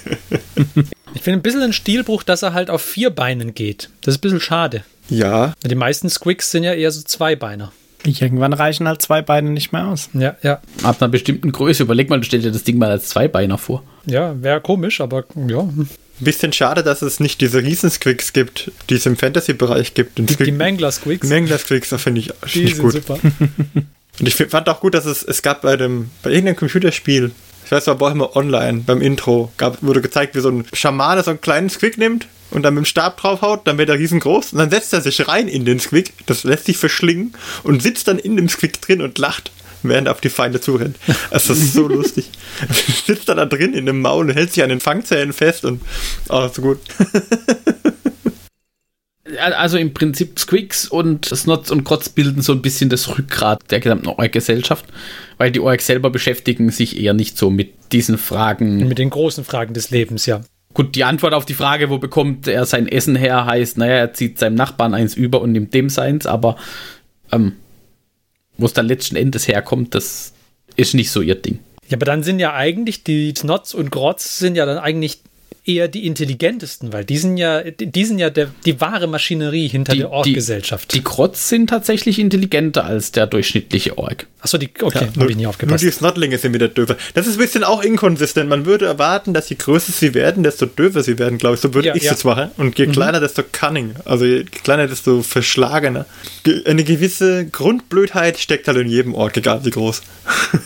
Ich 1.15 1.23
finde 1.23 1.39
ein 1.41 1.43
bisschen 1.43 1.63
ein 1.63 1.73
Stilbruch, 1.73 2.23
dass 2.23 2.43
er 2.43 2.53
halt 2.53 2.69
auf 2.69 2.83
vier 2.83 3.09
Beinen 3.09 3.55
geht. 3.55 3.89
Das 4.03 4.15
ist 4.15 4.19
ein 4.19 4.21
bisschen 4.21 4.41
schade. 4.41 4.85
Ja, 5.09 5.55
Die 5.65 5.75
meisten 5.75 6.11
Squigs 6.11 6.51
sind 6.51 6.63
ja 6.65 6.75
eher 6.75 6.91
so 6.91 7.01
Zweibeiner. 7.03 7.73
Irgendwann 8.07 8.53
reichen 8.53 8.87
halt 8.87 9.03
zwei 9.03 9.23
Beine 9.23 9.51
nicht 9.51 9.73
mehr 9.73 9.87
aus. 9.87 10.09
Ja, 10.15 10.37
ja. 10.43 10.61
Ab 10.83 10.97
einer 11.01 11.09
bestimmten 11.09 11.53
Größe, 11.53 11.83
überleg 11.83 12.09
mal, 12.09 12.21
du 12.21 12.27
stellst 12.27 12.47
dir 12.47 12.53
das 12.53 12.65
Ding 12.65 12.79
mal 12.79 12.91
als 12.91 13.09
Zweibeiner 13.09 13.59
vor. 13.59 13.83
Ja, 14.07 14.41
wäre 14.41 14.61
komisch, 14.61 15.01
aber 15.01 15.25
ja. 15.49 15.61
ein 15.61 15.89
bisschen 16.21 16.53
schade, 16.53 16.83
dass 16.83 17.03
es 17.03 17.21
nicht 17.21 17.41
diese 17.41 17.63
Riesensquicks 17.63 18.33
gibt, 18.33 18.71
die 18.89 18.95
es 18.95 19.07
im 19.07 19.17
Fantasy-Bereich 19.17 19.95
gibt. 19.95 20.21
Und 20.21 20.31
Die, 20.31 20.45
die 20.45 20.53
Mangler 20.53 20.93
Squigs, 20.93 21.29
Mangler-Squicks, 21.29 21.89
das 21.89 22.03
finde 22.03 22.21
ich 22.21 22.33
die 22.55 22.65
nicht 22.65 22.77
sind 22.77 22.83
gut. 22.83 22.93
super. 22.93 23.19
Und 24.19 24.27
ich 24.27 24.35
fand 24.35 24.69
auch 24.71 24.81
gut, 24.81 24.95
dass 24.95 25.05
es, 25.05 25.23
es 25.23 25.43
gab 25.43 25.61
bei 25.61 25.77
dem, 25.77 26.11
bei 26.23 26.31
irgendeinem 26.31 26.57
Computerspiel, 26.57 27.33
ich 27.67 27.71
weiß, 27.71 27.87
war 27.89 28.11
immer 28.11 28.35
online, 28.35 28.85
beim 28.87 29.03
Intro, 29.03 29.53
gab, 29.59 29.83
wurde 29.83 30.01
gezeigt, 30.01 30.35
wie 30.35 30.41
so 30.41 30.49
ein 30.49 30.65
Schamane 30.73 31.23
so 31.23 31.33
einen 31.33 31.41
kleinen 31.41 31.69
Squig 31.69 31.99
nimmt 31.99 32.27
und 32.51 32.63
dann 32.63 32.75
mit 32.75 32.85
dem 32.85 32.87
Stab 32.87 33.17
draufhaut, 33.19 33.67
dann 33.67 33.79
wird 33.79 33.89
er 33.89 33.99
riesengroß 33.99 34.53
und 34.53 34.59
dann 34.59 34.71
setzt 34.71 34.93
er 34.93 35.01
sich 35.01 35.27
rein 35.29 35.49
in 35.49 35.65
den 35.65 35.81
Squig, 35.81 36.13
das 36.27 36.45
lässt 36.45 36.67
sich 36.67 36.77
verschlingen 36.77 37.35
und 37.63 37.83
sitzt 37.83 38.09
dann 38.09 38.19
in 38.19 38.37
dem 38.37 38.49
Squig 38.49 38.81
drin 38.81 39.03
und 39.03 39.19
lacht, 39.19 39.51
während 39.83 40.09
er 40.09 40.13
auf 40.13 40.21
die 40.21 40.29
Feinde 40.29 40.61
zurennt. 40.61 40.97
Also 41.31 41.55
das 41.55 41.63
ist 41.63 41.75
so 41.75 41.89
lustig. 41.89 42.31
sitzt 43.07 43.29
dann 43.29 43.37
da 43.37 43.47
drin 43.47 43.75
in 43.75 43.87
dem 43.87 44.01
Maul 44.01 44.29
und 44.29 44.35
hält 44.35 44.53
sich 44.53 44.63
an 44.63 44.71
den 44.71 44.81
Fangzähnen 44.81 45.33
fest 45.33 45.65
und, 45.65 45.83
oh, 46.29 46.49
so 46.53 46.63
gut. 46.63 46.79
Also 49.41 49.77
im 49.77 49.93
Prinzip 49.93 50.39
Squigs 50.39 50.87
und 50.87 51.27
Snots 51.27 51.73
und 51.73 51.83
Krotz 51.83 52.09
bilden 52.09 52.43
so 52.43 52.53
ein 52.53 52.63
bisschen 52.63 52.91
das 52.91 53.09
Rückgrat 53.09 53.61
der 53.73 53.81
gesamten 53.81 54.07
Ork-Gesellschaft, 54.07 54.85
weil 55.37 55.51
die 55.51 55.59
Orks 55.59 55.87
selber 55.87 56.11
beschäftigen 56.11 56.71
sich 56.71 56.97
eher 56.97 57.13
nicht 57.13 57.37
so 57.37 57.51
mit 57.51 57.75
diesen 57.91 58.19
Fragen. 58.19 58.87
Mit 58.87 58.99
den 58.99 59.11
großen 59.11 59.45
Fragen 59.45 59.75
des 59.75 59.91
Lebens, 59.91 60.27
ja. 60.27 60.43
Gut, 60.77 60.95
die 60.95 61.05
Antwort 61.05 61.33
auf 61.33 61.47
die 61.47 61.55
Frage, 61.55 61.89
wo 61.89 61.97
bekommt 61.97 62.47
er 62.47 62.67
sein 62.67 62.87
Essen 62.87 63.17
her, 63.17 63.47
heißt, 63.47 63.79
naja, 63.79 63.95
er 63.95 64.13
zieht 64.13 64.39
seinem 64.39 64.57
Nachbarn 64.57 64.93
eins 64.93 65.15
über 65.15 65.41
und 65.41 65.53
nimmt 65.53 65.73
dem 65.73 65.89
seins, 65.89 66.27
aber 66.27 66.57
ähm, 67.33 67.53
wo 68.59 68.67
es 68.67 68.75
dann 68.75 68.87
letzten 68.87 69.17
Endes 69.17 69.49
herkommt, 69.49 69.95
das 69.95 70.35
ist 70.77 70.93
nicht 70.93 71.11
so 71.11 71.23
ihr 71.23 71.37
Ding. 71.37 71.61
Ja, 71.89 71.97
aber 71.97 72.05
dann 72.05 72.23
sind 72.23 72.41
ja 72.41 72.53
eigentlich 72.53 73.05
die 73.05 73.33
Snots 73.35 73.73
und 73.73 73.91
Grotz 73.91 74.39
sind 74.39 74.55
ja 74.55 74.67
dann 74.67 74.77
eigentlich 74.77 75.23
eher 75.67 75.89
die 75.89 76.07
intelligentesten, 76.07 76.93
weil 76.93 77.05
die 77.05 77.19
sind 77.19 77.37
ja, 77.37 77.63
die 77.63 78.05
sind 78.05 78.19
ja 78.19 78.31
der, 78.31 78.49
die 78.65 78.81
wahre 78.81 79.07
Maschinerie 79.07 79.69
hinter 79.69 79.93
Die- 79.93 79.99
der 80.01 80.11
Ork-Gesellschaft. 80.11 80.95
Die 80.95 81.03
Krotz 81.03 81.49
sind 81.49 81.69
tatsächlich 81.71 82.19
intelligenter 82.19 82.85
als 82.85 83.13
der 83.13 83.27
durchschnittliche 83.27 83.99
Ork. 83.99 84.27
Achso, 84.41 84.59
die, 84.59 84.71
okay, 84.81 85.07
nur, 85.15 85.23
habe 85.23 85.31
ich 85.31 85.37
nie 85.37 85.43
nur 85.43 85.51
aufgepasst. 85.51 85.83
die 85.83 85.91
Snotlinge 85.91 86.39
sind 86.39 86.55
wieder 86.55 86.69
döver. 86.69 86.97
Das 87.15 87.27
ist 87.27 87.35
ein 87.35 87.39
bisschen 87.41 87.65
auch 87.65 87.83
inkonsistent. 87.83 88.49
Man 88.49 88.65
würde 88.65 88.87
erwarten, 88.87 89.35
dass 89.35 89.49
je 89.49 89.57
größer 89.57 89.93
sie 89.93 90.15
werden, 90.15 90.43
desto 90.45 90.67
döver 90.67 91.03
sie 91.03 91.19
werden, 91.19 91.39
glaube 91.39 91.57
ich. 91.57 91.61
So 91.61 91.75
würde 91.75 91.89
Ja, 91.89 91.95
ich 91.97 92.05
ja. 92.05 92.13
es 92.13 92.19
jetzt 92.19 92.25
machen. 92.25 92.51
Und 92.57 92.79
je 92.79 92.87
kleiner, 92.87 93.19
desto 93.19 93.43
cunning. 93.51 93.95
Also 94.05 94.25
je 94.25 94.45
kleiner, 94.45 94.87
desto 94.87 95.23
verschlagener. 95.23 96.07
Ge 96.45 96.63
eine 96.65 96.85
gewisse 96.85 97.47
Grundblödheit 97.47 98.39
steckt 98.39 98.69
halt 98.69 98.79
in 98.79 98.89
jedem 98.89 99.15
Ort, 99.15 99.37
egal 99.37 99.65
wie 99.65 99.71
groß. 99.71 100.03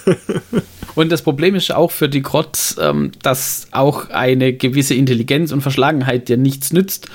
Und 1.01 1.09
das 1.09 1.23
Problem 1.23 1.55
ist 1.55 1.73
auch 1.73 1.91
für 1.91 2.11
die 2.11 2.21
Grotz, 2.21 2.77
ähm, 2.79 3.13
dass 3.23 3.69
auch 3.71 4.11
eine 4.11 4.53
gewisse 4.53 4.93
Intelligenz 4.93 5.51
und 5.51 5.63
Verschlagenheit 5.63 6.29
dir 6.29 6.37
nichts 6.37 6.75
nützt, 6.75 7.09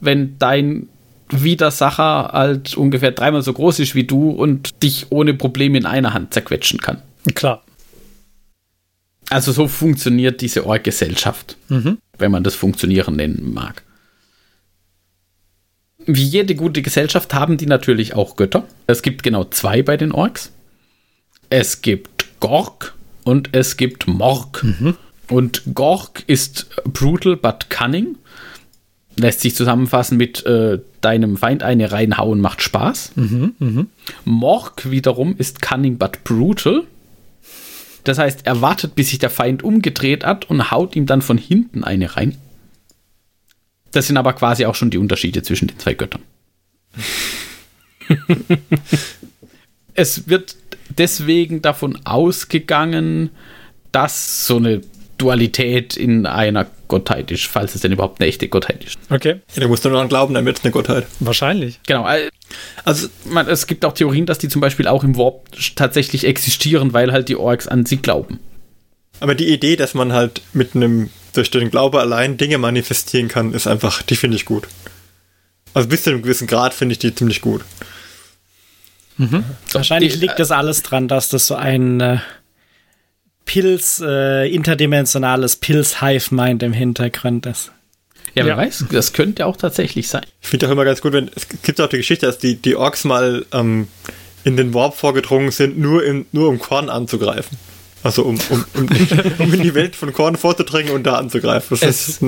wenn 0.00 0.38
dein 0.38 0.86
Widersacher 1.28 2.30
halt 2.32 2.76
ungefähr 2.76 3.10
dreimal 3.10 3.42
so 3.42 3.52
groß 3.52 3.80
ist 3.80 3.96
wie 3.96 4.04
du 4.04 4.30
und 4.30 4.80
dich 4.84 5.06
ohne 5.10 5.34
Probleme 5.34 5.76
in 5.76 5.86
einer 5.86 6.14
Hand 6.14 6.32
zerquetschen 6.32 6.80
kann. 6.80 7.02
Klar. 7.34 7.64
Also 9.28 9.50
so 9.50 9.66
funktioniert 9.66 10.40
diese 10.40 10.64
Org-Gesellschaft, 10.64 11.56
wenn 11.66 12.30
man 12.30 12.44
das 12.44 12.54
Funktionieren 12.54 13.16
nennen 13.16 13.52
mag. 13.52 13.82
Wie 16.06 16.22
jede 16.22 16.54
gute 16.54 16.80
Gesellschaft 16.80 17.34
haben 17.34 17.56
die 17.56 17.66
natürlich 17.66 18.14
auch 18.14 18.36
Götter. 18.36 18.68
Es 18.86 19.02
gibt 19.02 19.24
genau 19.24 19.42
zwei 19.42 19.82
bei 19.82 19.96
den 19.96 20.12
Orks. 20.12 20.52
Es 21.50 21.82
gibt 21.82 22.38
Gork 22.38 22.94
und 23.24 23.50
es 23.52 23.76
gibt 23.76 24.06
Morg. 24.06 24.64
Und 25.28 25.62
Gork 25.74 26.24
ist 26.26 26.68
brutal 26.84 27.36
but 27.36 27.70
cunning. 27.70 28.16
Lässt 29.16 29.40
sich 29.40 29.54
zusammenfassen 29.54 30.16
mit 30.16 30.44
äh, 30.46 30.80
deinem 31.00 31.36
Feind 31.36 31.62
eine 31.62 31.92
reinhauen 31.92 32.40
macht 32.40 32.62
Spaß. 32.62 33.12
Morg 34.24 34.90
wiederum 34.90 35.34
ist 35.36 35.62
cunning 35.62 35.98
but 35.98 36.24
brutal. 36.24 36.84
Das 38.04 38.18
heißt, 38.18 38.46
er 38.46 38.60
wartet, 38.60 38.94
bis 38.94 39.10
sich 39.10 39.18
der 39.18 39.30
Feind 39.30 39.62
umgedreht 39.62 40.24
hat 40.24 40.50
und 40.50 40.70
haut 40.70 40.96
ihm 40.96 41.06
dann 41.06 41.22
von 41.22 41.38
hinten 41.38 41.84
eine 41.84 42.16
rein. 42.16 42.36
Das 43.92 44.06
sind 44.06 44.16
aber 44.16 44.32
quasi 44.32 44.66
auch 44.66 44.74
schon 44.74 44.90
die 44.90 44.98
Unterschiede 44.98 45.42
zwischen 45.42 45.68
den 45.68 45.78
zwei 45.78 45.94
Göttern. 45.94 46.22
es 49.94 50.28
wird 50.28 50.56
deswegen 50.98 51.62
davon 51.62 51.98
ausgegangen, 52.04 53.30
dass 53.92 54.46
so 54.46 54.56
eine 54.56 54.80
Dualität 55.18 55.96
in 55.96 56.26
einer 56.26 56.66
Gottheit 56.88 57.30
ist, 57.30 57.46
falls 57.46 57.74
es 57.74 57.80
denn 57.82 57.92
überhaupt 57.92 58.20
eine 58.20 58.28
echte 58.28 58.48
Gottheit 58.48 58.82
ist. 58.84 58.98
Okay. 59.08 59.36
Ja, 59.54 59.62
da 59.62 59.68
musst 59.68 59.84
du 59.84 59.88
nur 59.88 59.98
dran 59.98 60.08
glauben, 60.08 60.34
dann 60.34 60.44
wird 60.44 60.58
es 60.58 60.64
eine 60.64 60.72
Gottheit. 60.72 61.06
Wahrscheinlich. 61.20 61.78
Genau. 61.86 62.08
äh, 62.08 62.28
Also, 62.84 63.08
Man, 63.24 63.46
es 63.48 63.66
gibt 63.66 63.84
auch 63.84 63.92
Theorien, 63.92 64.26
dass 64.26 64.38
die 64.38 64.48
zum 64.48 64.60
Beispiel 64.60 64.88
auch 64.88 65.04
im 65.04 65.16
Warp 65.16 65.46
tatsächlich 65.76 66.24
existieren, 66.26 66.92
weil 66.92 67.12
halt 67.12 67.28
die 67.28 67.36
Orks 67.36 67.68
an 67.68 67.86
sie 67.86 67.98
glauben. 67.98 68.40
aber 69.20 69.34
die 69.34 69.52
Idee, 69.52 69.76
dass 69.76 69.94
man 69.94 70.12
halt 70.12 70.42
mit 70.52 70.74
einem, 70.74 71.10
durch 71.34 71.50
den 71.50 71.70
Glaube 71.70 72.00
allein 72.00 72.36
Dinge 72.36 72.58
manifestieren 72.58 73.28
kann, 73.28 73.52
ist 73.54 73.66
einfach, 73.68 74.02
die 74.02 74.16
finde 74.16 74.36
ich 74.36 74.44
gut. 74.44 74.66
Also 75.74 75.88
bis 75.88 76.02
zu 76.02 76.10
einem 76.10 76.22
gewissen 76.22 76.46
Grad 76.48 76.74
finde 76.74 76.94
ich 76.94 76.98
die 76.98 77.14
ziemlich 77.14 77.40
gut. 77.40 77.62
Wahrscheinlich 79.72 80.14
Die- 80.14 80.18
liegt 80.20 80.38
das 80.38 80.50
alles 80.50 80.82
dran, 80.82 81.06
dass 81.08 81.28
das 81.28 81.46
so 81.46 81.54
ein 81.54 82.00
äh, 82.00 82.18
Pilz, 83.44 84.00
äh, 84.04 84.48
interdimensionales 84.52 85.56
Pilz-Hive-Mind 85.56 86.62
im 86.62 86.72
Hintergrund 86.72 87.46
ist. 87.46 87.72
Ja, 88.34 88.44
wer 88.46 88.52
Ja. 88.52 88.56
weiß, 88.56 88.86
das 88.90 89.12
könnte 89.12 89.44
auch 89.46 89.56
tatsächlich 89.56 90.08
sein. 90.08 90.22
Ich 90.40 90.48
finde 90.48 90.66
auch 90.66 90.70
immer 90.70 90.84
ganz 90.84 91.02
gut, 91.02 91.12
wenn 91.12 91.30
es 91.34 91.46
gibt 91.62 91.80
auch 91.80 91.88
die 91.88 91.98
Geschichte, 91.98 92.24
dass 92.26 92.38
die, 92.38 92.56
die 92.56 92.76
Orks 92.76 93.04
mal 93.04 93.44
ähm, 93.52 93.88
in 94.44 94.56
den 94.56 94.72
Warp 94.72 94.94
vorgedrungen 94.96 95.50
sind, 95.50 95.78
nur, 95.78 96.02
in, 96.04 96.26
nur 96.32 96.48
um 96.48 96.58
Korn 96.58 96.88
anzugreifen. 96.88 97.58
Also 98.04 98.22
um, 98.24 98.38
um, 98.48 98.64
um, 98.74 98.88
um 99.38 99.54
in 99.54 99.62
die 99.62 99.74
Welt 99.74 99.94
von 99.96 100.12
Korn 100.12 100.36
vorzudringen 100.36 100.92
und 100.94 101.04
da 101.04 101.14
anzugreifen. 101.16 101.76
Das 101.80 102.08
Es- 102.08 102.20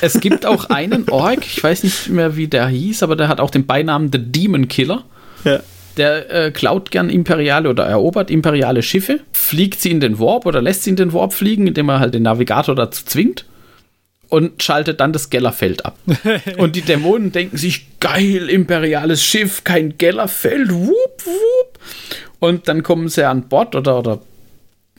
Es 0.00 0.20
gibt 0.20 0.46
auch 0.46 0.70
einen 0.70 1.08
Ork, 1.10 1.44
ich 1.46 1.62
weiß 1.62 1.82
nicht 1.84 2.08
mehr, 2.08 2.36
wie 2.36 2.48
der 2.48 2.66
hieß, 2.68 3.02
aber 3.02 3.14
der 3.14 3.28
hat 3.28 3.38
auch 3.38 3.50
den 3.50 3.66
Beinamen 3.66 4.10
The 4.10 4.18
Demon 4.18 4.68
Killer. 4.68 5.04
ja. 5.44 5.60
Der 5.96 6.30
äh, 6.30 6.50
klaut 6.50 6.90
gern 6.90 7.08
imperiale 7.08 7.70
oder 7.70 7.84
erobert 7.84 8.30
imperiale 8.30 8.82
Schiffe, 8.82 9.20
fliegt 9.32 9.80
sie 9.80 9.90
in 9.90 10.00
den 10.00 10.18
Warp 10.18 10.44
oder 10.44 10.60
lässt 10.60 10.82
sie 10.84 10.90
in 10.90 10.96
den 10.96 11.12
Warp 11.12 11.32
fliegen, 11.32 11.66
indem 11.66 11.88
er 11.88 12.00
halt 12.00 12.14
den 12.14 12.24
Navigator 12.24 12.74
dazu 12.74 13.04
zwingt 13.04 13.46
und 14.28 14.62
schaltet 14.62 15.00
dann 15.00 15.12
das 15.12 15.30
Gellerfeld 15.30 15.84
ab. 15.84 15.96
und 16.58 16.76
die 16.76 16.82
Dämonen 16.82 17.32
denken 17.32 17.56
sich, 17.56 17.98
geil, 18.00 18.48
imperiales 18.48 19.24
Schiff, 19.24 19.64
kein 19.64 19.96
Gellerfeld, 19.98 20.72
wup, 20.72 21.24
wup. 21.24 21.78
Und 22.38 22.68
dann 22.68 22.82
kommen 22.82 23.08
sie 23.08 23.26
an 23.26 23.48
Bord 23.48 23.74
oder, 23.74 23.98
oder 23.98 24.20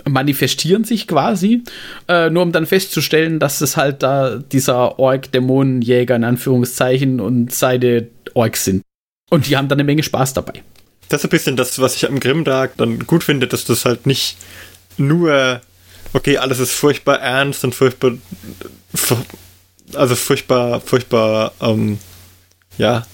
manifestieren 0.07 0.83
sich 0.83 1.07
quasi, 1.07 1.63
äh, 2.07 2.29
nur 2.29 2.43
um 2.43 2.51
dann 2.51 2.65
festzustellen, 2.65 3.39
dass 3.39 3.61
es 3.61 3.77
halt 3.77 4.03
da 4.03 4.37
dieser 4.37 4.99
Ork-Dämonenjäger 4.99 6.15
in 6.15 6.23
Anführungszeichen 6.23 7.19
und 7.19 7.53
seine 7.53 8.07
Orks 8.33 8.65
sind. 8.65 8.83
Und 9.29 9.47
die 9.47 9.57
haben 9.57 9.67
dann 9.67 9.77
eine 9.77 9.85
Menge 9.85 10.03
Spaß 10.03 10.33
dabei. 10.33 10.63
Das 11.09 11.21
ist 11.21 11.25
ein 11.25 11.29
bisschen 11.29 11.55
das, 11.55 11.79
was 11.79 11.95
ich 11.95 12.07
am 12.07 12.19
Grimdark 12.19 12.75
dann 12.77 12.99
gut 13.07 13.23
finde, 13.23 13.47
dass 13.47 13.65
das 13.65 13.85
halt 13.85 14.05
nicht 14.05 14.37
nur, 14.97 15.61
okay, 16.13 16.37
alles 16.37 16.59
ist 16.59 16.71
furchtbar 16.71 17.19
ernst 17.19 17.63
und 17.63 17.73
furchtbar, 17.75 18.13
fu- 18.93 19.17
also 19.93 20.15
furchtbar, 20.15 20.81
furchtbar, 20.81 21.53
ähm, 21.61 21.99
ja, 22.77 23.05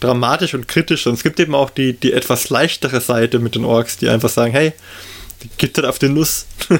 dramatisch 0.00 0.54
und 0.54 0.66
kritisch. 0.68 1.06
Und 1.06 1.14
es 1.14 1.22
gibt 1.22 1.38
eben 1.40 1.54
auch 1.54 1.70
die, 1.70 1.92
die 1.92 2.12
etwas 2.12 2.48
leichtere 2.48 3.00
Seite 3.00 3.38
mit 3.38 3.54
den 3.54 3.64
Orks, 3.64 3.98
die 3.98 4.08
einfach 4.08 4.30
sagen, 4.30 4.52
hey, 4.52 4.72
gibt 5.58 5.76
halt 5.76 5.86
auf 5.86 5.98
den 5.98 6.14
Nuss. 6.14 6.46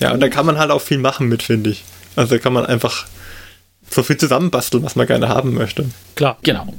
ja, 0.00 0.12
und 0.12 0.20
da 0.20 0.28
kann 0.28 0.46
man 0.46 0.58
halt 0.58 0.70
auch 0.70 0.80
viel 0.82 0.98
machen 0.98 1.28
mit, 1.28 1.42
finde 1.42 1.70
ich. 1.70 1.84
Also 2.16 2.34
da 2.34 2.38
kann 2.38 2.52
man 2.52 2.66
einfach 2.66 3.06
so 3.90 4.02
viel 4.02 4.16
zusammenbasteln, 4.16 4.82
was 4.82 4.96
man 4.96 5.06
gerne 5.06 5.28
haben 5.28 5.54
möchte. 5.54 5.86
Klar. 6.16 6.38
Genau. 6.42 6.74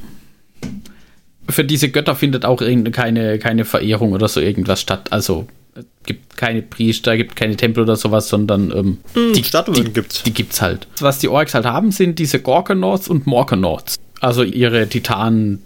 Für 1.50 1.64
diese 1.64 1.90
Götter 1.90 2.16
findet 2.16 2.46
auch 2.46 2.62
keine, 2.92 3.40
keine 3.40 3.66
Verehrung 3.66 4.14
oder 4.14 4.28
so 4.28 4.40
irgendwas 4.40 4.82
statt. 4.82 5.12
Also 5.12 5.48
es 5.76 5.86
gibt 6.06 6.38
keine 6.38 6.62
Priester, 6.62 7.18
gibt 7.18 7.36
keine 7.36 7.56
Tempel 7.56 7.84
oder 7.84 7.96
sowas, 7.96 8.30
sondern 8.30 8.72
ähm, 8.72 9.34
Die 9.34 9.44
Statuen 9.44 9.86
die, 9.86 9.92
gibt's. 9.92 10.24
Die 10.24 10.34
gibt's 10.34 10.62
halt. 10.62 10.88
Was 11.00 11.20
die 11.20 11.28
Orks 11.28 11.54
halt 11.54 11.66
haben, 11.66 11.92
sind 11.92 12.20
diese 12.20 12.40
Gorgonauts 12.40 13.08
und 13.08 13.28
Morgonauts. 13.28 13.98
Also 14.22 14.44
ihre 14.44 14.88
Titanen, 14.88 15.62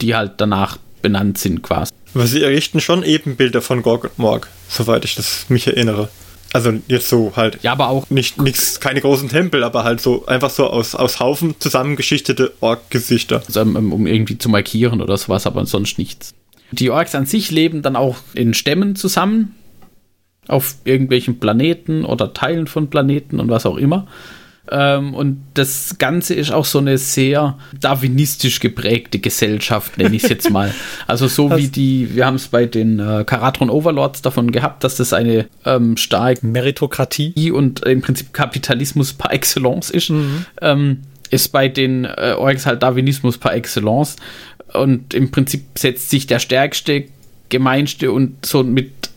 die 0.00 0.14
halt 0.14 0.32
danach 0.38 0.78
benannt 1.02 1.38
sind 1.38 1.62
quasi. 1.62 1.92
Aber 2.14 2.26
sie 2.26 2.42
errichten 2.42 2.80
schon 2.80 3.02
Ebenbilder 3.02 3.62
von 3.62 3.82
Gorg 3.82 4.04
und 4.04 4.18
Morg, 4.18 4.48
soweit 4.68 5.04
ich 5.04 5.14
das 5.14 5.46
mich 5.48 5.66
erinnere. 5.66 6.08
Also 6.52 6.72
jetzt 6.88 7.08
so 7.08 7.32
halt. 7.34 7.58
Ja, 7.62 7.72
aber 7.72 7.88
auch 7.88 8.10
Nicht, 8.10 8.40
nichts, 8.40 8.80
keine 8.80 9.00
großen 9.00 9.28
Tempel, 9.28 9.64
aber 9.64 9.84
halt 9.84 10.00
so 10.00 10.26
einfach 10.26 10.50
so 10.50 10.68
aus, 10.68 10.94
aus 10.94 11.18
Haufen 11.18 11.54
zusammengeschichtete 11.58 12.52
Ork-Gesichter. 12.60 13.42
also, 13.46 13.60
um, 13.62 13.92
um 13.92 14.06
irgendwie 14.06 14.38
zu 14.38 14.48
markieren 14.48 15.00
oder 15.00 15.16
sowas, 15.16 15.46
aber 15.46 15.64
sonst 15.66 15.98
nichts. 15.98 16.34
Die 16.70 16.90
Orks 16.90 17.14
an 17.14 17.26
sich 17.26 17.50
leben 17.50 17.82
dann 17.82 17.96
auch 17.96 18.16
in 18.34 18.54
Stämmen 18.54 18.96
zusammen, 18.96 19.54
auf 20.48 20.74
irgendwelchen 20.84 21.38
Planeten 21.38 22.04
oder 22.04 22.34
Teilen 22.34 22.66
von 22.66 22.90
Planeten 22.90 23.40
und 23.40 23.48
was 23.48 23.66
auch 23.66 23.76
immer. 23.76 24.06
Ähm, 24.70 25.14
und 25.14 25.42
das 25.54 25.96
Ganze 25.98 26.34
ist 26.34 26.52
auch 26.52 26.64
so 26.64 26.78
eine 26.78 26.96
sehr 26.96 27.58
darwinistisch 27.78 28.60
geprägte 28.60 29.18
Gesellschaft, 29.18 29.98
nenne 29.98 30.14
ich 30.14 30.24
es 30.24 30.30
jetzt 30.30 30.50
mal. 30.50 30.72
Also 31.06 31.26
so 31.26 31.54
wie 31.56 31.68
die, 31.68 32.14
wir 32.14 32.26
haben 32.26 32.36
es 32.36 32.48
bei 32.48 32.66
den 32.66 32.98
äh, 32.98 33.24
Karatron 33.26 33.70
Overlords 33.70 34.22
davon 34.22 34.52
gehabt, 34.52 34.84
dass 34.84 34.96
das 34.96 35.12
eine 35.12 35.46
ähm, 35.64 35.96
stark 35.96 36.42
Meritokratie. 36.42 37.50
und 37.50 37.80
im 37.84 38.00
Prinzip 38.00 38.32
Kapitalismus 38.32 39.12
par 39.12 39.32
excellence 39.32 39.90
ist, 39.90 40.12
ähm, 40.60 40.98
ist 41.30 41.48
bei 41.48 41.68
den 41.68 42.04
äh, 42.04 42.34
Orks 42.38 42.66
halt 42.66 42.82
Darwinismus 42.82 43.38
par 43.38 43.54
excellence. 43.54 44.16
Und 44.72 45.12
im 45.12 45.30
Prinzip 45.30 45.64
setzt 45.76 46.10
sich 46.10 46.26
der 46.26 46.38
stärkste, 46.38 47.04
gemeinste 47.48 48.12
und 48.12 48.46
so 48.46 48.62
mit 48.62 49.11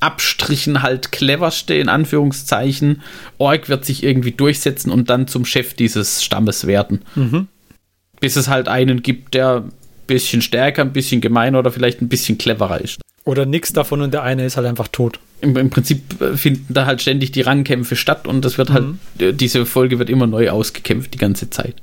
Abstrichen 0.00 0.82
halt 0.82 1.12
cleverste, 1.12 1.74
in 1.74 1.88
Anführungszeichen, 1.88 3.02
Ork 3.38 3.68
wird 3.68 3.84
sich 3.84 4.02
irgendwie 4.02 4.32
durchsetzen 4.32 4.90
und 4.90 5.10
dann 5.10 5.28
zum 5.28 5.44
Chef 5.44 5.74
dieses 5.74 6.24
Stammes 6.24 6.66
werden. 6.66 7.02
Bis 8.20 8.36
es 8.36 8.48
halt 8.48 8.68
einen 8.68 9.02
gibt, 9.02 9.34
der 9.34 9.56
ein 9.56 9.72
bisschen 10.06 10.42
stärker, 10.42 10.82
ein 10.82 10.92
bisschen 10.92 11.20
gemeiner 11.20 11.58
oder 11.58 11.70
vielleicht 11.70 12.02
ein 12.02 12.08
bisschen 12.08 12.38
cleverer 12.38 12.80
ist. 12.80 13.00
Oder 13.24 13.46
nix 13.46 13.72
davon 13.72 14.00
und 14.00 14.12
der 14.12 14.22
eine 14.22 14.44
ist 14.44 14.56
halt 14.56 14.66
einfach 14.66 14.88
tot. 14.88 15.20
Im, 15.42 15.56
Im 15.56 15.70
Prinzip 15.70 16.20
äh, 16.20 16.36
finden 16.36 16.72
da 16.72 16.86
halt 16.86 17.00
ständig 17.02 17.32
die 17.32 17.42
Rangkämpfe 17.42 17.96
statt 17.96 18.26
und 18.26 18.44
das 18.44 18.58
wird 18.58 18.70
halt, 18.70 18.94
äh, 19.18 19.32
diese 19.32 19.66
Folge 19.66 19.98
wird 19.98 20.10
immer 20.10 20.26
neu 20.26 20.50
ausgekämpft 20.50 21.14
die 21.14 21.18
ganze 21.18 21.50
Zeit. 21.50 21.76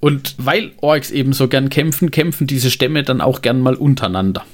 Und 0.00 0.34
weil 0.38 0.72
Orks 0.80 1.10
eben 1.10 1.32
so 1.32 1.48
gern 1.48 1.70
kämpfen, 1.70 2.10
kämpfen 2.10 2.46
diese 2.46 2.70
Stämme 2.70 3.02
dann 3.02 3.20
auch 3.20 3.42
gern 3.42 3.60
mal 3.60 3.74
untereinander. 3.74 4.44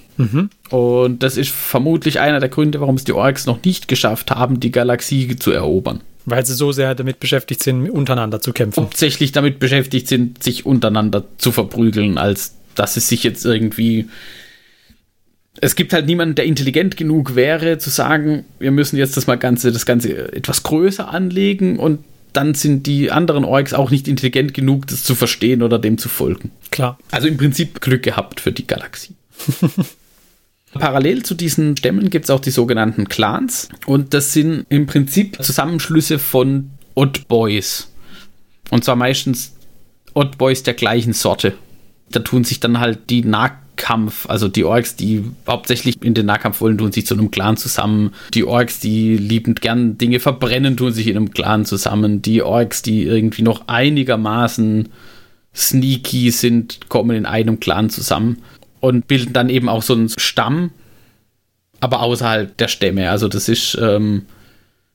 Und 0.71 1.23
das 1.23 1.37
ist 1.37 1.51
vermutlich 1.51 2.21
einer 2.21 2.41
der 2.41 2.49
Gründe, 2.49 2.81
warum 2.81 2.97
es 2.97 3.05
die 3.05 3.13
Orks 3.13 3.47
noch 3.47 3.65
nicht 3.65 3.89
geschafft 3.89 4.31
haben, 4.31 4.61
die 4.61 4.71
Galaxie 4.71 5.37
zu 5.37 5.51
erobern. 5.51 6.01
Weil 6.25 6.47
sie 6.47 6.55
so 6.55 6.71
sehr 6.71 6.95
damit 6.95 7.19
beschäftigt 7.19 7.63
sind, 7.63 7.91
untereinander 7.91 8.41
zu 8.41 8.53
kämpfen. 8.53 8.83
Hauptsächlich 8.83 9.33
damit 9.33 9.59
beschäftigt 9.59 10.07
sind, 10.09 10.43
sich 10.43 10.65
untereinander 10.67 11.25
zu 11.39 11.51
verprügeln, 11.51 12.19
als 12.19 12.57
dass 12.75 12.97
es 12.97 13.09
sich 13.09 13.25
jetzt 13.25 13.45
irgendwie. 13.45 14.09
Es 15.61 15.77
gibt 15.77 15.93
halt 15.93 16.07
niemanden, 16.07 16.37
der 16.37 16.45
intelligent 16.45 16.97
genug 16.97 17.35
wäre, 17.35 17.79
zu 17.79 17.91
sagen, 17.91 18.45
wir 18.59 18.71
müssen 18.71 18.97
jetzt 18.97 19.17
das 19.17 19.27
mal 19.27 19.37
Ganze, 19.37 19.73
das 19.73 19.85
Ganze 19.85 20.33
etwas 20.33 20.63
größer 20.63 21.09
anlegen 21.09 21.79
und 21.79 22.05
dann 22.33 22.55
sind 22.55 22.87
die 22.87 23.11
anderen 23.11 23.45
Orks 23.45 23.75
auch 23.75 23.91
nicht 23.91 24.09
intelligent 24.09 24.55
genug, 24.55 24.87
das 24.87 25.05
zu 25.05 25.15
verstehen 25.15 25.63
oder 25.63 25.79
dem 25.79 25.99
zu 25.99 26.09
folgen. 26.09 26.51
Klar. 26.71 26.99
Also 27.11 27.29
im 27.29 27.37
Prinzip 27.37 27.81
Glück 27.81 28.03
gehabt 28.03 28.41
für 28.41 28.53
die 28.53 28.67
Galaxie. 28.67 29.15
Parallel 30.73 31.23
zu 31.23 31.35
diesen 31.35 31.77
Stämmen 31.77 32.09
gibt 32.09 32.25
es 32.25 32.31
auch 32.31 32.41
die 32.41 32.51
sogenannten 32.51 33.09
Clans. 33.09 33.69
Und 33.87 34.15
das 34.15 34.33
sind 34.33 34.65
im 34.69 34.87
Prinzip 34.87 35.43
Zusammenschlüsse 35.43 36.19
von 36.19 36.71
Odd 36.95 37.29
Boys. 37.29 37.91
Und 38.71 38.85
zwar 38.85 38.97
meistens 38.97 39.55
Odd 40.15 40.39
Boys 40.39 40.63
der 40.63 40.75
gleichen 40.75 41.13
Sorte. 41.13 41.55
Da 42.11 42.21
tun 42.21 42.45
sich 42.45 42.61
dann 42.61 42.81
halt 42.81 43.11
die 43.11 43.23
Nahkampf, 43.77 44.29
also 44.29 44.49
die 44.49 44.65
Orks, 44.65 44.97
die 44.97 45.25
hauptsächlich 45.47 46.03
in 46.03 46.15
den 46.15 46.27
Nahkampf 46.27 46.61
wollen, 46.61 46.79
tun 46.79 46.93
sich 46.93 47.07
zu 47.07 47.15
einem 47.15 47.31
Clan 47.31 47.57
zusammen. 47.57 48.15
Die 48.35 48.45
Orks, 48.45 48.81
die 48.81 49.17
liebend 49.17 49.61
gern 49.61 49.99
Dinge 49.99 50.21
verbrennen, 50.21 50.77
tun 50.77 50.93
sich 50.93 51.07
in 51.09 51.17
einem 51.17 51.31
Clan 51.31 51.65
zusammen. 51.65 52.23
Die 52.23 52.43
Orks, 52.43 52.83
die 52.83 53.03
irgendwie 53.03 53.43
noch 53.43 53.69
einigermaßen 53.69 54.89
sneaky 55.55 56.31
sind, 56.31 56.89
kommen 56.89 57.17
in 57.17 57.27
einem 57.27 57.61
Clan 57.61 57.91
zusammen 57.91 58.39
und 58.81 59.07
bilden 59.07 59.33
dann 59.33 59.51
eben 59.51 59.69
auch 59.69 59.83
so 59.83 59.95
einen 59.95 60.09
Stamm, 60.09 60.71
aber 61.81 62.01
außerhalb 62.01 62.57
der 62.57 62.69
Stämme. 62.69 63.11
Also 63.11 63.29
das 63.29 63.49
ist, 63.49 63.77
ähm, 63.81 64.27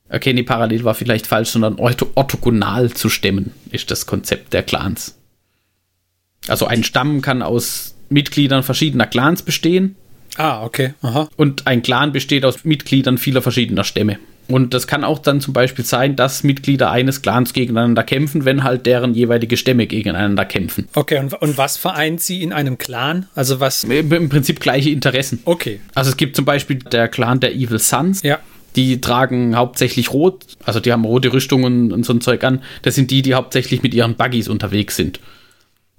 okay, 0.09 0.33
nee, 0.33 0.43
parallel 0.43 0.83
war 0.83 0.95
vielleicht 0.95 1.27
falsch, 1.27 1.49
sondern 1.49 1.75
ortho 1.75 2.07
orthogonal 2.15 2.91
zu 2.91 3.09
Stämmen 3.09 3.51
ist 3.71 3.91
das 3.91 4.05
Konzept 4.05 4.53
der 4.53 4.63
Clans. 4.63 5.15
Also 6.47 6.65
ein 6.65 6.83
Stamm 6.83 7.21
kann 7.21 7.41
aus 7.41 7.96
Mitgliedern 8.09 8.63
verschiedener 8.63 9.05
Clans 9.07 9.41
bestehen 9.41 9.95
Ah, 10.37 10.63
okay. 10.63 10.93
Aha. 11.01 11.27
und 11.35 11.65
ein 11.67 11.81
Clan 11.81 12.11
besteht 12.11 12.45
aus 12.45 12.63
Mitgliedern 12.63 13.17
vieler 13.17 13.41
verschiedener 13.41 13.83
Stämme. 13.83 14.17
Und 14.49 14.73
das 14.73 14.87
kann 14.87 15.03
auch 15.03 15.19
dann 15.19 15.41
zum 15.41 15.53
Beispiel 15.53 15.83
sein, 15.83 16.15
dass 16.15 16.43
Mitglieder 16.43 16.89
eines 16.89 17.21
Clans 17.21 17.51
gegeneinander 17.51 18.03
kämpfen, 18.03 18.45
wenn 18.45 18.63
halt 18.63 18.85
deren 18.85 19.13
jeweilige 19.13 19.57
Stämme 19.57 19.87
gegeneinander 19.87 20.45
kämpfen. 20.45 20.87
Okay, 20.95 21.17
und, 21.19 21.33
und 21.33 21.57
was 21.57 21.75
vereint 21.75 22.21
sie 22.21 22.41
in 22.43 22.53
einem 22.53 22.77
Clan? 22.77 23.25
Also 23.35 23.59
was. 23.59 23.83
Im 23.83 24.13
im 24.13 24.29
Prinzip 24.29 24.61
gleiche 24.61 24.89
Interessen. 24.89 25.39
Okay. 25.43 25.81
Also 25.95 26.11
es 26.11 26.17
gibt 26.17 26.37
zum 26.37 26.45
Beispiel 26.45 26.77
der 26.77 27.09
Clan 27.09 27.41
der 27.41 27.55
Evil 27.55 27.79
Sons. 27.79 28.21
Ja. 28.23 28.39
Die 28.77 29.01
tragen 29.01 29.55
hauptsächlich 29.57 30.13
rot, 30.13 30.45
also 30.63 30.79
die 30.79 30.93
haben 30.93 31.03
rote 31.03 31.33
Rüstungen 31.33 31.91
und 31.91 32.05
so 32.05 32.13
ein 32.13 32.21
Zeug 32.21 32.43
an. 32.43 32.61
Das 32.83 32.95
sind 32.95 33.11
die, 33.11 33.23
die 33.23 33.33
hauptsächlich 33.33 33.81
mit 33.83 33.93
ihren 33.93 34.15
Buggies 34.15 34.47
unterwegs 34.47 34.95
sind. 34.95 35.19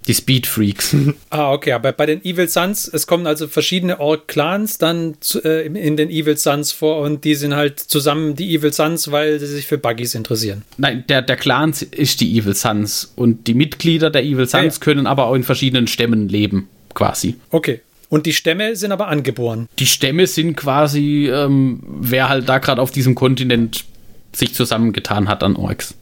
Die 0.09 0.15
Speed 0.15 0.47
Freaks. 0.47 0.95
Ah, 1.29 1.53
okay, 1.53 1.73
aber 1.73 1.91
bei 1.91 2.07
den 2.07 2.25
Evil 2.25 2.49
Sons, 2.49 2.87
es 2.91 3.05
kommen 3.05 3.27
also 3.27 3.47
verschiedene 3.47 3.99
Orc-Clans 3.99 4.79
dann 4.79 5.15
zu, 5.19 5.43
äh, 5.43 5.67
in 5.67 5.95
den 5.95 6.09
Evil 6.09 6.37
Sons 6.37 6.71
vor 6.71 7.01
und 7.01 7.23
die 7.23 7.35
sind 7.35 7.55
halt 7.55 7.79
zusammen 7.79 8.35
die 8.35 8.55
Evil 8.55 8.73
Sons, 8.73 9.11
weil 9.11 9.39
sie 9.39 9.45
sich 9.45 9.67
für 9.67 9.77
Buggies 9.77 10.15
interessieren. 10.15 10.63
Nein, 10.77 11.03
der, 11.07 11.21
der 11.21 11.35
Clan 11.35 11.73
ist 11.91 12.21
die 12.21 12.39
Evil 12.39 12.55
Sons 12.55 13.13
und 13.15 13.45
die 13.45 13.53
Mitglieder 13.53 14.09
der 14.09 14.23
Evil 14.23 14.47
Sons 14.47 14.63
Ja, 14.63 14.71
ja. 14.71 14.79
können 14.79 15.05
aber 15.05 15.27
auch 15.27 15.35
in 15.35 15.43
verschiedenen 15.43 15.85
Stämmen 15.85 16.27
leben, 16.27 16.67
quasi. 16.95 17.35
Okay. 17.51 17.81
Und 18.09 18.25
die 18.25 18.33
Stämme 18.33 18.75
sind 18.75 18.91
aber 18.91 19.07
angeboren. 19.07 19.69
Die 19.77 19.85
Stämme 19.85 20.25
sind 20.25 20.55
quasi, 20.55 21.29
ähm, 21.31 21.83
wer 21.85 22.27
halt 22.27 22.49
da 22.49 22.57
gerade 22.57 22.81
auf 22.81 22.89
diesem 22.89 23.13
Kontinent 23.13 23.85
sich 24.33 24.55
zusammengetan 24.55 25.27
hat 25.27 25.43
an 25.43 25.55
Orks. 25.55 25.93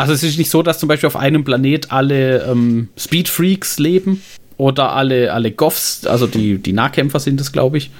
Also 0.00 0.14
es 0.14 0.22
ist 0.22 0.38
nicht 0.38 0.50
so, 0.50 0.62
dass 0.62 0.78
zum 0.78 0.88
Beispiel 0.88 1.08
auf 1.08 1.16
einem 1.16 1.44
Planet 1.44 1.92
alle 1.92 2.44
ähm, 2.44 2.88
Speed 2.96 3.28
Freaks 3.28 3.78
leben 3.78 4.22
oder 4.56 4.92
alle, 4.92 5.30
alle 5.30 5.50
Goffs, 5.50 6.06
also 6.06 6.26
die, 6.26 6.56
die 6.56 6.72
Nahkämpfer 6.72 7.20
sind 7.20 7.38
es, 7.38 7.52
glaube 7.52 7.76
ich. 7.76 7.90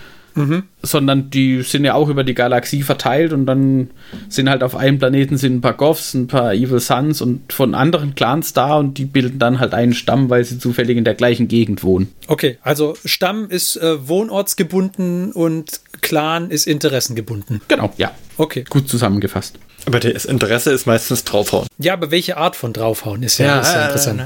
Sondern 0.81 1.29
die 1.29 1.61
sind 1.61 1.85
ja 1.85 1.93
auch 1.93 2.09
über 2.09 2.25
die 2.25 2.33
Galaxie 2.33 2.83
verteilt 2.83 3.35
und 3.35 3.45
dann 3.45 3.91
sind 4.31 4.49
halt 4.49 4.63
auf 4.63 4.77
einem 4.77 4.99
Planeten 4.99 5.37
sind 5.37 5.57
ein 5.57 5.61
paar 5.61 5.75
Goffs, 5.75 6.15
ein 6.15 6.27
paar 6.27 6.55
Evil 6.55 6.81
Sons 6.81 7.21
und 7.21 7.53
von 7.53 7.75
anderen 7.75 8.15
Clans 8.15 8.55
da 8.55 8.77
und 8.79 8.97
die 8.97 9.05
bilden 9.05 9.39
dann 9.39 9.61
halt 9.61 9.75
einen 9.75 9.93
Stamm, 9.93 10.31
weil 10.31 10.43
sie 10.45 10.59
zufällig 10.59 10.97
in 10.97 11.05
der 11.05 11.15
gleichen 11.15 11.49
Gegend 11.49 11.83
wohnen. 11.83 12.15
Okay, 12.29 12.57
also 12.63 12.95
Stamm 13.05 13.51
ist 13.51 13.77
äh, 13.77 14.09
wohnortsgebunden 14.09 15.33
und 15.33 15.81
Clan 16.01 16.51
ist 16.51 16.67
interessengebunden. 16.67 17.61
Genau, 17.69 17.93
ja. 17.99 18.13
Okay. 18.39 18.65
Gut 18.71 18.89
zusammengefasst. 18.89 19.59
Aber 19.91 20.01
das 20.01 20.24
Interesse 20.24 20.70
ist 20.70 20.86
meistens 20.86 21.24
draufhauen. 21.24 21.66
Ja, 21.78 21.95
aber 21.95 22.11
welche 22.11 22.36
Art 22.36 22.57
von 22.57 22.72
draufhauen 22.72 23.22
ist 23.22 23.38
ja, 23.38 23.61
ist 23.61 23.72
ja 23.72 23.86
interessant. 23.86 24.22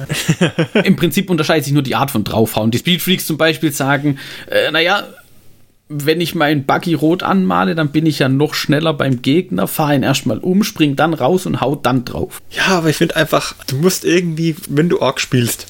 Im 0.84 0.96
Prinzip 0.96 1.30
unterscheidet 1.30 1.64
sich 1.64 1.72
nur 1.72 1.82
die 1.82 1.94
Art 1.94 2.10
von 2.10 2.24
draufhauen. 2.24 2.70
Die 2.70 2.78
Speedfreaks 2.78 3.26
zum 3.26 3.38
Beispiel 3.38 3.72
sagen, 3.72 4.18
äh, 4.50 4.70
naja, 4.70 5.04
wenn 5.88 6.20
ich 6.20 6.34
meinen 6.34 6.64
Buggy 6.64 6.94
rot 6.94 7.22
anmale, 7.22 7.74
dann 7.74 7.92
bin 7.92 8.06
ich 8.06 8.18
ja 8.18 8.28
noch 8.28 8.54
schneller 8.54 8.94
beim 8.94 9.22
Gegner, 9.22 9.68
fahre 9.68 9.94
ihn 9.94 10.02
erstmal 10.02 10.38
um, 10.38 10.64
spring 10.64 10.96
dann 10.96 11.14
raus 11.14 11.46
und 11.46 11.60
hau 11.60 11.76
dann 11.76 12.04
drauf. 12.04 12.40
Ja, 12.50 12.66
aber 12.78 12.90
ich 12.90 12.96
finde 12.96 13.16
einfach, 13.16 13.54
du 13.66 13.76
musst 13.76 14.04
irgendwie, 14.04 14.56
wenn 14.68 14.88
du 14.88 15.00
Ork 15.00 15.20
spielst, 15.20 15.66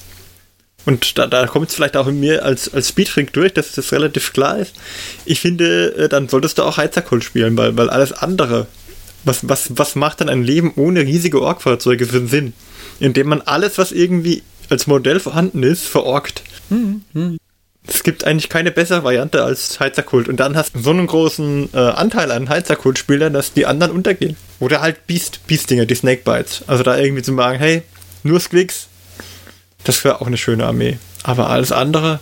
und 0.85 1.17
da, 1.17 1.25
da 1.25 1.47
kommt 1.47 1.69
es 1.69 1.75
vielleicht 1.75 1.97
auch 1.97 2.07
in 2.07 2.19
mir 2.19 2.45
als, 2.45 2.71
als 2.71 2.89
Speedfreak 2.89 3.33
durch, 3.33 3.53
dass 3.53 3.71
das 3.71 3.91
relativ 3.91 4.33
klar 4.33 4.59
ist. 4.59 4.75
Ich 5.25 5.39
finde, 5.39 5.95
äh, 5.97 6.09
dann 6.09 6.29
solltest 6.29 6.59
du 6.59 6.63
auch 6.63 6.77
Heizerkult 6.77 7.23
spielen, 7.23 7.57
weil, 7.57 7.75
weil 7.75 7.89
alles 7.89 8.11
andere, 8.11 8.67
was, 9.25 9.49
was, 9.49 9.77
was 9.77 9.95
macht 9.95 10.21
dann 10.21 10.29
ein 10.29 10.43
Leben 10.43 10.71
ohne 10.75 11.01
riesige 11.01 11.41
Ork-Fahrzeuge 11.41 12.05
für 12.05 12.17
einen 12.17 12.27
Sinn? 12.27 12.53
Indem 12.99 13.27
man 13.27 13.41
alles, 13.41 13.77
was 13.77 13.91
irgendwie 13.91 14.43
als 14.69 14.87
Modell 14.87 15.19
vorhanden 15.19 15.63
ist, 15.63 15.85
verorkt. 15.85 16.43
Es 17.87 18.03
gibt 18.03 18.23
eigentlich 18.23 18.49
keine 18.49 18.71
bessere 18.71 19.03
Variante 19.03 19.43
als 19.43 19.79
Heizerkult. 19.79 20.27
Und 20.27 20.39
dann 20.39 20.55
hast 20.55 20.75
du 20.75 20.79
so 20.79 20.89
einen 20.91 21.07
großen 21.07 21.69
äh, 21.73 21.77
Anteil 21.77 22.31
an 22.31 22.49
Heizerkult-Spielern, 22.49 23.33
dass 23.33 23.53
die 23.53 23.65
anderen 23.65 23.91
untergehen. 23.91 24.37
Oder 24.59 24.81
halt 24.81 25.05
Beast, 25.07 25.45
Beast-Dinger, 25.47 25.85
die 25.85 25.95
Snakebites. 25.95 26.63
Also 26.67 26.83
da 26.83 26.97
irgendwie 26.97 27.21
zu 27.21 27.35
sagen, 27.35 27.59
hey, 27.59 27.83
nur 28.23 28.39
Squicks, 28.39 28.87
das 29.83 30.03
wäre 30.03 30.21
auch 30.21 30.27
eine 30.27 30.37
schöne 30.37 30.65
Armee. 30.65 30.97
Aber 31.23 31.49
alles 31.49 31.71
andere, 31.71 32.19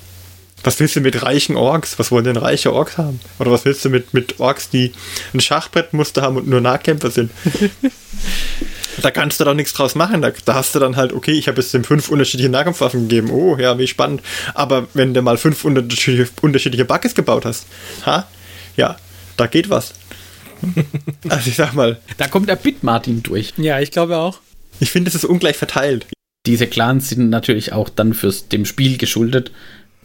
was 0.64 0.80
willst 0.80 0.96
du 0.96 1.02
mit 1.02 1.22
reichen 1.22 1.56
Orks? 1.56 2.00
Was 2.00 2.12
wollen 2.12 2.24
denn 2.24 2.38
reiche 2.38 2.74
Orks 2.74 2.98
haben? 2.98 3.20
Oder 3.40 3.52
was 3.52 3.66
willst 3.66 3.84
du 3.84 3.90
mit, 3.90 4.14
mit 4.14 4.40
Orks, 4.40 4.70
die 4.70 4.94
ein 5.34 5.42
Schachbrettmuster 5.42 6.22
haben 6.22 6.38
und 6.38 6.48
nur 6.48 6.62
Nahkämpfer 6.62 7.12
sind? 7.12 7.32
da 9.02 9.12
kannst 9.12 9.40
du 9.40 9.44
doch 9.44 9.54
nichts 9.54 9.74
draus 9.74 9.96
machen. 9.96 10.22
Da, 10.22 10.32
da 10.46 10.56
hast 10.56 10.74
du 10.74 10.80
dann 10.80 10.96
halt, 10.96 11.14
okay, 11.14 11.32
ich 11.32 11.48
habe 11.48 11.62
jetzt 11.62 11.74
dem 11.74 11.84
fünf 11.84 12.10
unterschiedliche 12.10 12.50
Nahkampfwaffen 12.50 13.08
gegeben. 13.08 13.30
Oh, 13.32 13.58
ja, 13.58 13.78
wie 13.78 13.88
spannend. 13.88 14.22
Aber 14.54 14.88
wenn 14.94 15.14
du 15.14 15.22
mal 15.22 15.38
fünf 15.38 15.66
unterschiedliche, 15.66 16.32
unterschiedliche 16.42 16.86
Buckets 16.86 17.16
gebaut 17.16 17.46
hast, 17.46 17.66
ha? 18.06 18.28
Ja, 18.78 18.98
da 19.38 19.48
geht 19.48 19.70
was. 19.70 19.94
also 21.30 21.50
ich 21.50 21.56
sag 21.56 21.74
mal, 21.74 22.00
Da 22.18 22.28
kommt 22.28 22.48
der 22.48 22.56
Bit 22.56 22.84
Martin 22.84 23.22
durch. 23.22 23.54
Ja, 23.58 23.80
ich 23.82 23.92
glaube 23.92 24.18
auch. 24.18 24.40
ich 24.80 24.92
finde, 24.92 25.10
es 25.10 25.16
ist 25.16 25.26
ungleich 25.26 25.58
verteilt. 25.58 26.08
Diese 26.46 26.68
Clans 26.68 27.10
sind 27.10 27.30
natürlich 27.30 27.72
auch 27.72 27.90
dann 27.90 28.14
fürs 28.14 28.50
dem 28.50 28.66
Spiel 28.66 28.98
geschuldet, 28.98 29.52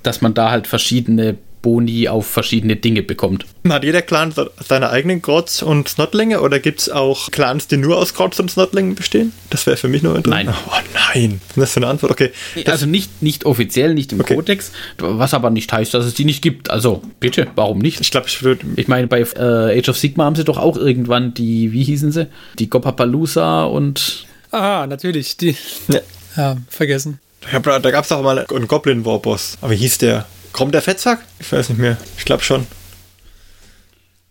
dass 0.09 0.21
man 0.23 0.35
da 0.35 0.51
halt 0.51 0.67
verschiedene 0.67 1.37
Boni 1.61 2.09
auf 2.09 2.25
verschiedene 2.27 2.77
Dinge 2.77 3.03
bekommt. 3.03 3.45
Hat 3.69 3.83
jeder 3.83 4.01
Clan 4.01 4.31
se- 4.31 4.51
seine 4.67 4.91
eigenen 4.91 5.21
Grotz 5.23 5.61
und 5.61 5.89
Snotlinge 5.89 6.41
oder 6.41 6.61
gibt 6.61 6.81
es 6.81 6.89
auch 6.89 7.33
Clans, 7.33 7.67
die 7.67 7.77
nur 7.77 7.97
aus 7.99 8.15
Grotz 8.15 8.39
und 8.39 8.49
Snotlingen 8.49 8.95
bestehen? 8.95 9.33
Das 9.51 9.67
wäre 9.67 9.77
für 9.77 9.89
mich 9.89 10.05
nur 10.05 10.15
interessant. 10.15 10.47
Nein. 10.47 10.55
Oh 10.69 10.73
nein. 11.15 11.41
Was 11.49 11.57
ist 11.57 11.61
das 11.63 11.73
für 11.73 11.77
eine 11.81 11.89
Antwort? 11.89 12.13
Okay. 12.13 12.31
Das, 12.65 12.75
also 12.75 12.87
nicht, 12.87 13.23
nicht 13.23 13.45
offiziell, 13.45 13.93
nicht 13.95 14.13
im 14.13 14.21
Okay. 14.21 14.37
Kodex, 14.37 14.71
was 14.99 15.35
aber 15.35 15.51
nicht 15.51 15.73
heißt, 15.73 15.93
dass 15.95 16.05
es 16.05 16.15
die 16.15 16.25
nicht 16.25 16.43
gibt. 16.43 16.71
Also 16.71 17.03
bitte, 17.19 17.49
warum 17.57 17.79
nicht? 17.79 18.01
ich 18.01 18.13
glaube, 18.13 18.29
ich 18.29 18.41
würde. 18.45 18.65
Ich 18.77 18.87
meine, 18.87 19.09
bei 19.09 19.21
äh, 19.23 19.79
Age 19.81 19.89
of 19.89 19.99
Sigma 19.99 20.25
haben 20.27 20.37
sie 20.37 20.45
doch 20.45 20.59
auch 20.59 20.77
irgendwann 20.77 21.35
die, 21.35 21.73
wie 21.73 21.83
hießen 21.83 22.13
sie? 22.13 22.29
Die 22.61 22.71
Gopapalooza 22.71 23.65
und 23.65 24.27
Ah, 24.53 24.87
natürlich. 24.89 25.37
Die, 25.37 25.57
Ja. 25.89 26.01
ja, 26.37 26.57
vergessen. 26.71 27.19
Hab, 27.53 27.63
da 27.63 27.91
gab 27.91 28.05
es 28.05 28.13
auch 28.13 28.23
mal 28.23 28.45
einen 28.45 28.69
Goblin 28.69 29.05
Warboss. 29.05 29.57
Aber 29.61 29.73
wie 29.73 29.77
hieß 29.77 29.99
der? 29.99 30.27
Kommt 30.53 30.75
der 30.75 30.83
Fettsack? 30.83 31.21
Ich 31.39 31.51
weiß 31.53 31.69
nicht 31.71 31.79
mehr. 31.79 31.97
Ich 32.17 32.25
glaube 32.25 32.43
schon. 32.43 32.67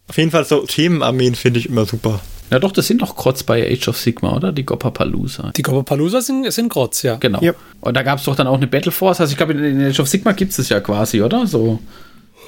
Auf 0.07 0.17
jeden 0.17 0.31
Fall 0.31 0.45
so 0.45 0.65
Themenarmeen 0.65 1.35
finde 1.35 1.59
ich 1.59 1.67
immer 1.67 1.85
super. 1.85 2.21
Na 2.49 2.59
doch, 2.59 2.71
das 2.71 2.87
sind 2.87 3.01
doch 3.01 3.15
Krotz 3.15 3.43
bei 3.43 3.69
Age 3.69 3.89
of 3.89 3.97
Sigma, 3.97 4.33
oder? 4.33 4.53
Die 4.53 4.65
Gopapalooza. 4.65 5.51
Die 5.55 5.61
Gopapalooza 5.61 6.21
sind, 6.21 6.49
sind 6.51 6.69
Grotz, 6.69 7.01
ja. 7.01 7.15
Genau. 7.15 7.41
Yep. 7.41 7.57
Und 7.81 7.93
da 7.97 8.03
gab 8.03 8.19
es 8.19 8.25
doch 8.25 8.35
dann 8.35 8.47
auch 8.47 8.55
eine 8.55 8.67
Battle 8.67 8.91
Force. 8.91 9.19
Also 9.19 9.31
ich 9.31 9.37
glaube, 9.37 9.53
in 9.53 9.63
in 9.63 9.89
Age 9.89 9.99
of 9.99 10.07
Sigma 10.07 10.31
gibt 10.31 10.51
es 10.51 10.57
das 10.57 10.69
ja 10.69 10.79
quasi, 10.79 11.21
oder? 11.21 11.45
So 11.45 11.79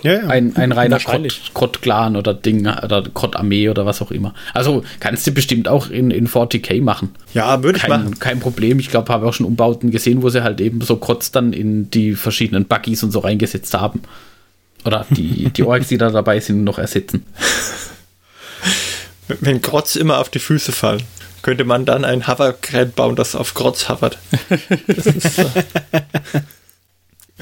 Ja, 0.04 0.14
ja. 0.14 0.28
ein, 0.28 0.56
ein 0.56 0.72
reiner. 0.72 1.00
Krott-Clan 1.00 2.16
oder 2.16 2.34
Ding 2.34 2.68
oder 2.68 3.04
Krott-Armee 3.14 3.70
oder 3.70 3.86
was 3.86 4.02
auch 4.02 4.12
immer. 4.12 4.34
Also 4.54 4.84
kannst 5.00 5.28
du 5.28 5.32
bestimmt 5.32 5.68
auch 5.68 5.89
in, 5.89 6.12
in 6.12 6.28
40k 6.28 6.82
machen. 6.82 7.16
ja 7.34 7.62
würde 7.64 7.78
ich 7.78 7.88
machen. 7.88 8.20
Kein, 8.20 8.39
Problem. 8.39 8.80
Ich 8.80 8.89
glaube, 8.89 9.12
habe 9.12 9.28
auch 9.28 9.34
schon 9.34 9.45
Umbauten 9.45 9.91
gesehen, 9.91 10.22
wo 10.22 10.30
sie 10.30 10.43
halt 10.43 10.62
eben 10.62 10.82
so 10.82 10.95
Krotz 10.97 11.32
dann 11.32 11.54
in 11.54 11.89
die 11.91 12.16
verschiedenen 12.16 12.66
Buggies 12.66 13.04
und 13.04 13.12
so 13.12 13.20
reingesetzt 13.20 13.74
haben. 13.74 14.02
Oder 14.86 15.06
die, 15.10 15.50
die 15.50 15.64
Orks, 15.64 15.89
die 15.89 15.97
da 15.97 16.10
dabei 16.10 16.39
sind, 16.39 16.64
noch 16.64 16.78
ersetzen. 16.80 17.26
Wenn 19.28 19.62
Grotz 19.62 19.95
immer 19.95 20.20
auf 20.20 20.30
die 20.30 20.39
Füße 20.39 20.72
fallen, 20.72 21.04
könnte 21.41 21.64
man 21.66 21.86
dann 21.86 22.06
ein 22.06 22.28
Hovergerät 22.28 22.95
bauen, 22.95 23.16
das 23.16 23.36
auf 23.36 23.54
Grotz 23.54 23.89
hovert. 23.89 24.18
Das 24.88 25.06
ist 25.06 25.39
äh, 25.39 25.64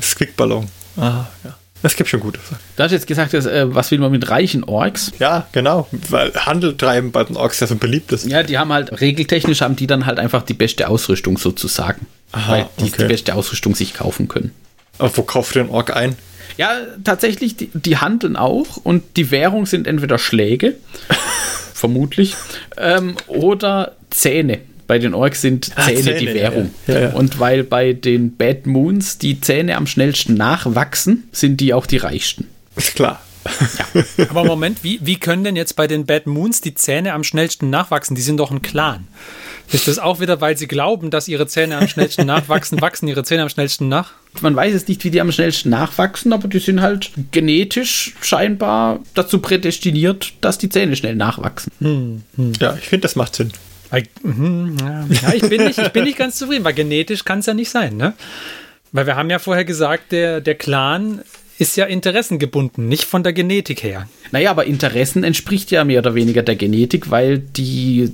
Squickballon. 0.01 0.67
Ah, 0.97 1.25
ja. 1.43 1.55
Es 1.87 1.95
gibt 1.95 2.09
schon 2.09 2.19
gute 2.19 2.39
Sachen. 2.41 2.57
Du 2.75 2.83
hast 2.83 2.91
jetzt 2.91 3.07
gesagt, 3.07 3.33
dass, 3.33 3.45
äh, 3.45 3.73
was 3.73 3.91
will 3.91 3.99
man 3.99 4.11
mit 4.11 4.29
reichen 4.29 4.65
Orks? 4.65 5.13
Ja, 5.19 5.47
genau. 5.53 5.87
Weil 6.09 6.33
Handel 6.33 6.75
treiben 6.75 7.13
bei 7.13 7.23
den 7.23 7.37
Orks 7.37 7.61
ja 7.61 7.67
so 7.67 7.75
beliebt 7.75 8.11
ist. 8.11 8.27
Ja, 8.27 8.43
die 8.43 8.57
haben 8.57 8.73
halt, 8.73 8.99
regeltechnisch 8.99 9.61
haben 9.61 9.77
die 9.77 9.87
dann 9.87 10.05
halt 10.05 10.19
einfach 10.19 10.43
die 10.43 10.53
beste 10.53 10.89
Ausrüstung 10.89 11.37
sozusagen. 11.37 12.05
Aha, 12.33 12.51
weil 12.51 12.69
die 12.79 12.83
okay. 12.83 12.95
die 12.99 13.03
beste 13.05 13.35
Ausrüstung 13.35 13.73
sich 13.73 13.93
kaufen 13.93 14.27
können. 14.27 14.51
Aber 14.97 15.15
wo 15.15 15.23
kauft 15.23 15.55
ihr 15.55 15.63
den 15.63 15.71
Ork 15.71 15.95
ein? 15.95 16.17
Ja, 16.57 16.71
tatsächlich, 17.05 17.55
die, 17.55 17.69
die 17.73 17.97
handeln 17.97 18.35
auch 18.35 18.77
und 18.77 19.03
die 19.15 19.31
Währung 19.31 19.65
sind 19.65 19.87
entweder 19.87 20.17
Schläge, 20.17 20.75
vermutlich, 21.73 22.35
ähm, 22.75 23.15
oder 23.27 23.93
Zähne. 24.09 24.59
Bei 24.87 24.99
den 24.99 25.13
Orks 25.13 25.41
sind 25.41 25.71
Ah, 25.75 25.85
Zähne, 25.87 26.01
Zähne, 26.01 26.17
die 26.19 26.25
ja, 26.25 26.33
Währung. 26.33 26.71
ja. 26.87 26.93
Ja, 26.93 27.01
ja. 27.01 27.09
Und 27.13 27.39
weil 27.39 27.63
bei 27.63 27.93
den 27.93 28.35
Bad 28.35 28.65
Moons 28.65 29.17
die 29.17 29.39
Zähne 29.41 29.75
am 29.77 29.85
schnellsten 29.87 30.33
nachwachsen, 30.35 31.27
sind 31.31 31.59
die 31.59 31.73
auch 31.73 31.85
die 31.85 31.97
reichsten. 31.97 32.47
Ist 32.75 32.95
klar. 32.95 33.21
Aber 34.29 34.43
Moment, 34.43 34.83
wie, 34.83 34.99
wie 35.01 35.15
können 35.17 35.43
denn 35.45 35.55
jetzt 35.55 35.75
bei 35.77 35.87
den 35.87 36.05
Bad 36.05 36.27
Moons 36.27 36.59
die 36.61 36.75
Zähne 36.75 37.13
am 37.13 37.23
schnellsten 37.23 37.69
nachwachsen? 37.69 38.15
Die 38.15 38.21
sind 38.21 38.37
doch 38.37 38.51
ein 38.51 38.61
Clan. 38.61 39.07
Ist 39.71 39.87
das 39.87 39.99
auch 39.99 40.19
wieder, 40.21 40.39
weil 40.41 40.57
sie 40.57 40.67
glauben, 40.67 41.09
dass 41.11 41.27
ihre 41.27 41.47
Zähne 41.47 41.77
am 41.77 41.87
schnellsten 41.87 42.25
nachwachsen, 42.25 42.79
wachsen 42.81 43.07
ihre 43.07 43.23
Zähne 43.23 43.43
am 43.43 43.49
schnellsten 43.49 43.87
nach? 43.89 44.11
Man 44.41 44.55
weiß 44.55 44.73
jetzt 44.73 44.87
nicht, 44.89 45.03
wie 45.03 45.11
die 45.11 45.19
am 45.21 45.31
schnellsten 45.31 45.69
nachwachsen, 45.69 46.31
aber 46.33 46.47
die 46.47 46.59
sind 46.59 46.81
halt 46.81 47.11
genetisch 47.31 48.13
scheinbar 48.21 48.99
dazu 49.13 49.39
prädestiniert, 49.39 50.33
dass 50.41 50.57
die 50.57 50.69
Zähne 50.69 50.95
schnell 50.95 51.15
nachwachsen. 51.15 52.23
Ja, 52.59 52.75
ich 52.77 52.87
finde, 52.89 53.03
das 53.03 53.15
macht 53.15 53.35
Sinn. 53.35 53.51
Mhm, 54.23 54.77
Ja, 55.21 55.33
ich, 55.33 55.41
bin 55.47 55.63
nicht, 55.63 55.79
ich 55.79 55.89
bin 55.89 56.03
nicht 56.03 56.17
ganz 56.17 56.37
zufrieden, 56.37 56.63
weil 56.63 56.73
genetisch 56.73 57.23
kann 57.25 57.39
es 57.39 57.45
ja 57.45 57.53
nicht 57.53 57.69
sein, 57.69 57.97
ne? 57.97 58.13
Weil 58.91 59.05
wir 59.05 59.15
haben 59.15 59.29
ja 59.29 59.39
vorher 59.39 59.65
gesagt, 59.65 60.11
der, 60.11 60.41
der 60.41 60.55
Clan 60.55 61.21
ist 61.59 61.75
ja 61.75 61.85
interessengebunden, 61.85 62.87
nicht 62.87 63.05
von 63.05 63.23
der 63.23 63.33
Genetik 63.33 63.83
her. 63.83 64.07
Naja, 64.31 64.51
aber 64.51 64.65
Interessen 64.65 65.23
entspricht 65.23 65.71
ja 65.71 65.83
mehr 65.83 65.99
oder 65.99 66.15
weniger 66.15 66.43
der 66.43 66.55
Genetik, 66.55 67.09
weil 67.09 67.39
die 67.39 68.13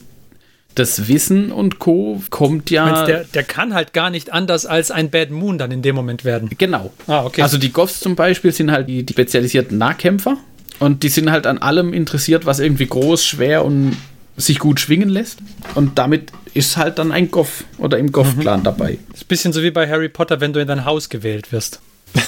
das 0.76 1.08
Wissen 1.08 1.52
und 1.52 1.78
Co. 1.80 2.22
kommt 2.30 2.72
ja. 2.72 2.86
Meinst, 2.86 3.08
der, 3.08 3.24
der 3.26 3.44
kann 3.44 3.74
halt 3.74 3.94
gar 3.94 4.10
nicht 4.10 4.34
anders 4.34 4.66
als 4.66 4.92
ein 4.92 5.10
Bad 5.12 5.30
Moon 5.30 5.58
dann 5.58 5.72
in 5.72 5.82
dem 5.82 5.96
Moment 5.96 6.26
werden. 6.26 6.50
Genau. 6.58 6.92
Ah, 7.06 7.26
okay. 7.26 7.42
Also 7.44 7.58
die 7.58 7.72
Goths 7.72 8.00
zum 8.00 8.16
Beispiel 8.16 8.52
sind 8.52 8.72
halt 8.72 8.88
die, 8.90 9.04
die 9.04 9.14
spezialisierten 9.14 9.78
Nahkämpfer 9.78 10.38
und 10.80 11.04
die 11.04 11.10
sind 11.10 11.30
halt 11.30 11.46
an 11.46 11.60
allem 11.60 11.94
interessiert, 11.94 12.46
was 12.46 12.60
irgendwie 12.60 12.88
groß, 12.88 13.24
schwer 13.24 13.64
und 13.66 13.96
sich 14.38 14.60
gut 14.60 14.80
schwingen 14.80 15.10
lässt. 15.10 15.40
Und 15.76 15.98
damit 15.98 16.32
ist 16.54 16.78
halt 16.78 17.00
dann 17.00 17.12
ein 17.12 17.32
Goth 17.32 17.66
oder 17.78 17.98
im 17.98 18.12
Goth-Clan 18.12 18.64
dabei. 18.64 19.00
Das 19.10 19.22
ist 19.22 19.26
ein 19.26 19.28
bisschen 19.28 19.54
so 19.54 19.64
wie 19.64 19.72
bei 19.72 19.88
Harry 19.90 20.10
Potter, 20.10 20.42
wenn 20.42 20.54
du 20.54 20.60
in 20.60 20.68
dein 20.68 20.86
Haus 20.86 21.10
gewählt 21.10 21.52
wirst. 21.52 21.80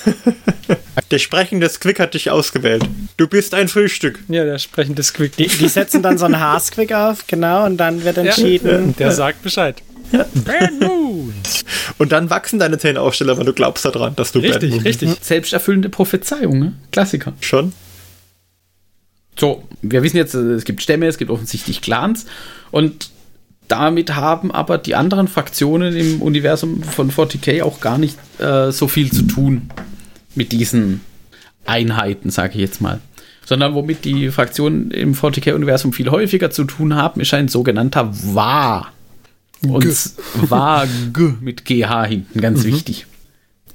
Der 1.11 1.19
sprechende 1.19 1.69
Squick 1.69 1.99
hat 1.99 2.13
dich 2.13 2.31
ausgewählt. 2.31 2.83
Du 3.17 3.27
bist 3.27 3.53
ein 3.53 3.67
Frühstück. 3.67 4.19
Ja, 4.27 4.43
der 4.43 4.57
sprechende 4.57 5.03
Squeak. 5.03 5.35
Die, 5.35 5.47
die 5.47 5.67
setzen 5.67 6.01
dann 6.01 6.17
so 6.17 6.25
einen 6.25 6.39
Haarsquick 6.39 6.93
auf, 6.93 7.27
genau, 7.27 7.65
und 7.65 7.77
dann 7.77 8.03
wird 8.03 8.17
entschieden. 8.17 8.95
Der 8.97 9.11
sagt 9.11 9.43
Bescheid. 9.43 9.81
Bad 10.11 10.71
Moon. 10.79 11.33
Und 11.97 12.11
dann 12.11 12.29
wachsen 12.29 12.59
deine 12.59 12.77
Zähne 12.77 13.01
auch 13.01 13.13
schneller, 13.13 13.37
weil 13.37 13.45
du 13.45 13.53
glaubst 13.53 13.85
daran, 13.85 14.15
dass 14.15 14.31
du 14.31 14.41
Bad 14.41 14.55
Richtig, 14.55 14.71
Moon 14.71 14.81
richtig. 14.81 15.09
Selbsterfüllende 15.21 15.89
Prophezeiung, 15.89 16.59
ne? 16.59 16.73
Klassiker. 16.91 17.33
Schon? 17.41 17.73
So, 19.38 19.63
wir 19.81 20.03
wissen 20.03 20.17
jetzt, 20.17 20.33
äh, 20.33 20.53
es 20.53 20.65
gibt 20.65 20.81
Stämme, 20.81 21.07
es 21.07 21.17
gibt 21.17 21.31
offensichtlich 21.31 21.81
Clans 21.81 22.25
und 22.71 23.09
damit 23.67 24.15
haben 24.15 24.51
aber 24.51 24.77
die 24.77 24.95
anderen 24.95 25.27
Fraktionen 25.27 25.95
im 25.95 26.21
Universum 26.21 26.83
von 26.83 27.11
40k 27.11 27.63
auch 27.63 27.79
gar 27.79 27.97
nicht 27.97 28.17
äh, 28.39 28.71
so 28.71 28.88
viel 28.88 29.11
zu 29.11 29.23
tun 29.23 29.69
mit 30.36 30.51
diesen 30.51 31.01
Einheiten, 31.65 32.29
sage 32.29 32.53
ich 32.55 32.61
jetzt 32.61 32.81
mal. 32.81 32.99
Sondern 33.43 33.73
womit 33.73 34.05
die 34.05 34.29
Fraktionen 34.29 34.91
im 34.91 35.13
40k-Universum 35.13 35.93
viel 35.93 36.09
häufiger 36.09 36.49
zu 36.51 36.63
tun 36.63 36.95
haben, 36.95 37.21
ist 37.21 37.33
ein 37.33 37.47
sogenannter 37.47 38.11
Wa. 38.33 38.88
Und 39.61 39.86
Wa 40.49 40.86
G 41.13 41.33
mit 41.41 41.65
GH 41.65 42.05
hinten, 42.05 42.41
ganz 42.41 42.63
wichtig. 42.63 43.07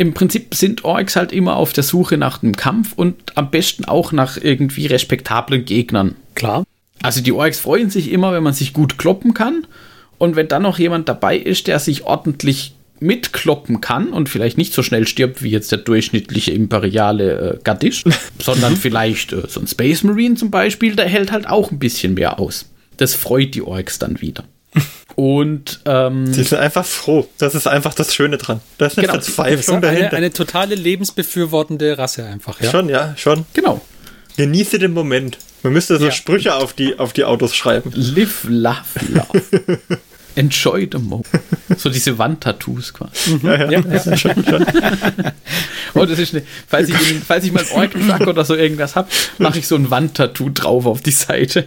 Im 0.01 0.15
Prinzip 0.15 0.55
sind 0.55 0.83
Orks 0.83 1.15
halt 1.15 1.31
immer 1.31 1.57
auf 1.57 1.75
der 1.75 1.85
Suche 1.85 2.17
nach 2.17 2.39
dem 2.39 2.57
Kampf 2.57 2.95
und 2.97 3.37
am 3.37 3.51
besten 3.51 3.85
auch 3.85 4.13
nach 4.13 4.39
irgendwie 4.39 4.87
respektablen 4.87 5.67
Gegnern. 5.67 6.17
Klar. 6.35 6.65
Also 7.03 7.21
die 7.21 7.33
Orks 7.33 7.59
freuen 7.61 7.91
sich 7.91 8.11
immer, 8.11 8.33
wenn 8.33 8.43
man 8.43 8.55
sich 8.55 8.73
gut 8.73 8.97
kloppen 8.97 9.35
kann. 9.35 9.67
Und 10.17 10.37
wenn 10.37 10.49
dann 10.49 10.63
noch 10.63 10.79
jemand 10.79 11.11
dabei 11.11 11.37
ist, 11.37 11.67
der 11.67 11.81
sich 11.81 12.05
ordentlich 12.05 12.73
mitkloppen 12.99 13.83
kann 13.83 14.09
und 14.09 14.31
vielleicht 14.31 14.57
nicht 14.57 14.73
so 14.73 14.83
schnell 14.83 15.07
stirbt 15.07 15.43
wie 15.43 15.51
jetzt 15.51 15.71
der 15.71 15.81
durchschnittliche 15.81 16.53
imperiale 16.53 17.33
äh, 17.33 17.59
Gaddish, 17.63 18.05
sondern 18.39 18.79
vielleicht 18.79 19.35
äh, 19.35 19.49
so 19.49 19.61
ein 19.61 19.67
Space 19.67 20.03
Marine 20.03 20.37
zum 20.37 20.51
Beispiel, 20.51 20.97
der 20.97 21.09
hält 21.09 21.31
halt 21.31 21.47
auch 21.47 21.71
ein 21.71 21.79
bisschen 21.79 22.15
mehr 22.15 22.41
aus. 22.41 22.71
Das 22.97 23.15
freut 23.15 23.55
die 23.55 23.61
Orks 23.61 23.99
dann 23.99 24.23
wieder. 24.23 24.45
Und 25.17 25.81
ähm, 25.85 26.33
Die 26.33 26.45
sind 26.45 26.59
einfach 26.59 26.85
froh. 26.85 27.29
Das 27.39 27.55
ist 27.55 27.67
einfach 27.67 27.93
das 27.95 28.15
Schöne 28.15 28.39
dran. 28.39 28.61
Ist 28.79 28.97
eine 28.97 29.07
Genau. 29.07 29.17
Das 29.19 29.29
ist 29.29 29.35
Verzweiflung 29.35 29.77
eine, 29.79 29.87
dahinter. 29.87 30.17
eine 30.17 30.33
totale 30.33 30.75
lebensbefürwortende 30.75 31.99
Rasse 31.99 32.25
einfach, 32.25 32.61
ja. 32.61 32.71
Schon, 32.71 32.89
ja, 32.89 33.15
schon. 33.17 33.45
genau. 33.53 33.81
Genieße 34.37 34.79
den 34.79 34.93
Moment. 34.93 35.39
Man 35.63 35.73
müsste 35.75 35.99
so 35.99 36.07
Ja. 36.07 36.11
Sprüche 36.13 36.55
auf 36.55 36.73
die, 36.73 36.99
auf 36.99 37.13
die 37.13 37.25
Autos 37.25 37.55
schreiben. 37.55 37.91
Live, 37.95 38.45
love, 38.49 38.77
love. 39.09 39.79
Enjoy 40.37 40.89
the 40.91 40.99
moment. 40.99 41.27
So 41.77 41.91
diese 41.91 42.17
Wandtattoos 42.17 42.95
quasi. 42.95 43.41
Ja, 43.43 43.69
ja. 43.69 43.81
Ja, 43.81 43.81
ja. 44.05 44.17
Schon, 44.17 44.45
schon. 44.45 44.65
Oh, 45.95 46.07
das 46.07 46.21
ist 46.21 46.33
eine, 46.35 46.45
falls 46.69 46.89
ich, 46.89 46.95
falls 47.27 47.45
ich 47.45 47.51
mal 47.53 47.65
einen 47.65 47.73
Ork-Truck 47.73 48.29
oder 48.29 48.45
so 48.45 48.55
irgendwas 48.55 48.95
habe, 48.95 49.09
mache 49.39 49.59
ich 49.59 49.67
so 49.67 49.75
ein 49.75 49.91
Wandtattoo 49.91 50.49
drauf 50.51 50.87
auf 50.87 51.01
die 51.03 51.11
Seite. 51.11 51.67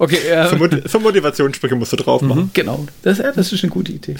Okay, 0.00 0.18
So, 0.48 0.54
äh, 0.54 0.58
Mot 0.58 0.88
so 0.88 1.00
Motivationssprüche 1.00 1.74
musst 1.74 1.92
du 1.92 1.96
drauf 1.96 2.22
machen. 2.22 2.50
genau. 2.54 2.86
Das, 3.02 3.18
ja, 3.18 3.32
das 3.32 3.52
ist 3.52 3.64
eine 3.64 3.70
gute 3.70 3.92
Idee. 3.92 4.14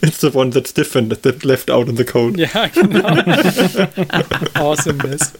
It's 0.00 0.20
the 0.20 0.30
one 0.32 0.50
that's 0.50 0.72
different, 0.72 1.22
that 1.22 1.42
left 1.44 1.70
out 1.70 1.88
in 1.88 1.96
the 1.96 2.04
cold. 2.04 2.36
Ja, 2.38 2.68
genau. 2.68 3.04
Awesomeness. 4.54 5.32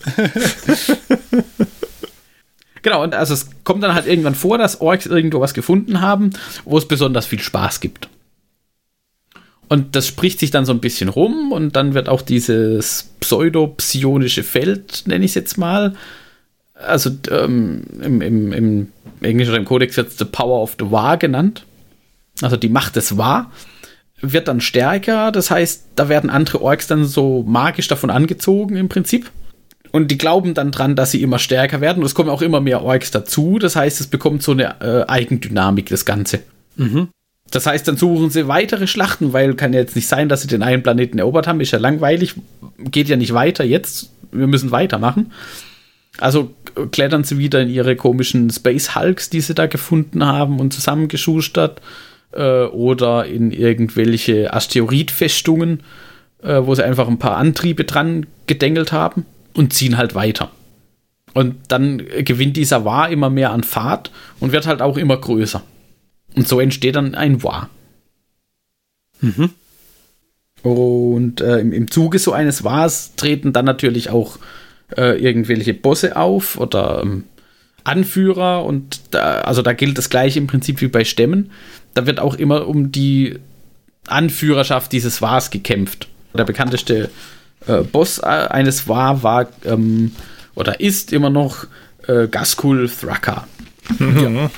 Genau, 2.82 3.03
und 3.03 3.14
also 3.14 3.32
es 3.34 3.49
kommt 3.64 3.82
dann 3.82 3.95
halt 3.95 4.07
irgendwann 4.07 4.34
vor, 4.34 4.59
dass 4.59 4.80
Orks 4.80 5.07
irgendwo 5.07 5.40
was 5.40 5.55
gefunden 5.55 6.01
haben, 6.01 6.30
wo 6.64 6.76
es 6.76 6.86
besonders 6.86 7.24
viel 7.26 7.40
Spaß 7.40 7.80
gibt. 7.80 8.09
Und 9.68 9.97
das 9.97 10.07
spricht 10.07 10.38
sich 10.40 10.51
dann 10.51 10.66
so 10.66 10.72
ein 10.72 10.80
bisschen 10.80 11.09
rum 11.09 11.51
und 11.51 11.76
dann 11.76 11.95
wird 11.95 12.09
auch 12.11 12.20
dieses 12.20 13.11
pseudo-psionische 13.20 14.42
Feld, 14.42 15.05
nenne 15.07 15.24
ich 15.24 15.30
es 15.30 15.34
jetzt 15.34 15.57
mal, 15.57 15.95
also 16.74 17.11
ähm, 17.30 17.84
im, 18.03 18.20
im, 18.20 18.53
im 18.53 18.88
Englischen 19.25 19.51
oder 19.51 19.59
im 19.59 19.64
Kodex 19.64 19.99
es 19.99 20.18
The 20.18 20.25
Power 20.25 20.62
of 20.62 20.77
the 20.79 20.91
War 20.91 21.16
genannt. 21.16 21.64
Also 22.43 22.57
die 22.57 22.68
Macht 22.68 22.97
des 22.97 23.16
War 23.16 23.51
wird 24.20 24.49
dann 24.49 24.61
stärker. 24.61 25.33
Das 25.33 25.51
heißt, 25.51 25.85
da 25.97 26.09
werden 26.09 26.31
andere 26.31 26.62
Orks 26.62 26.87
dann 26.87 27.05
so 27.05 27.43
magisch 27.47 27.89
davon 27.89 28.11
angezogen 28.11 28.77
im 28.77 28.89
Prinzip. 28.89 29.31
Und 29.93 30.11
die 30.11 30.18
glauben 30.18 30.55
dann 30.55 30.72
dran, 30.72 30.97
dass 30.97 31.12
sie 31.12 31.22
immer 31.22 31.39
stärker 31.39 31.81
werden. 31.81 32.01
Und 32.01 32.07
es 32.07 32.14
kommen 32.14 32.31
auch 32.31 32.43
immer 32.43 32.61
mehr 32.61 32.83
Orks 32.83 33.11
dazu. 33.11 33.59
Das 33.59 33.77
heißt, 33.77 34.01
es 34.01 34.09
bekommt 34.09 34.43
so 34.43 34.53
eine 34.53 34.81
äh, 34.81 35.05
Eigendynamik, 35.07 35.89
das 35.89 36.05
Ganze. 36.05 36.41
Das 37.51 37.66
heißt, 37.66 37.87
dann 37.87 37.97
suchen 37.97 38.31
sie 38.31 38.49
weitere 38.49 38.89
Schlachten, 38.89 39.33
weil 39.33 39.55
kann 39.55 39.72
ja 39.72 39.79
jetzt 39.79 39.95
nicht 39.95 40.09
sein, 40.09 40.29
dass 40.29 40.43
sie 40.43 40.49
den 40.49 40.64
einen 40.64 40.83
Planeten 40.83 41.18
erobert 41.20 41.47
haben. 41.47 41.61
Ist 41.61 41.70
ja 41.70 41.79
langweilig. 41.79 42.35
Geht 42.79 43.09
ja 43.09 43.16
nicht 43.16 43.35
weiter 43.35 43.64
jetzt. 43.64 44.11
Wir 44.33 44.49
müssen 44.49 44.72
weitermachen. 44.72 45.31
Also 46.19 46.55
klettern 46.93 47.25
sie 47.25 47.39
wieder 47.39 47.61
in 47.61 47.71
ihre 47.71 47.97
komischen 47.97 48.51
Space 48.51 48.95
Hulks, 48.95 49.31
die 49.31 49.41
sie 49.41 49.55
da 49.55 49.67
gefunden 49.67 50.25
haben 50.25 50.61
und 50.61 50.73
zusammengeschustert. 50.73 51.81
Äh, 52.35 52.65
oder 52.65 53.27
in 53.27 53.53
irgendwelche 53.53 54.53
Asteroidfestungen, 54.53 55.83
äh, 56.43 56.61
wo 56.62 56.75
sie 56.75 56.85
einfach 56.85 57.07
ein 57.07 57.19
paar 57.19 57.37
Antriebe 57.37 57.85
dran 57.85 58.27
gedengelt 58.47 58.93
haben 58.93 59.25
und 59.55 59.73
ziehen 59.73 59.97
halt 59.97 60.15
weiter. 60.15 60.51
Und 61.33 61.57
dann 61.69 61.99
gewinnt 61.99 62.57
dieser 62.57 62.85
War 62.85 63.09
immer 63.09 63.31
mehr 63.31 63.53
an 63.53 63.62
Fahrt 63.62 64.11
und 64.41 64.53
wird 64.53 64.67
halt 64.67 64.83
auch 64.83 64.97
immer 64.97 65.17
größer. 65.17 65.62
Und 66.35 66.49
so 66.49 66.61
entsteht 66.61 66.97
dann 66.97 67.15
ein 67.15 67.43
War. 67.43 67.71
Und 70.62 71.41
äh, 71.41 71.59
im, 71.59 71.73
im 71.73 71.91
Zuge 71.91 72.19
so 72.19 72.33
eines 72.33 72.65
Wars 72.65 73.15
treten 73.17 73.53
dann 73.53 73.65
natürlich 73.65 74.11
auch 74.11 74.39
äh, 74.97 75.18
irgendwelche 75.18 75.74
Bosse 75.74 76.16
auf 76.16 76.59
oder 76.59 77.01
ähm, 77.03 77.24
Anführer 77.85 78.64
und 78.64 79.01
da, 79.11 79.41
also 79.41 79.62
da 79.62 79.72
gilt 79.72 79.99
das 79.99 80.11
gleiche 80.11 80.39
im 80.39 80.47
Prinzip 80.47 80.80
wie 80.80 80.89
bei 80.89 81.05
Stämmen. 81.05 81.51
Da 81.93 82.07
wird 82.07 82.18
auch 82.18 82.35
immer 82.35 82.66
um 82.66 82.91
die 82.93 83.39
Anführerschaft 84.07 84.93
dieses 84.93 85.22
Wars 85.22 85.51
gekämpft. 85.51 86.09
Der 86.37 86.45
bekannteste 86.45 87.11
äh, 87.66 87.82
Boss 87.82 88.18
äh, 88.18 88.22
eines 88.24 88.89
War 88.89 89.22
war 89.22 89.49
ähm, 89.64 90.12
oder 90.55 90.80
ist 90.80 91.12
immer 91.12 91.30
noch 91.30 91.66
äh, 92.07 92.26
Gaskul 92.28 92.89
Thraka. 92.89 93.47
Ja. 94.01 94.51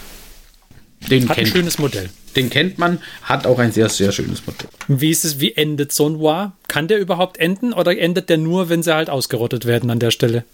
Den, 1.11 1.29
Hat 1.29 1.37
ein 1.37 1.45
kennt, 1.45 1.49
schönes 1.49 1.79
Modell. 1.79 2.09
Den 2.37 2.51
kennt 2.51 2.78
man, 2.78 2.99
hat 3.22 3.47
auch 3.47 3.59
ein 3.59 3.72
sehr, 3.72 3.89
sehr 3.89 4.12
schönes 4.12 4.47
Modell. 4.47 4.68
Wie 4.89 5.11
ist 5.11 5.24
es, 5.24 5.41
wie 5.41 5.55
endet 5.55 5.93
so 5.93 6.09
ein 6.09 6.20
War? 6.20 6.57
Kann 6.68 6.89
der 6.89 6.99
überhaupt 6.99 7.39
enden 7.39 7.72
oder 7.72 7.97
endet 7.97 8.28
der 8.28 8.39
nur, 8.39 8.68
wenn 8.68 8.82
sie 8.82 8.95
halt 8.95 9.11
ausgerottet 9.11 9.64
werden 9.64 9.91
an 9.91 9.99
der 9.99 10.11
Stelle? 10.11 10.45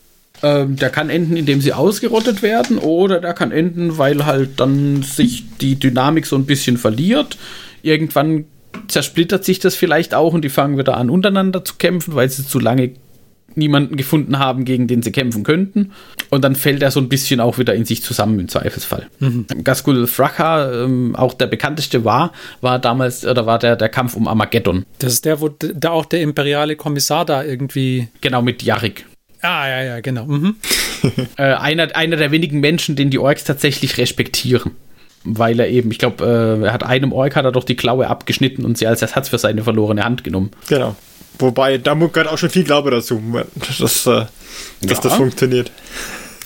Ähm, 0.43 0.77
der 0.77 0.91
kann 0.91 1.11
enden, 1.11 1.37
indem 1.37 1.61
sie 1.61 1.73
ausgerottet 1.73 2.43
werden, 2.43 2.79
oder 2.79 3.21
der 3.21 3.35
kann 3.35 3.53
enden, 3.53 3.99
weil 3.99 4.25
halt 4.25 4.59
dann 4.61 5.03
sich 5.03 5.45
die 5.61 5.77
Dynamik 5.77 6.27
so 6.27 6.37
ein 6.37 6.47
bisschen 6.47 6.79
verliert. 6.79 7.37
Irgendwann 7.83 8.47
zersplittert 8.89 9.45
sich 9.45 9.59
das 9.59 9.75
vielleicht 9.75 10.15
auch 10.15 10.33
und 10.33 10.43
die 10.43 10.49
fangen 10.49 10.79
wieder 10.79 10.97
an, 10.97 11.11
untereinander 11.11 11.65
zu 11.65 11.75
kämpfen, 11.79 12.15
weil 12.15 12.31
sie 12.31 12.47
zu 12.47 12.59
lange 12.59 12.93
niemanden 13.57 13.97
gefunden 13.97 14.39
haben, 14.39 14.65
gegen 14.65 14.87
den 14.87 15.03
sie 15.03 15.13
kämpfen 15.13 15.43
könnten. 15.43 15.93
Und 16.31 16.45
dann 16.45 16.57
fällt 16.57 16.83
er 16.83 16.91
so 16.91 17.01
ein 17.01 17.09
bisschen 17.09 17.41
auch 17.41 17.59
wieder 17.59 17.75
in 17.75 17.85
sich 17.85 18.03
zusammen 18.03 18.39
im 18.39 18.49
Zweifelsfall. 18.49 19.09
Gaskul 19.65 20.07
Thraka, 20.07 20.85
ähm, 20.85 21.15
auch 21.17 21.35
der 21.35 21.47
bekannteste 21.47 22.05
war, 22.05 22.33
war 22.61 22.79
damals, 22.79 23.25
oder 23.25 23.47
war 23.47 23.59
der, 23.59 23.77
der 23.77 23.89
Kampf 23.89 24.15
um 24.15 24.29
Armageddon. 24.29 24.85
Das 24.99 25.13
ist 25.13 25.25
der, 25.25 25.41
wo 25.41 25.49
da 25.49 25.91
auch 25.91 26.07
der 26.07 26.23
imperiale 26.23 26.77
Kommissar 26.77 27.25
da 27.25 27.43
irgendwie. 27.43 28.09
Genau 28.21 28.43
mit 28.43 28.63
Yarik. 28.63 29.07
Ah, 29.41 29.69
ja, 29.69 29.83
ja, 29.83 30.01
genau. 30.01 30.27
Mhm. 30.27 30.57
äh, 31.37 31.43
einer, 31.43 31.95
einer 31.97 32.17
der 32.17 32.31
wenigen 32.31 32.61
Menschen, 32.61 32.97
den 32.97 33.11
die 33.11 33.19
Orks 33.19 33.45
tatsächlich 33.45 33.99
respektieren. 33.99 34.73
Weil 35.25 35.61
er 35.61 35.69
eben, 35.69 35.91
ich 35.93 35.99
glaube, 35.99 36.25
äh, 36.25 36.67
er 36.67 36.73
hat 36.73 36.83
einem 36.83 37.13
Ork 37.13 37.37
hat 37.37 37.45
er 37.45 37.53
doch 37.53 37.65
die 37.65 37.77
Klaue 37.77 38.09
abgeschnitten 38.09 38.65
und 38.65 38.77
sie 38.77 38.87
als 38.89 39.03
Ersatz 39.03 39.29
für 39.29 39.39
seine 39.39 39.63
verlorene 39.63 40.05
Hand 40.05 40.25
genommen. 40.25 40.51
Genau. 40.69 40.97
Wobei, 41.39 41.79
da 41.79 41.95
gehört 41.95 42.29
auch 42.29 42.39
schon 42.39 42.51
viel 42.51 42.65
Glaube 42.65 42.91
dazu, 42.91 43.21
dass, 43.79 44.07
äh, 44.07 44.27
dass 44.81 44.99
Ja. 44.99 45.01
das 45.03 45.15
funktioniert. 45.15 45.71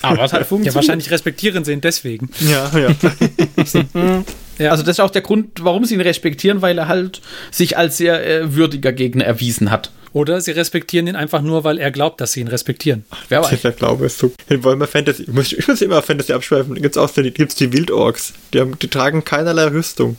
Aber 0.02 0.22
es 0.24 0.32
hat 0.32 0.40
Ja, 0.40 0.46
funktioniert. 0.46 0.74
wahrscheinlich 0.74 1.10
respektieren 1.10 1.64
sie 1.64 1.72
ihn 1.72 1.80
deswegen. 1.80 2.30
Ja, 2.40 2.70
ja. 2.78 2.88
Ja. 4.58 4.70
Also 4.70 4.82
das 4.82 4.96
ist 4.96 5.00
auch 5.00 5.10
der 5.10 5.20
Grund, 5.20 5.62
warum 5.64 5.84
sie 5.84 5.94
ihn 5.94 6.00
respektieren, 6.00 6.62
weil 6.62 6.78
er 6.78 6.88
halt 6.88 7.20
sich 7.50 7.76
als 7.76 7.98
sehr 7.98 8.26
äh, 8.26 8.54
würdiger 8.54 8.90
Gegner 8.92 9.24
erwiesen 9.26 9.70
hat. 9.70 9.90
Oder 10.14 10.40
sie 10.40 10.52
respektieren 10.52 11.06
ihn 11.08 11.16
einfach 11.16 11.42
nur, 11.42 11.62
weil 11.64 11.76
er 11.76 11.90
glaubt, 11.90 12.22
dass 12.22 12.32
sie 12.32 12.40
ihn 12.40 12.48
respektieren. 12.48 13.04
Wer 13.28 13.42
weiß. 13.42 13.52
Ich 13.62 13.76
glaube, 13.76 14.06
es 14.06 14.16
so. 14.16 14.32
In 14.48 14.64
Warhammer 14.64 14.86
Fantasy, 14.86 15.24
ich 15.24 15.28
muss, 15.28 15.52
ich 15.52 15.68
muss 15.68 15.82
immer 15.82 16.00
Fantasy 16.00 16.32
abschweifen. 16.32 16.74
Gibt 16.76 16.96
es 16.96 17.02
auch 17.02 17.10
die, 17.10 17.30
gibt's 17.32 17.54
die 17.56 17.70
Wildorks. 17.70 18.32
Die, 18.54 18.60
haben, 18.60 18.78
die 18.78 18.88
tragen 18.88 19.24
keinerlei 19.24 19.66
Rüstung. 19.66 20.16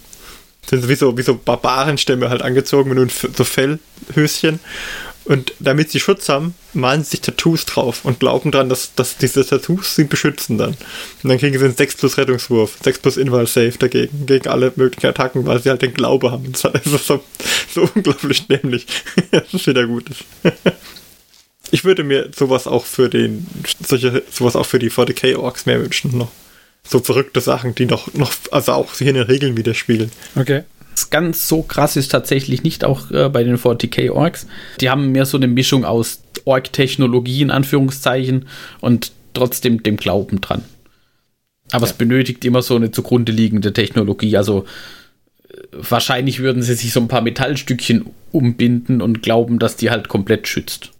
Sind 0.69 0.87
wie 0.87 0.95
so, 0.95 1.17
wie 1.17 1.21
so 1.21 1.35
Barbarenstämme 1.35 2.29
halt 2.29 2.41
angezogen 2.41 2.93
mit 2.93 3.11
so 3.11 3.43
Fellhöschen. 3.43 4.59
Und 5.27 5.53
damit 5.59 5.91
sie 5.91 5.99
Schutz 5.99 6.29
haben, 6.29 6.55
malen 6.73 7.03
sie 7.03 7.11
sich 7.11 7.21
Tattoos 7.21 7.65
drauf 7.65 8.05
und 8.05 8.21
glauben 8.21 8.49
dran, 8.49 8.69
dass, 8.69 8.95
dass 8.95 9.17
diese 9.17 9.45
Tattoos 9.45 9.93
sie 9.95 10.05
beschützen 10.05 10.57
dann. 10.57 10.69
Und 11.21 11.29
dann 11.29 11.37
kriegen 11.37 11.59
sie 11.59 11.65
einen 11.65 11.75
6 11.75 11.97
plus 11.97 12.17
Rettungswurf, 12.17 12.77
6 12.81 12.99
plus 12.99 13.17
Inval 13.17 13.45
Save 13.45 13.73
dagegen, 13.77 14.25
gegen 14.25 14.47
alle 14.47 14.71
möglichen 14.77 15.07
Attacken, 15.07 15.45
weil 15.45 15.61
sie 15.61 15.69
halt 15.69 15.81
den 15.81 15.93
Glaube 15.93 16.31
haben. 16.31 16.53
Das 16.53 16.85
ist 16.85 17.07
so, 17.07 17.21
so 17.73 17.89
unglaublich 17.93 18.47
dämlich. 18.47 18.87
das 19.31 19.53
ist 19.53 19.67
wieder 19.67 19.85
gut. 19.85 20.05
Ich 21.71 21.83
würde 21.83 22.05
mir 22.05 22.31
sowas 22.33 22.65
auch 22.65 22.85
für 22.85 23.09
den, 23.09 23.47
solche, 23.85 24.23
sowas 24.31 24.55
auch 24.55 24.65
für 24.65 24.79
die 24.79 24.91
40k 24.91 25.35
Orks 25.35 25.65
mehr 25.65 25.81
wünschen 25.81 26.17
noch. 26.17 26.31
So 26.87 26.99
verrückte 26.99 27.41
Sachen, 27.41 27.75
die 27.75 27.85
noch, 27.85 28.13
noch, 28.13 28.31
also 28.51 28.71
auch 28.73 28.93
hier 28.95 29.09
in 29.09 29.15
den 29.15 29.23
Regeln 29.23 29.57
widerspiegeln. 29.57 30.11
Okay. 30.35 30.63
Ganz 31.09 31.47
so 31.47 31.61
krass 31.61 31.95
ist 31.95 32.09
tatsächlich 32.09 32.63
nicht 32.63 32.83
auch 32.83 33.11
äh, 33.11 33.29
bei 33.29 33.43
den 33.43 33.57
40k 33.57 34.11
Orks. 34.11 34.47
Die 34.81 34.89
haben 34.89 35.11
mehr 35.11 35.25
so 35.25 35.37
eine 35.37 35.47
Mischung 35.47 35.85
aus 35.85 36.21
Ork-Technologie 36.45 37.41
in 37.41 37.51
Anführungszeichen 37.51 38.45
und 38.79 39.11
trotzdem 39.33 39.83
dem 39.83 39.97
Glauben 39.97 40.41
dran. 40.41 40.63
Aber 41.71 41.85
ja. 41.85 41.91
es 41.91 41.97
benötigt 41.97 42.45
immer 42.45 42.61
so 42.61 42.75
eine 42.75 42.91
zugrunde 42.91 43.31
liegende 43.31 43.73
Technologie. 43.73 44.37
Also 44.37 44.65
äh, 45.49 45.57
wahrscheinlich 45.71 46.39
würden 46.39 46.63
sie 46.63 46.73
sich 46.73 46.93
so 46.93 46.99
ein 47.01 47.09
paar 47.09 47.21
Metallstückchen 47.21 48.05
umbinden 48.31 49.01
und 49.01 49.21
glauben, 49.21 49.59
dass 49.59 49.75
die 49.75 49.89
halt 49.89 50.07
komplett 50.07 50.47
schützt. 50.47 50.91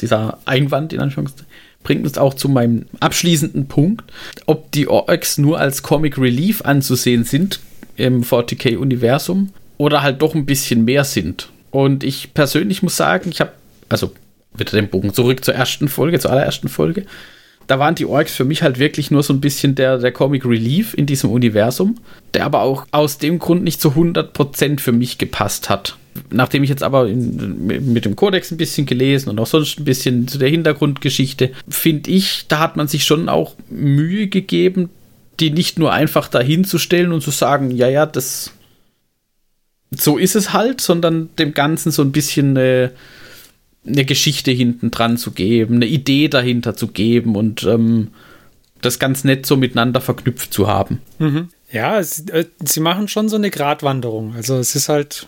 Dieser 0.00 0.40
Einwand 0.46 0.92
in 0.92 1.00
Anführungszeichen 1.00 1.49
bringt 1.82 2.04
uns 2.04 2.18
auch 2.18 2.34
zu 2.34 2.48
meinem 2.48 2.86
abschließenden 3.00 3.66
Punkt. 3.66 4.04
Ob 4.46 4.70
die 4.72 4.88
Orks 4.88 5.38
nur 5.38 5.58
als 5.58 5.82
Comic 5.82 6.18
Relief 6.18 6.62
anzusehen 6.62 7.24
sind, 7.24 7.60
im 7.96 8.22
40k-Universum 8.22 9.50
oder 9.76 10.02
halt 10.02 10.22
doch 10.22 10.34
ein 10.34 10.46
bisschen 10.46 10.84
mehr 10.84 11.04
sind. 11.04 11.50
Und 11.70 12.04
ich 12.04 12.34
persönlich 12.34 12.82
muss 12.82 12.96
sagen, 12.96 13.30
ich 13.30 13.40
habe, 13.40 13.52
also 13.88 14.12
wieder 14.54 14.72
den 14.72 14.88
Bogen 14.88 15.14
zurück 15.14 15.44
zur 15.44 15.54
ersten 15.54 15.88
Folge, 15.88 16.18
zur 16.18 16.32
allerersten 16.32 16.68
Folge, 16.68 17.06
da 17.70 17.78
waren 17.78 17.94
die 17.94 18.04
Orks 18.04 18.34
für 18.34 18.44
mich 18.44 18.64
halt 18.64 18.80
wirklich 18.80 19.12
nur 19.12 19.22
so 19.22 19.32
ein 19.32 19.40
bisschen 19.40 19.76
der, 19.76 19.98
der 19.98 20.10
Comic 20.10 20.44
Relief 20.44 20.92
in 20.92 21.06
diesem 21.06 21.30
Universum, 21.30 21.98
der 22.34 22.44
aber 22.44 22.62
auch 22.62 22.84
aus 22.90 23.18
dem 23.18 23.38
Grund 23.38 23.62
nicht 23.62 23.80
zu 23.80 23.90
100% 23.90 24.80
für 24.80 24.90
mich 24.90 25.18
gepasst 25.18 25.70
hat. 25.70 25.96
Nachdem 26.30 26.64
ich 26.64 26.68
jetzt 26.68 26.82
aber 26.82 27.06
in, 27.06 27.92
mit 27.92 28.04
dem 28.04 28.16
Kodex 28.16 28.50
ein 28.50 28.56
bisschen 28.56 28.86
gelesen 28.86 29.28
und 29.28 29.38
auch 29.38 29.46
sonst 29.46 29.78
ein 29.78 29.84
bisschen 29.84 30.26
zu 30.26 30.38
der 30.38 30.48
Hintergrundgeschichte, 30.48 31.52
finde 31.68 32.10
ich, 32.10 32.46
da 32.48 32.58
hat 32.58 32.76
man 32.76 32.88
sich 32.88 33.04
schon 33.04 33.28
auch 33.28 33.54
Mühe 33.68 34.26
gegeben, 34.26 34.90
die 35.38 35.52
nicht 35.52 35.78
nur 35.78 35.92
einfach 35.92 36.26
dahin 36.26 36.64
zu 36.64 36.76
stellen 36.76 37.12
und 37.12 37.22
zu 37.22 37.30
sagen, 37.30 37.70
ja, 37.70 37.88
ja, 37.88 38.04
das 38.04 38.50
so 39.92 40.18
ist 40.18 40.34
es 40.34 40.52
halt, 40.52 40.80
sondern 40.80 41.28
dem 41.38 41.54
Ganzen 41.54 41.92
so 41.92 42.02
ein 42.02 42.10
bisschen 42.10 42.58
eine, 42.58 42.90
eine 43.86 44.04
Geschichte 44.04 44.50
hinten 44.50 44.90
dran 44.90 45.16
zu 45.16 45.30
geben, 45.30 45.76
eine 45.76 45.86
Idee 45.86 46.28
dahinter 46.28 46.76
zu 46.76 46.88
geben 46.88 47.36
und 47.36 47.62
ähm, 47.64 48.08
das 48.80 48.98
ganz 48.98 49.24
nett 49.24 49.46
so 49.46 49.56
miteinander 49.56 50.00
verknüpft 50.00 50.52
zu 50.52 50.66
haben. 50.66 51.00
Mhm. 51.18 51.48
Ja, 51.72 51.98
es, 51.98 52.20
äh, 52.28 52.46
sie 52.62 52.80
machen 52.80 53.08
schon 53.08 53.28
so 53.28 53.36
eine 53.36 53.50
Gratwanderung. 53.50 54.34
Also 54.34 54.56
es 54.56 54.74
ist 54.74 54.88
halt, 54.88 55.26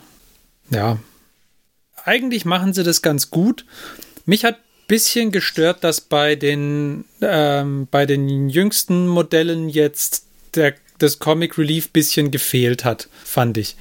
ja, 0.70 0.98
eigentlich 2.04 2.44
machen 2.44 2.72
sie 2.72 2.82
das 2.82 3.02
ganz 3.02 3.30
gut. 3.30 3.64
Mich 4.26 4.44
hat 4.44 4.58
bisschen 4.88 5.30
gestört, 5.30 5.84
dass 5.84 6.00
bei 6.00 6.34
den, 6.34 7.04
ähm, 7.22 7.88
bei 7.90 8.04
den 8.04 8.50
jüngsten 8.50 9.06
Modellen 9.08 9.68
jetzt 9.68 10.26
der, 10.54 10.74
das 10.98 11.18
Comic 11.18 11.56
Relief 11.56 11.90
bisschen 11.90 12.30
gefehlt 12.30 12.84
hat, 12.84 13.08
fand 13.24 13.56
ich. 13.56 13.76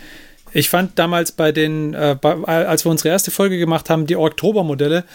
Ich 0.53 0.69
fand 0.69 0.99
damals 0.99 1.31
bei 1.31 1.51
den, 1.51 1.93
äh, 1.93 2.17
bei, 2.19 2.35
als 2.43 2.85
wir 2.85 2.91
unsere 2.91 3.09
erste 3.09 3.31
Folge 3.31 3.57
gemacht 3.57 3.89
haben, 3.89 4.05
die 4.05 4.17
Oktober-Modelle, 4.17 5.05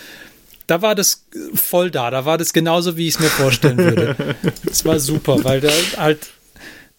da 0.67 0.83
war 0.83 0.95
das 0.95 1.27
voll 1.55 1.91
da. 1.91 2.11
Da 2.11 2.25
war 2.25 2.39
das 2.39 2.53
genauso, 2.53 2.97
wie 2.97 3.09
ich 3.09 3.15
es 3.15 3.21
mir 3.21 3.29
vorstellen 3.29 3.79
würde. 3.79 4.17
Das 4.65 4.85
war 4.85 4.99
super, 4.99 5.45
weil 5.45 5.61
da 5.61 5.71
halt 5.97 6.29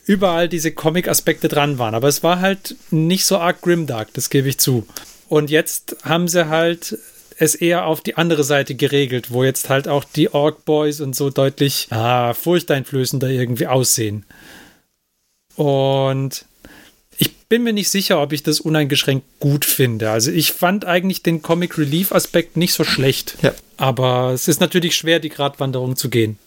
überall 0.05 0.47
diese 0.47 0.71
Comic-Aspekte 0.71 1.47
dran 1.47 1.77
waren. 1.77 1.93
Aber 1.93 2.07
es 2.07 2.23
war 2.23 2.39
halt 2.39 2.75
nicht 2.91 3.25
so 3.25 3.37
arg 3.37 3.61
grimdark, 3.61 4.09
das 4.13 4.29
gebe 4.29 4.47
ich 4.47 4.57
zu. 4.57 4.87
Und 5.27 5.49
jetzt 5.49 5.97
haben 6.03 6.27
sie 6.27 6.47
halt 6.47 6.97
es 7.39 7.55
eher 7.55 7.85
auf 7.85 8.01
die 8.01 8.17
andere 8.17 8.43
Seite 8.43 8.73
geregelt, 8.73 9.31
wo 9.31 9.43
jetzt 9.43 9.69
halt 9.69 9.87
auch 9.87 10.03
die 10.03 10.33
Orc 10.33 10.65
Boys 10.65 11.01
und 11.01 11.15
so 11.15 11.29
deutlich 11.29 11.87
ah, 11.91 12.33
furchteinflößender 12.33 13.29
irgendwie 13.29 13.67
aussehen. 13.67 14.25
Und 15.55 16.45
ich 17.17 17.35
bin 17.49 17.63
mir 17.63 17.73
nicht 17.73 17.89
sicher, 17.89 18.21
ob 18.21 18.33
ich 18.33 18.43
das 18.43 18.59
uneingeschränkt 18.59 19.25
gut 19.39 19.65
finde. 19.65 20.11
Also 20.11 20.31
ich 20.31 20.51
fand 20.51 20.85
eigentlich 20.85 21.23
den 21.23 21.41
Comic 21.41 21.77
Relief 21.77 22.11
Aspekt 22.11 22.57
nicht 22.57 22.73
so 22.73 22.83
schlecht. 22.83 23.37
Ja. 23.41 23.53
Aber 23.77 24.31
es 24.33 24.47
ist 24.47 24.61
natürlich 24.61 24.95
schwer, 24.95 25.19
die 25.19 25.29
Gratwanderung 25.29 25.95
zu 25.95 26.09
gehen. 26.09 26.37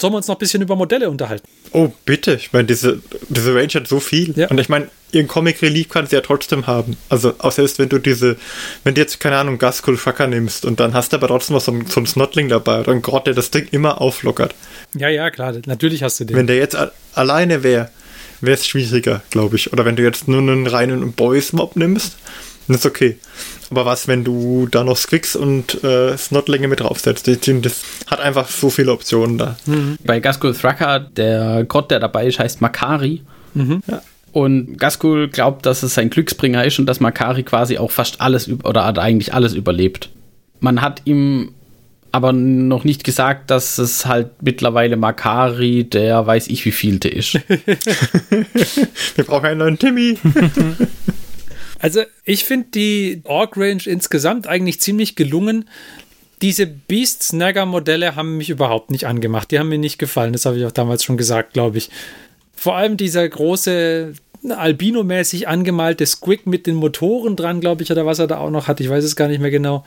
Sollen 0.00 0.12
wir 0.12 0.16
uns 0.16 0.26
noch 0.26 0.34
ein 0.34 0.40
bisschen 0.40 0.60
über 0.60 0.74
Modelle 0.74 1.08
unterhalten? 1.08 1.46
Oh, 1.70 1.92
bitte. 2.04 2.34
Ich 2.34 2.52
meine, 2.52 2.66
diese, 2.66 3.00
diese 3.28 3.54
Range 3.54 3.68
hat 3.74 3.86
so 3.86 4.00
viel. 4.00 4.36
Ja. 4.36 4.48
Und 4.48 4.58
ich 4.58 4.68
meine, 4.68 4.88
ihren 5.12 5.28
Comic 5.28 5.62
Relief 5.62 5.88
kannst 5.88 6.10
du 6.10 6.16
ja 6.16 6.22
trotzdem 6.22 6.66
haben. 6.66 6.96
Also, 7.08 7.34
auch 7.38 7.52
selbst 7.52 7.78
wenn 7.78 7.88
du 7.88 7.98
diese, 7.98 8.36
wenn 8.82 8.94
du 8.94 9.00
jetzt, 9.00 9.20
keine 9.20 9.36
Ahnung, 9.36 9.58
Gaskul 9.58 9.96
Shaka 9.96 10.26
nimmst 10.26 10.64
und 10.64 10.80
dann 10.80 10.94
hast 10.94 11.12
du 11.12 11.16
aber 11.16 11.28
trotzdem 11.28 11.54
noch 11.54 11.62
so 11.62 11.70
ein, 11.70 11.86
so 11.86 12.00
ein 12.00 12.06
Snotling 12.06 12.48
dabei 12.48 12.80
oder 12.80 12.90
ein 12.90 13.02
Grott, 13.02 13.28
der 13.28 13.34
das 13.34 13.52
Ding 13.52 13.68
immer 13.70 14.00
auflockert. 14.00 14.56
Ja, 14.96 15.08
ja, 15.08 15.30
klar. 15.30 15.54
Natürlich 15.66 16.02
hast 16.02 16.18
du 16.18 16.24
den. 16.24 16.36
Wenn 16.36 16.48
der 16.48 16.56
jetzt 16.56 16.76
alleine 17.14 17.62
wäre, 17.62 17.90
wäre 18.40 18.54
es 18.54 18.66
schwieriger, 18.66 19.22
glaube 19.30 19.56
ich. 19.56 19.72
Oder 19.72 19.84
wenn 19.84 19.96
du 19.96 20.02
jetzt 20.02 20.28
nur 20.28 20.38
einen 20.38 20.66
reinen 20.66 21.12
Boys-Mob 21.12 21.76
nimmst, 21.76 22.16
dann 22.66 22.76
ist 22.76 22.86
okay. 22.86 23.16
Aber 23.70 23.86
was, 23.86 24.08
wenn 24.08 24.24
du 24.24 24.68
da 24.70 24.84
noch 24.84 24.96
Squicks 24.96 25.36
und 25.36 25.82
äh, 25.84 26.16
Snotlinge 26.16 26.68
mit 26.68 26.80
draufsetzt? 26.80 27.26
Das 27.28 27.82
hat 28.06 28.20
einfach 28.20 28.48
so 28.48 28.70
viele 28.70 28.92
Optionen 28.92 29.38
da. 29.38 29.56
Mhm. 29.66 29.96
Bei 30.04 30.20
Gaskul 30.20 30.54
Thraka, 30.54 30.98
der 30.98 31.64
Gott, 31.64 31.90
der 31.90 32.00
dabei 32.00 32.26
ist, 32.26 32.38
heißt 32.38 32.60
Makari. 32.60 33.22
Mhm. 33.54 33.82
Ja. 33.86 34.02
Und 34.32 34.78
Gaskul 34.78 35.28
glaubt, 35.28 35.64
dass 35.64 35.82
es 35.82 35.94
sein 35.94 36.10
Glücksbringer 36.10 36.64
ist 36.64 36.78
und 36.78 36.86
dass 36.86 37.00
Makari 37.00 37.44
quasi 37.44 37.78
auch 37.78 37.90
fast 37.90 38.20
alles 38.20 38.48
oder 38.64 38.84
hat 38.84 38.98
eigentlich 38.98 39.32
alles 39.32 39.54
überlebt. 39.54 40.10
Man 40.60 40.80
hat 40.80 41.02
ihm 41.04 41.52
aber 42.14 42.32
noch 42.32 42.84
nicht 42.84 43.02
gesagt, 43.02 43.50
dass 43.50 43.76
es 43.78 44.06
halt 44.06 44.40
mittlerweile 44.40 44.96
Makari, 44.96 45.82
der 45.82 46.24
weiß 46.24 46.46
ich 46.46 46.64
wie 46.64 46.70
vielte 46.70 47.08
ist. 47.08 47.34
Wir 49.16 49.24
brauchen 49.24 49.46
einen 49.46 49.58
neuen 49.58 49.78
Timmy. 49.78 50.16
Also 51.80 52.00
ich 52.24 52.44
finde 52.44 52.68
die 52.72 53.20
Orc 53.24 53.58
Range 53.58 53.82
insgesamt 53.84 54.46
eigentlich 54.46 54.80
ziemlich 54.80 55.16
gelungen. 55.16 55.68
Diese 56.40 56.66
Beast 56.66 57.24
Snagger 57.24 57.66
Modelle 57.66 58.16
haben 58.16 58.38
mich 58.38 58.48
überhaupt 58.48 58.90
nicht 58.90 59.06
angemacht. 59.06 59.50
Die 59.50 59.58
haben 59.58 59.68
mir 59.68 59.76
nicht 59.76 59.98
gefallen. 59.98 60.32
Das 60.32 60.46
habe 60.46 60.56
ich 60.56 60.64
auch 60.64 60.72
damals 60.72 61.04
schon 61.04 61.18
gesagt, 61.18 61.52
glaube 61.52 61.76
ich. 61.76 61.90
Vor 62.56 62.74
allem 62.74 62.96
dieser 62.96 63.28
große 63.28 64.14
Albino-mäßig 64.48 65.46
angemalte 65.46 66.06
Squig 66.06 66.46
mit 66.46 66.66
den 66.66 66.76
Motoren 66.76 67.36
dran, 67.36 67.60
glaube 67.60 67.82
ich, 67.82 67.92
oder 67.92 68.06
was 68.06 68.18
er 68.18 68.28
da 68.28 68.38
auch 68.38 68.50
noch 68.50 68.66
hat. 68.66 68.80
Ich 68.80 68.88
weiß 68.88 69.04
es 69.04 69.14
gar 69.14 69.28
nicht 69.28 69.42
mehr 69.42 69.50
genau. 69.50 69.84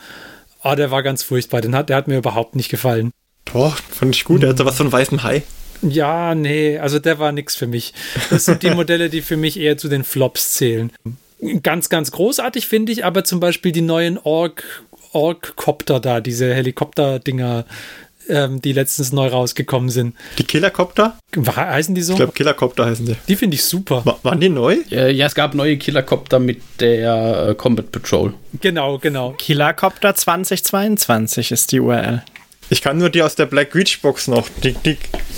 Oh, 0.63 0.75
der 0.75 0.91
war 0.91 1.03
ganz 1.03 1.23
furchtbar. 1.23 1.61
Den 1.61 1.75
hat, 1.75 1.89
der 1.89 1.97
hat 1.97 2.07
mir 2.07 2.17
überhaupt 2.17 2.55
nicht 2.55 2.69
gefallen. 2.69 3.11
Doch, 3.45 3.77
fand 3.77 4.15
ich 4.15 4.25
gut. 4.25 4.41
Der 4.41 4.49
hat 4.49 4.57
so 4.57 4.65
was 4.65 4.77
von 4.77 4.91
weißem 4.91 5.23
Hai. 5.23 5.43
Ja, 5.81 6.33
nee, 6.33 6.79
also 6.79 6.97
der 6.99 7.19
war 7.19 7.31
nichts 7.31 7.55
für 7.55 7.67
mich. 7.67 7.93
Das 8.29 8.45
sind 8.45 8.63
die 8.63 8.69
Modelle, 8.75 9.09
die 9.09 9.21
für 9.21 9.37
mich 9.37 9.59
eher 9.59 9.77
zu 9.77 9.89
den 9.89 10.03
Flops 10.03 10.53
zählen 10.53 10.91
ganz, 11.61 11.89
ganz 11.89 12.11
großartig 12.11 12.67
finde 12.67 12.91
ich 12.91 13.05
aber 13.05 13.23
zum 13.23 13.39
Beispiel 13.39 13.71
die 13.71 13.81
neuen 13.81 14.17
Ork, 14.17 14.83
Ork-Copter 15.11 15.99
da, 15.99 16.21
diese 16.21 16.53
Helikopter-Dinger, 16.53 17.65
ähm, 18.29 18.61
die 18.61 18.73
letztens 18.73 19.11
neu 19.11 19.27
rausgekommen 19.27 19.89
sind. 19.89 20.15
Die 20.37 20.43
Killercopter? 20.43 21.17
Heißen 21.35 21.95
die 21.95 22.01
so? 22.01 22.13
Ich 22.13 22.17
glaube, 22.17 22.33
Killercopter 22.33 22.85
heißen 22.85 23.05
die. 23.05 23.15
Die 23.27 23.35
finde 23.35 23.55
ich 23.55 23.63
super. 23.63 24.05
War, 24.05 24.19
waren 24.23 24.39
die 24.39 24.49
neu? 24.49 24.77
Ja, 24.89 25.07
ja, 25.07 25.25
es 25.25 25.35
gab 25.35 25.53
neue 25.53 25.77
Killercopter 25.77 26.39
mit 26.39 26.61
der 26.79 27.49
äh, 27.49 27.55
Combat 27.55 27.91
Patrol. 27.91 28.33
Genau, 28.61 28.97
genau. 28.99 29.33
Killercopter 29.37 30.15
2022 30.15 31.51
ist 31.51 31.71
die 31.71 31.79
URL. 31.79 32.23
Ich 32.69 32.81
kann 32.81 32.97
nur 32.97 33.09
die 33.09 33.21
aus 33.21 33.35
der 33.35 33.45
Black 33.45 33.73
Reach 33.75 33.99
Box 34.01 34.27
noch. 34.27 34.49
Die, 34.63 34.73
die, 34.73 34.97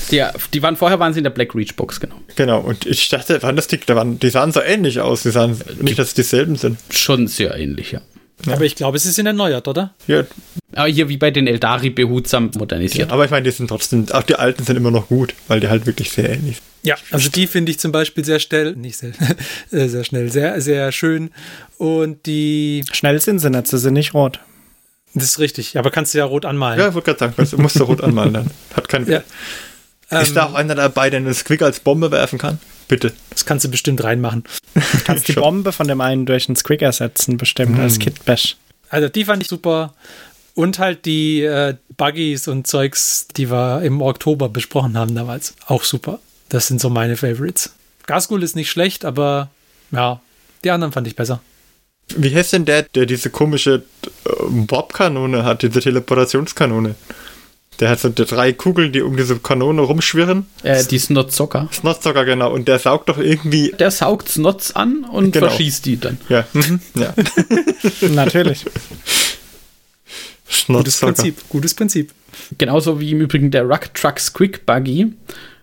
die, 0.09 0.23
die 0.53 0.63
waren 0.63 0.75
vorher 0.75 0.99
waren 0.99 1.13
sie 1.13 1.19
in 1.19 1.23
der 1.23 1.29
Black 1.29 1.53
Reach 1.53 1.75
Box, 1.75 1.99
genau. 1.99 2.15
Genau, 2.35 2.59
und 2.59 2.85
ich 2.85 3.09
dachte, 3.09 3.41
waren 3.43 3.55
das 3.55 3.67
die, 3.67 3.79
die 3.79 4.29
sahen 4.29 4.51
so 4.51 4.61
ähnlich 4.61 4.99
aus. 4.99 5.23
Die 5.23 5.29
sahen 5.29 5.59
die, 5.77 5.83
nicht, 5.83 5.99
dass 5.99 6.09
es 6.09 6.13
dieselben 6.15 6.55
sind. 6.55 6.79
Schon 6.89 7.27
sehr 7.27 7.55
ähnlich, 7.55 7.91
ja. 7.91 8.01
Ja. 8.45 8.53
Aber 8.53 8.63
ich 8.65 8.75
glaube, 8.75 8.97
sie 8.99 9.11
sind 9.11 9.25
erneuert, 9.25 9.67
oder? 9.67 9.93
Ja, 10.07 10.23
Aber 10.73 10.87
hier 10.87 11.09
wie 11.09 11.17
bei 11.17 11.31
den 11.31 11.47
Eldari 11.47 11.89
behutsam 11.89 12.51
modernisiert. 12.57 13.11
Aber 13.11 13.25
ich 13.25 13.31
meine, 13.31 13.43
die 13.43 13.51
sind 13.51 13.67
trotzdem, 13.67 14.05
auch 14.11 14.23
die 14.23 14.35
alten 14.35 14.63
sind 14.63 14.75
immer 14.77 14.91
noch 14.91 15.07
gut, 15.07 15.33
weil 15.47 15.59
die 15.59 15.67
halt 15.67 15.85
wirklich 15.85 16.11
sehr 16.11 16.29
ähnlich 16.29 16.57
sind. 16.57 16.65
Ja, 16.83 16.95
also 17.11 17.29
die 17.29 17.45
finde 17.47 17.71
ich 17.71 17.79
zum 17.79 17.91
Beispiel 17.91 18.23
sehr 18.23 18.39
schnell, 18.39 18.75
nicht 18.75 18.97
sehr, 18.97 19.11
äh, 19.71 19.87
sehr 19.87 20.03
schnell, 20.05 20.31
sehr, 20.31 20.61
sehr 20.61 20.91
schön. 20.93 21.31
Und 21.77 22.25
die, 22.25 22.83
Schnell 22.93 23.19
sind 23.19 23.39
sie 23.39 23.49
nicht, 23.49 23.67
sie 23.67 23.77
sind 23.77 23.93
nicht 23.93 24.13
rot. 24.13 24.39
das 25.13 25.25
ist 25.25 25.39
richtig, 25.39 25.77
aber 25.77 25.91
kannst 25.91 26.13
du 26.13 26.19
ja 26.19 26.25
rot 26.25 26.45
anmalen. 26.45 26.79
Ja, 26.79 26.87
ich 26.87 26.93
wollte 26.93 27.13
gerade 27.13 27.33
sagen, 27.35 27.49
du 27.51 27.57
musst 27.61 27.77
du 27.79 27.83
rot 27.83 28.01
anmalen 28.01 28.33
dann. 28.33 28.51
Hat 28.75 28.87
keinen 28.87 29.09
Ja. 29.11 29.21
Ist 30.09 30.35
da 30.35 30.45
auch 30.47 30.53
einer 30.55 30.75
dabei, 30.75 31.09
der 31.09 31.17
einen 31.19 31.33
Squig 31.33 31.61
als 31.61 31.79
Bombe 31.79 32.11
werfen 32.11 32.39
kann? 32.39 32.59
Bitte. 32.87 33.13
Das 33.29 33.45
kannst 33.45 33.65
du 33.65 33.69
bestimmt 33.69 34.03
reinmachen. 34.03 34.43
Kannst 35.05 35.27
die. 35.27 35.33
Bombe 35.39 35.71
von 35.71 35.87
dem 35.87 36.01
einen 36.01 36.25
durch 36.25 36.49
einen 36.49 36.55
Squig 36.55 36.81
ersetzen, 36.81 37.37
bestimmt, 37.37 37.77
Hm. 37.77 37.83
als 37.83 37.99
Kid 37.99 38.25
Bash. 38.25 38.57
Also 38.89 39.07
die 39.09 39.25
fand 39.25 39.43
ich 39.43 39.49
super. 39.49 39.93
Und 40.55 40.79
halt 40.79 41.05
die 41.05 41.43
äh, 41.43 41.75
Buggies 41.95 42.47
und 42.47 42.65
Zeugs, 42.65 43.27
die 43.37 43.51
wir 43.51 43.81
im 43.83 44.01
Oktober 44.01 44.49
besprochen 44.49 44.97
haben 44.97 45.13
damals. 45.15 45.53
Auch 45.67 45.83
super. 45.83 46.19
Das 46.49 46.67
sind 46.67 46.81
so 46.81 46.89
meine 46.89 47.15
Favorites. 47.15 47.73
Gasgul 48.07 48.41
ist 48.41 48.55
nicht 48.55 48.71
schlecht, 48.71 49.05
aber 49.05 49.49
ja, 49.91 50.19
die 50.63 50.71
anderen 50.71 50.91
fand 50.91 51.05
ich 51.07 51.15
besser. 51.15 51.41
Wie 52.17 52.35
heißt 52.35 52.53
denn 52.53 52.65
der, 52.65 52.81
der 52.83 53.05
diese 53.05 53.29
komische 53.29 53.83
äh, 54.25 54.29
Bobkanone 54.49 55.43
hat, 55.43 55.61
diese 55.61 55.79
Teleportationskanone? 55.79 56.95
Der 57.79 57.89
hat 57.89 57.99
so 57.99 58.09
die 58.09 58.25
drei 58.25 58.51
Kugeln, 58.51 58.91
die 58.91 59.01
um 59.01 59.15
diese 59.15 59.37
Kanone 59.39 59.81
rumschwirren. 59.81 60.45
Äh, 60.63 60.83
die 60.83 60.99
Snotzocker. 60.99 61.69
Snotzocker, 61.71 62.25
genau. 62.25 62.51
Und 62.51 62.67
der 62.67 62.77
saugt 62.79 63.07
doch 63.07 63.17
irgendwie. 63.17 63.73
Der 63.79 63.89
saugt 63.91 64.27
Snots 64.29 64.75
an 64.75 65.05
und 65.05 65.31
Genau. 65.31 65.47
verschießt 65.47 65.85
die 65.85 65.97
dann. 65.99 66.17
Ja, 66.27 66.45
mhm, 66.53 66.81
ja. 66.95 67.13
Natürlich. 68.09 68.65
Gutes. 70.67 70.99
Prinzip, 70.99 71.37
gutes 71.49 71.73
Prinzip. 71.73 72.11
Genauso 72.57 72.99
wie 72.99 73.11
im 73.11 73.21
Übrigen 73.21 73.51
der 73.51 73.63
Ruck 73.63 73.93
Truck 73.93 74.19
Squig 74.19 74.65
Buggy 74.65 75.13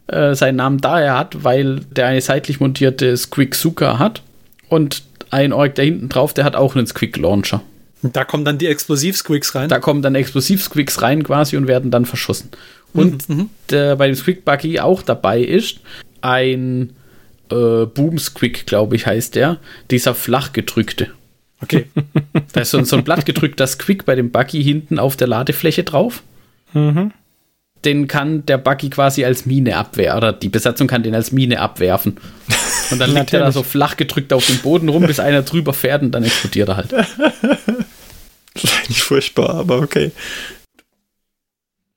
äh, 0.06 0.34
seinen 0.34 0.56
Namen 0.56 0.78
daher 0.80 1.18
hat, 1.18 1.44
weil 1.44 1.80
der 1.90 2.06
eine 2.06 2.20
seitlich 2.20 2.60
montierte 2.60 3.16
Squig 3.16 3.54
Suka 3.54 3.98
hat 3.98 4.22
und 4.68 5.02
ein 5.30 5.52
Org 5.52 5.74
da 5.74 5.82
hinten 5.82 6.08
drauf, 6.08 6.34
der 6.34 6.44
hat 6.44 6.54
auch 6.56 6.76
einen 6.76 6.86
Squig 6.86 7.16
Launcher. 7.16 7.62
Da 8.02 8.24
kommen 8.24 8.44
dann 8.44 8.58
die 8.58 8.66
Explosiv-Squigs 8.66 9.54
rein. 9.54 9.68
Da 9.68 9.78
kommen 9.78 10.02
dann 10.02 10.14
Explosiv-Squigs 10.14 11.02
rein 11.02 11.22
quasi 11.24 11.56
und 11.56 11.66
werden 11.66 11.90
dann 11.90 12.04
verschossen. 12.06 12.50
Und 12.92 13.24
der 13.70 13.96
bei 13.96 14.06
dem 14.06 14.14
Squig 14.16 14.44
Buggy 14.44 14.80
auch 14.80 15.02
dabei 15.02 15.40
ist 15.40 15.80
ein 16.22 16.90
äh, 17.50 17.84
Boom 17.86 18.18
Squig, 18.18 18.66
glaube 18.66 18.96
ich, 18.96 19.06
heißt 19.06 19.34
der, 19.34 19.58
dieser 19.90 20.14
flach 20.14 20.52
gedrückte. 20.52 21.08
Okay. 21.62 21.86
Da 22.52 22.60
ist 22.62 22.70
so, 22.70 22.78
ein- 22.78 22.84
so 22.84 22.96
ein 22.96 23.04
blattgedrückter 23.04 23.66
Squig 23.66 24.04
bei 24.04 24.14
dem 24.14 24.30
Buggy 24.30 24.62
hinten 24.62 24.98
auf 24.98 25.16
der 25.16 25.26
Ladefläche 25.28 25.84
drauf. 25.84 26.22
Den 27.84 28.08
kann 28.08 28.44
der 28.46 28.58
Buggy 28.58 28.90
quasi 28.90 29.24
als 29.24 29.46
Mine 29.46 29.76
abwehren, 29.76 30.16
oder 30.18 30.32
die 30.32 30.48
Besatzung 30.48 30.86
kann 30.86 31.02
den 31.02 31.14
als 31.14 31.32
Mine 31.32 31.60
abwerfen. 31.60 32.16
Und 32.90 32.98
dann 32.98 33.10
liegt 33.14 33.32
er 33.32 33.40
da 33.40 33.52
so 33.52 33.62
flach 33.62 33.96
gedrückt 33.96 34.32
auf 34.32 34.46
dem 34.46 34.58
Boden 34.58 34.88
rum, 34.88 35.06
bis 35.06 35.20
einer 35.20 35.42
drüber 35.42 35.72
fährt 35.72 36.02
und 36.02 36.10
dann 36.12 36.24
explodiert 36.24 36.68
er 36.68 36.76
halt. 36.76 36.94
Das 38.62 38.64
ist 38.64 38.78
eigentlich 38.78 39.02
furchtbar, 39.02 39.50
aber 39.54 39.78
okay. 39.80 40.12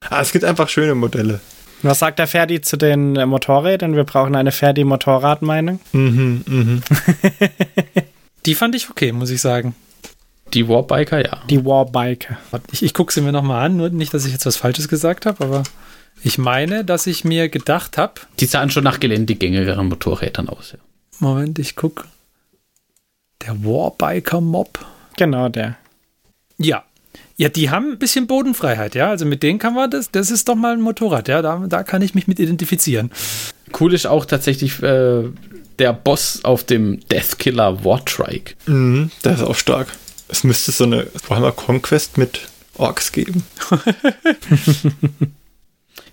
Ah, 0.10 0.22
es 0.22 0.32
gibt 0.32 0.46
einfach 0.46 0.70
schöne 0.70 0.96
Modelle. 0.96 1.40
Was 1.82 2.00
sagt 2.00 2.20
der 2.20 2.28
Ferdi 2.28 2.62
zu 2.62 2.78
den 2.78 3.16
äh, 3.16 3.26
Motorrädern? 3.26 3.96
Wir 3.96 4.04
brauchen 4.04 4.36
eine 4.36 4.52
Ferdi-Motorradmeinung. 4.52 5.80
Mhm, 5.94 6.44
mhm. 6.46 6.82
Die 8.46 8.56
fand 8.56 8.76
ich 8.76 8.90
okay, 8.90 9.12
muss 9.12 9.30
ich 9.30 9.42
sagen. 9.42 9.76
Die 10.54 10.68
Warbiker, 10.68 11.24
ja. 11.24 11.42
Die 11.50 11.64
Warbiker. 11.64 12.38
Ich, 12.72 12.84
ich 12.84 12.94
gucke 12.94 13.14
sie 13.14 13.22
mir 13.22 13.32
nochmal 13.32 13.66
an, 13.66 13.78
nur 13.78 13.90
nicht, 13.90 14.14
dass 14.14 14.26
ich 14.26 14.32
jetzt 14.32 14.46
was 14.46 14.58
Falsches 14.58 14.88
gesagt 14.88 15.26
habe, 15.26 15.44
aber 15.44 15.64
ich 16.24 16.38
meine, 16.38 16.84
dass 16.84 17.08
ich 17.08 17.24
mir 17.24 17.50
gedacht 17.50 17.98
habe, 17.98 18.14
Die 18.40 18.46
sahen 18.46 18.72
schon 18.72 18.84
nach 18.84 19.00
geländegängigeren 19.00 19.88
Motorrädern 19.88 20.50
aus. 20.50 20.74
Ja. 20.74 20.80
Moment, 21.20 21.60
ich 21.60 21.76
gucke. 21.76 22.06
Der 23.46 23.64
Warbiker 23.64 24.42
Mob. 24.42 24.86
Genau 25.18 25.50
der. 25.50 25.78
Ja. 26.60 26.84
Ja, 27.38 27.50
die 27.50 27.70
haben 27.70 27.94
ein 27.94 27.98
bisschen 28.00 28.28
Bodenfreiheit, 28.28 28.96
ja. 28.96 29.10
Also 29.10 29.26
mit 29.26 29.44
denen 29.44 29.60
kann 29.60 29.74
man 29.74 29.90
das, 29.90 30.12
das 30.12 30.30
ist 30.30 30.48
doch 30.50 30.56
mal 30.56 30.74
ein 30.74 30.82
Motorrad, 30.82 31.28
ja. 31.28 31.42
Da, 31.42 31.66
da 31.68 31.84
kann 31.84 32.02
ich 32.02 32.14
mich 32.14 32.28
mit 32.28 32.40
identifizieren. 32.40 33.12
Cool 33.80 33.94
ist 33.94 34.06
auch 34.06 34.26
tatsächlich 34.26 34.84
äh, 34.84 35.24
der 35.80 35.94
Boss 35.94 36.44
auf 36.44 36.64
dem 36.66 37.00
Deathkiller 37.10 37.84
Wartrike. 37.86 38.56
Mhm, 38.66 39.10
der 39.24 39.34
ist 39.34 39.42
auch 39.42 39.56
stark. 39.56 39.88
Es 40.28 40.44
müsste 40.44 40.72
so 40.72 40.84
eine 40.84 41.08
Warhammer 41.28 41.54
Conquest 41.54 42.18
mit 42.18 42.42
Orks 42.78 43.12
geben. 43.12 43.44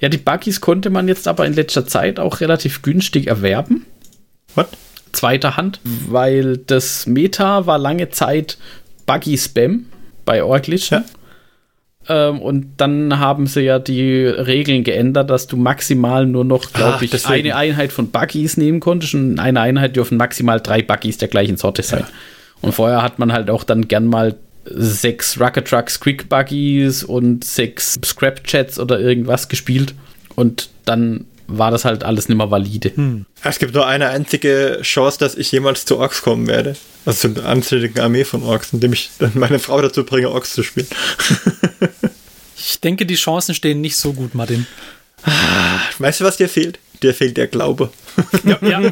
Ja, 0.01 0.09
die 0.09 0.19
Buggies 0.19 0.61
konnte 0.61 0.91
man 0.91 1.09
jetzt 1.09 1.27
aber 1.27 1.47
in 1.47 1.55
letzter 1.55 1.87
Zeit 1.87 2.21
auch 2.21 2.41
relativ 2.41 2.83
günstig 2.83 3.29
erwerben. 3.29 3.87
Was? 4.55 4.67
Zweiter 5.13 5.57
Hand, 5.57 5.81
weil 5.85 6.59
das 6.59 7.07
Meta 7.07 7.67
war 7.67 7.79
lange 7.79 8.11
Zeit 8.11 8.59
Buggy-Spam 9.07 9.87
bei 10.27 10.45
Orglish. 10.45 10.91
Ja. 10.91 11.03
Ähm, 12.09 12.41
und 12.41 12.75
dann 12.77 13.19
haben 13.19 13.47
sie 13.47 13.63
ja 13.63 13.79
die 13.79 14.27
Regeln 14.27 14.85
geändert, 14.85 15.31
dass 15.31 15.47
du 15.47 15.57
maximal 15.57 16.27
nur 16.27 16.45
noch, 16.45 16.73
glaube 16.73 16.95
Ach, 16.97 17.03
ich, 17.03 17.11
deswegen. 17.11 17.51
eine 17.51 17.57
Einheit 17.57 17.93
von 17.93 18.11
Buggies 18.11 18.59
nehmen 18.59 18.81
konntest. 18.81 19.15
Und 19.15 19.33
in 19.33 19.39
einer 19.39 19.63
Einheit 19.63 19.97
dürfen 19.97 20.19
maximal 20.19 20.61
drei 20.61 20.83
Buggies 20.83 21.19
der 21.19 21.29
gleichen 21.29 21.57
Sorte 21.57 21.83
sein. 21.83 22.05
Und 22.61 22.75
vorher 22.75 23.03
hat 23.03 23.19
man 23.19 23.33
halt 23.33 23.51
auch 23.51 23.65
dann 23.65 23.89
gern 23.89 24.07
mal 24.07 24.37
sechs 24.65 25.41
Rocket 25.41 25.67
Trucks 25.67 26.01
Quick 26.01 26.29
Buggies 26.29 27.05
und 27.05 27.45
sechs 27.45 27.99
Scrap 28.05 28.41
Jets 28.47 28.79
oder 28.79 29.01
irgendwas 29.01 29.49
gespielt. 29.49 29.95
Und 30.35 30.69
dann 30.85 31.25
war 31.49 31.71
das 31.71 31.85
halt 31.85 32.05
alles 32.05 32.29
nicht 32.29 32.39
mehr 32.39 32.51
valide. 32.51 32.93
Es 33.43 33.59
gibt 33.59 33.75
nur 33.75 33.87
eine 33.87 34.09
einzige 34.09 34.81
Chance, 34.83 35.19
dass 35.19 35.35
ich 35.35 35.53
jemals 35.53 35.85
zu 35.85 35.99
Orks 35.99 36.23
kommen 36.23 36.47
werde. 36.47 36.77
Also 37.05 37.29
zu 37.29 37.41
einer 37.41 37.49
anständigen 37.49 38.01
Armee 38.01 38.25
von 38.25 38.43
Orks, 38.43 38.73
indem 38.73 38.93
ich 38.93 39.11
dann 39.19 39.33
meine 39.35 39.59
Frau 39.59 39.81
dazu 39.81 40.05
bringe, 40.05 40.31
Orks 40.31 40.53
zu 40.53 40.63
spielen. 40.63 40.89
Ich 42.59 42.81
denke, 42.81 43.05
die 43.07 43.17
Chancen 43.17 43.55
stehen 43.55 43.81
nicht 43.83 43.97
so 43.97 44.13
gut, 44.13 44.35
Martin. 44.35 44.67
Weißt 45.99 46.21
du, 46.21 46.25
was 46.25 46.37
dir 46.37 46.49
fehlt? 46.49 46.79
Dir 47.03 47.15
fehlt 47.15 47.37
der 47.37 47.49
Glaube. 47.49 47.91
Ja, 48.45 48.59
ja. 48.63 48.81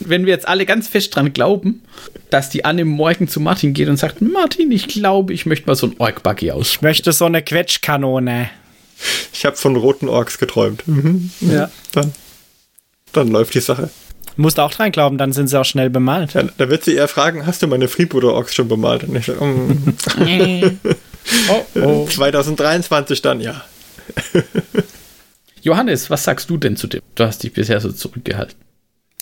Wenn 0.00 0.26
wir 0.26 0.32
jetzt 0.32 0.48
alle 0.48 0.66
ganz 0.66 0.88
fest 0.88 1.14
dran 1.14 1.32
glauben, 1.32 1.82
dass 2.30 2.50
die 2.50 2.64
Anne 2.64 2.84
morgen 2.84 3.28
zu 3.28 3.40
Martin 3.40 3.72
geht 3.72 3.88
und 3.88 3.96
sagt, 3.96 4.20
Martin, 4.22 4.70
ich 4.72 4.88
glaube, 4.88 5.32
ich 5.32 5.46
möchte 5.46 5.66
mal 5.66 5.74
so 5.74 5.86
ein 5.86 5.94
Ork-Buggy 5.98 6.52
aus. 6.52 6.70
Ich 6.70 6.82
möchte 6.82 7.12
so 7.12 7.24
eine 7.24 7.42
Quetschkanone. 7.42 8.50
Ich 9.32 9.44
habe 9.44 9.56
von 9.56 9.76
roten 9.76 10.08
Orks 10.08 10.38
geträumt. 10.38 10.86
Mhm. 10.86 11.30
ja. 11.40 11.70
Dann, 11.92 12.12
dann 13.12 13.28
läuft 13.28 13.54
die 13.54 13.60
Sache. 13.60 13.90
Musst 14.36 14.60
auch 14.60 14.72
dran 14.72 14.92
glauben, 14.92 15.18
dann 15.18 15.32
sind 15.32 15.48
sie 15.48 15.58
auch 15.58 15.64
schnell 15.64 15.90
bemalt. 15.90 16.34
Ja, 16.34 16.44
da 16.56 16.68
wird 16.68 16.84
sie 16.84 16.94
eher 16.94 17.08
fragen, 17.08 17.46
hast 17.46 17.62
du 17.62 17.66
meine 17.66 17.88
Freebooter 17.88 18.32
Orks 18.32 18.54
schon 18.54 18.68
bemalt? 18.68 19.04
Und 19.04 19.16
ich 19.16 19.26
so, 19.26 19.32
mm, 19.32 19.96
Oh, 21.48 21.80
oh. 21.80 22.06
2023 22.06 23.22
dann, 23.22 23.40
ja. 23.40 23.62
Johannes, 25.62 26.10
was 26.10 26.24
sagst 26.24 26.48
du 26.48 26.56
denn 26.56 26.76
zu 26.76 26.86
dem? 26.86 27.02
Du 27.14 27.24
hast 27.24 27.42
dich 27.42 27.52
bisher 27.52 27.80
so 27.80 27.92
zurückgehalten. 27.92 28.56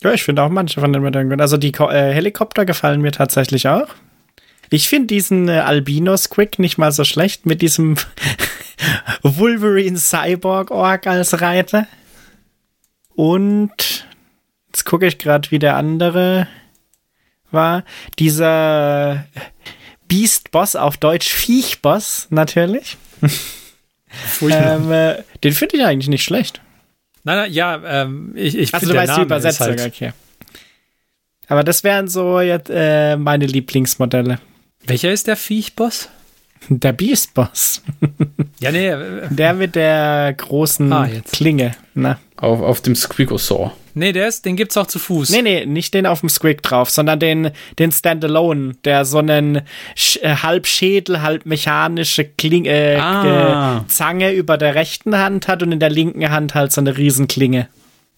Ja, 0.03 0.13
ich 0.13 0.23
finde 0.23 0.43
auch 0.43 0.49
manche 0.49 0.81
von 0.81 0.93
den 0.93 1.03
Modellen 1.03 1.29
gut. 1.31 1.41
Also 1.41 1.57
die 1.57 1.73
Ko 1.73 1.91
äh, 1.91 2.13
Helikopter 2.13 2.65
gefallen 2.65 3.01
mir 3.01 3.13
tatsächlich 3.13 3.69
auch. 3.69 3.89
Ich 4.71 4.89
finde 4.89 5.07
diesen 5.09 5.49
äh, 5.49 5.59
Albino 5.59 6.17
Squig 6.17 6.59
nicht 6.59 6.79
mal 6.79 6.93
so 6.93 7.05
schlecht 7.05 7.47
mit 7.47 7.63
diesem 7.63 7.97
Wolverine 9.23 9.99
Cyborg 9.99 10.71
Ork 10.71 11.07
als 11.07 11.41
Reiter. 11.41 11.87
Und 13.15 14.07
jetzt 14.69 14.85
gucke 14.85 15.07
ich 15.07 15.19
gerade, 15.19 15.51
wie 15.51 15.59
der 15.59 15.77
andere 15.77 16.47
war. 17.51 17.85
Dieser 18.19 19.25
Beast 20.07 20.51
Boss 20.51 20.77
auf 20.77 20.97
Deutsch 20.97 21.33
Viech 21.33 21.83
Boss 21.83 22.29
natürlich. 22.31 22.97
Ähm, 24.41 24.93
äh, 24.93 25.23
den 25.45 25.53
finde 25.53 25.77
ich 25.77 25.85
eigentlich 25.85 26.09
nicht 26.09 26.25
schlecht. 26.25 26.61
Nein, 27.29 27.37
nein, 27.37 27.53
ja, 27.53 27.81
ähm, 28.03 28.33
ich, 28.35 28.57
ich 28.57 28.73
Also 28.75 28.87
du 28.91 28.95
weißt 28.95 29.09
die 29.09 29.21
Name 29.21 29.23
ist 29.23 29.27
Übersetzung, 29.27 29.67
halt- 29.67 29.87
okay. 29.87 30.13
Aber 31.47 31.63
das 31.63 31.85
wären 31.85 32.09
so 32.09 32.41
jetzt 32.41 32.71
äh, 32.73 33.17
meine 33.19 33.45
Lieblingsmodelle. 33.45 34.39
Welcher 34.87 35.13
ist 35.13 35.27
der 35.27 35.37
Viechboss? 35.37 36.09
Der 36.71 36.93
Beast 36.93 37.35
Boss. 37.35 37.83
Ja, 38.61 38.73
nee, 38.73 38.89
äh, 38.89 39.29
Der 39.31 39.53
mit 39.53 39.75
der 39.77 40.33
großen 40.37 40.91
Ah, 40.93 41.07
jetzt. 41.07 41.33
Klinge. 41.35 41.77
Na. 41.95 42.19
Auf, 42.37 42.61
auf 42.63 42.81
dem 42.81 42.95
Squigosaur. 42.97 43.73
Nee, 43.99 44.13
der 44.13 44.29
ist, 44.29 44.45
den 44.45 44.57
gibt's 44.57 44.77
auch 44.77 44.87
zu 44.87 44.99
Fuß. 44.99 45.31
Nee, 45.31 45.43
nee, 45.43 45.67
nicht 45.67 45.93
den 45.95 46.07
auf 46.07 46.21
dem 46.21 46.29
Squig 46.29 46.63
drauf, 46.63 46.89
sondern 46.91 47.21
den, 47.21 47.51
den 47.79 47.93
Standalone, 47.93 48.75
der 48.85 49.05
so 49.05 49.19
einen 49.19 49.63
Sch 49.97 50.17
äh, 50.23 50.37
halb 50.37 50.67
Schädel, 50.67 51.21
halb 51.23 51.45
mechanische 51.47 52.25
Klinge, 52.25 52.71
äh, 52.71 52.97
Ah. 52.97 53.79
äh, 53.85 53.89
Zange 53.89 54.33
über 54.33 54.57
der 54.57 54.75
rechten 54.75 55.17
Hand 55.19 55.49
hat 55.49 55.63
und 55.63 55.73
in 55.73 55.81
der 55.81 55.91
linken 55.91 56.29
Hand 56.31 56.55
halt 56.55 56.73
so 56.73 56.81
eine 56.81 56.97
Riesenklinge. 56.97 57.69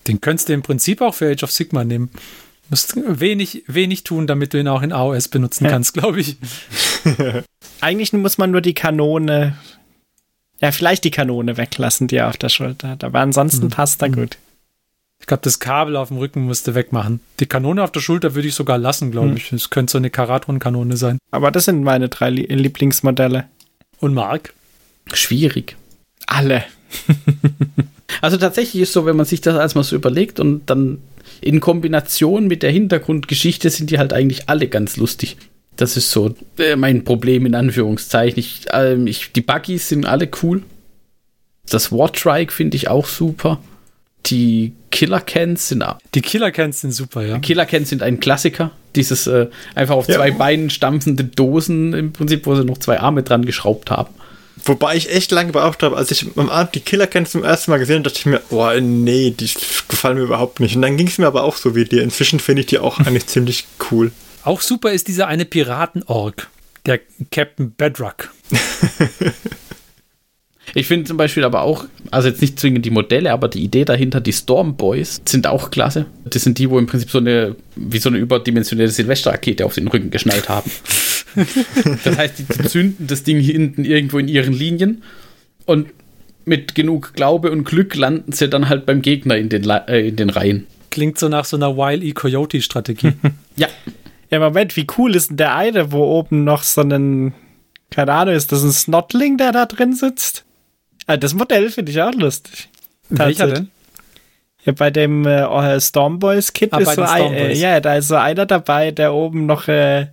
Den 0.07 0.21
könntest 0.21 0.49
du 0.49 0.53
im 0.53 0.63
Prinzip 0.63 1.01
auch 1.01 1.15
für 1.15 1.31
Age 1.31 1.43
of 1.43 1.51
Sigma 1.53 1.85
nehmen. 1.85 2.11
Musst 2.71 2.95
wenig, 2.97 3.65
wenig 3.67 4.05
tun, 4.05 4.27
damit 4.29 4.55
du 4.55 4.59
ihn 4.61 4.69
auch 4.69 4.83
in 4.83 4.93
AOS 4.93 5.27
benutzen 5.29 5.65
Ja. 5.65 5.71
kannst, 5.73 5.93
glaube 5.95 6.21
ich. 6.21 6.37
Eigentlich 7.81 8.13
muss 8.13 8.39
man 8.39 8.51
nur 8.51 8.61
die 8.61 8.75
Kanone, 8.75 9.57
ja, 10.61 10.71
vielleicht 10.73 11.05
die 11.05 11.11
Kanone 11.11 11.57
weglassen, 11.57 12.07
die 12.07 12.17
er 12.17 12.29
auf 12.29 12.37
der 12.37 12.49
Schulter 12.49 12.89
hat. 12.89 13.05
Aber 13.05 13.21
ansonsten 13.21 13.67
Mhm. 13.67 13.71
passt 13.71 14.03
er 14.03 14.11
gut. 14.11 14.37
Ich 15.21 15.27
glaube, 15.27 15.43
das 15.45 15.61
Kabel 15.61 15.97
auf 15.97 16.09
dem 16.09 16.17
Rücken 16.17 16.43
musste 16.43 16.75
wegmachen. 16.75 17.21
Die 17.39 17.47
Kanone 17.47 17.85
auf 17.85 17.93
der 17.93 18.01
Schulter 18.01 18.35
würde 18.35 18.49
ich 18.49 18.55
sogar 18.55 18.79
lassen, 18.79 19.11
glaube 19.13 19.29
Hm. 19.31 19.37
ich. 19.37 19.53
Es 19.53 19.71
könnte 19.71 19.93
so 19.93 19.99
eine 19.99 20.11
Karatron-Kanone 20.11 20.97
sein. 20.97 21.19
Aber 21.31 21.51
das 21.51 21.67
sind 21.67 21.85
meine 21.85 22.09
drei 22.09 22.31
Lie- 22.31 22.47
Lieblingsmodelle. 22.53 23.45
Und 24.01 24.15
Mark? 24.15 24.55
Schwierig. 25.13 25.77
Alle. 26.27 26.65
Also 28.23 28.37
tatsächlich 28.37 28.83
ist 28.83 28.93
so, 28.93 29.07
wenn 29.07 29.15
man 29.17 29.25
sich 29.25 29.41
das 29.41 29.57
als 29.57 29.77
mal 29.77 29.85
so 29.85 29.95
überlegt 29.95 30.41
und 30.41 30.69
dann 30.69 30.99
in 31.41 31.61
Kombination 31.61 32.49
mit 32.49 32.63
der 32.65 32.73
Hintergrundgeschichte 32.73 33.71
sind 33.71 33.89
die 33.91 33.99
halt 33.99 34.13
eigentlich 34.13 34.49
alle 34.49 34.67
ganz 34.67 34.97
lustig. 34.97 35.37
Das 35.77 35.97
ist 35.97 36.11
so 36.11 36.35
äh, 36.59 36.75
mein 36.75 37.05
Problem 37.05 37.47
in 37.47 37.55
Anführungszeichen. 37.55 38.39
Ich, 38.41 38.63
ähm, 38.73 39.07
ich, 39.07 39.31
die 39.33 39.41
Buggies 39.43 39.89
sind 39.89 40.07
alle 40.07 40.29
cool. 40.43 40.63
Das 41.69 41.93
Wartrike 41.93 42.53
finde 42.53 42.77
ich 42.77 42.89
auch 42.89 43.07
super. 43.07 43.61
Die 44.27 44.73
Killer 44.91 45.21
Cans 45.21 45.69
sind 45.69 45.85
Die 46.15 46.21
Killer-Cans 46.21 46.81
sind 46.83 46.93
super, 46.93 47.25
ja. 47.25 47.39
Killer 47.39 47.67
Cans 47.67 47.89
sind 47.89 48.03
ein 48.03 48.21
Klassiker. 48.21 48.71
Dieses 48.95 49.27
äh, 49.27 49.47
einfach 49.75 49.95
auf 49.95 50.09
Ja. 50.09 50.17
zwei 50.17 50.31
Beinen 50.31 50.69
stampfende 50.71 51.25
Dosen 51.25 51.95
im 51.95 52.13
Prinzip, 52.13 52.45
wo 52.47 52.55
sie 52.55 52.65
noch 52.65 52.79
zwei 52.79 53.01
Arme 53.01 53.23
dran 53.23 53.45
geschraubt 53.45 53.91
haben. 53.91 54.13
Wobei 54.65 54.95
ich 54.97 55.11
echt 55.11 55.31
lange 55.33 55.53
gebraucht 55.53 55.83
habe, 55.83 55.97
als 55.97 56.11
ich 56.11 56.27
am 56.37 56.51
Abend 56.51 56.75
die 56.75 56.81
Killer 56.81 57.07
Cans 57.07 57.31
zum 57.31 57.45
ersten 57.45 57.71
Mal 57.71 57.79
gesehen 57.79 57.97
habe, 57.97 58.03
dachte 58.11 58.19
ich 58.19 58.27
mir, 58.27 58.43
oh 58.51 58.71
nee, 58.81 59.31
die 59.31 59.49
gefallen 59.89 60.19
mir 60.19 60.25
überhaupt 60.25 60.61
nicht. 60.61 60.77
Und 60.77 60.83
dann 60.83 60.99
ging 60.99 61.07
es 61.07 61.17
mir 61.17 61.27
aber 61.27 61.45
auch 61.45 61.57
so 61.57 61.75
wie 61.75 61.85
dir. 61.87 62.03
Inzwischen 62.03 62.41
finde 62.41 62.61
ich 62.61 62.67
die 62.67 62.79
auch 62.79 62.99
eigentlich 63.01 63.27
ziemlich 63.29 63.65
cool. 63.91 64.13
Auch 64.45 64.61
super 64.61 64.93
ist 64.93 65.09
dieser 65.09 65.29
eine 65.29 65.47
Piraten-Org, 65.47 66.49
der 66.85 67.01
Captain 67.31 67.75
Bedrock. 67.77 68.31
Ich 70.75 70.87
finde 70.87 71.05
zum 71.07 71.17
Beispiel 71.17 71.45
aber 71.45 71.63
auch, 71.63 71.85
also 72.11 72.29
jetzt 72.29 72.41
nicht 72.41 72.59
zwingend 72.61 72.85
die 72.85 72.91
Modelle, 72.91 73.33
aber 73.33 73.49
die 73.49 73.63
Idee 73.65 73.85
dahinter, 73.85 74.21
die 74.21 74.33
Storm 74.33 74.77
Boys 74.77 75.21
sind 75.27 75.47
auch 75.47 75.71
klasse. 75.71 76.07
Das 76.25 76.43
sind 76.43 76.59
die, 76.59 76.71
wo 76.71 76.79
im 76.79 76.87
Prinzip 76.87 77.11
so 77.11 77.19
eine, 77.19 77.57
wie 77.77 77.99
so 77.99 78.09
eine 78.09 78.19
überdimensionierte 78.19 78.93
Silvesterrakete 78.93 79.65
auf 79.67 79.75
den 79.75 79.89
Rücken 79.89 80.11
geschnallt 80.11 80.49
haben. 80.49 80.71
das 82.05 82.17
heißt, 82.19 82.35
die 82.39 82.47
zünden 82.69 83.07
das 83.07 83.23
Ding 83.23 83.39
hinten 83.41 83.85
irgendwo 83.85 84.19
in 84.19 84.29
ihren 84.29 84.53
Linien 84.53 85.03
und 85.67 85.89
mit 86.45 86.75
genug 86.75 87.13
Glaube 87.15 87.51
und 87.51 87.65
Glück 87.65 87.95
landen 87.95 88.33
sie 88.33 88.49
dann 88.49 88.69
halt 88.69 88.87
beim 88.87 89.03
Gegner 89.03 89.37
in 89.37 89.49
den, 89.49 89.63
La- 89.63 89.87
äh, 89.89 90.09
in 90.09 90.17
den 90.17 90.31
Reihen. 90.31 90.67
Klingt 90.91 91.19
so 91.19 91.29
nach 91.29 91.45
so 91.45 91.57
einer 91.57 91.77
Wile 91.77 92.05
E. 92.05 92.13
Coyote-Strategie. 92.13 93.13
Ja, 93.57 93.69
Ja, 94.31 94.39
Moment, 94.41 94.77
wie 94.77 94.87
cool 94.97 95.15
ist 95.15 95.31
denn 95.31 95.37
der 95.37 95.55
eine, 95.55 95.93
wo 95.93 96.03
oben 96.19 96.45
noch 96.45 96.63
so 96.63 96.81
ein, 96.81 97.35
keine 97.91 98.13
Ahnung, 98.13 98.35
ist 98.35 98.51
das 98.53 98.63
ein 98.63 98.73
Snotling, 98.73 99.37
der 99.37 99.53
da 99.53 99.67
drin 99.67 99.93
sitzt? 99.93 100.45
Ah, 101.11 101.17
das 101.17 101.35
Modell 101.35 101.71
finde 101.71 101.91
ich 101.91 102.01
auch 102.01 102.13
lustig. 102.15 102.69
Welcher 103.09 103.47
Tatsächlich. 103.49 103.55
denn? 103.55 103.71
Ja, 104.65 104.73
bei 104.73 104.91
dem 104.91 105.27
äh, 105.27 105.81
Stormboys 105.81 106.53
Kit 106.53 106.73
Ah, 106.73 106.79
ist 106.79 106.95
so 106.95 107.03
ein, 107.03 107.33
äh, 107.33 107.53
ja, 107.55 107.81
da 107.81 107.97
ist 107.97 108.07
so 108.09 108.15
einer 108.15 108.47
dabei, 108.47 108.93
der 108.93 109.13
oben 109.13 109.47
noch 109.47 109.67
äh, 109.67 110.07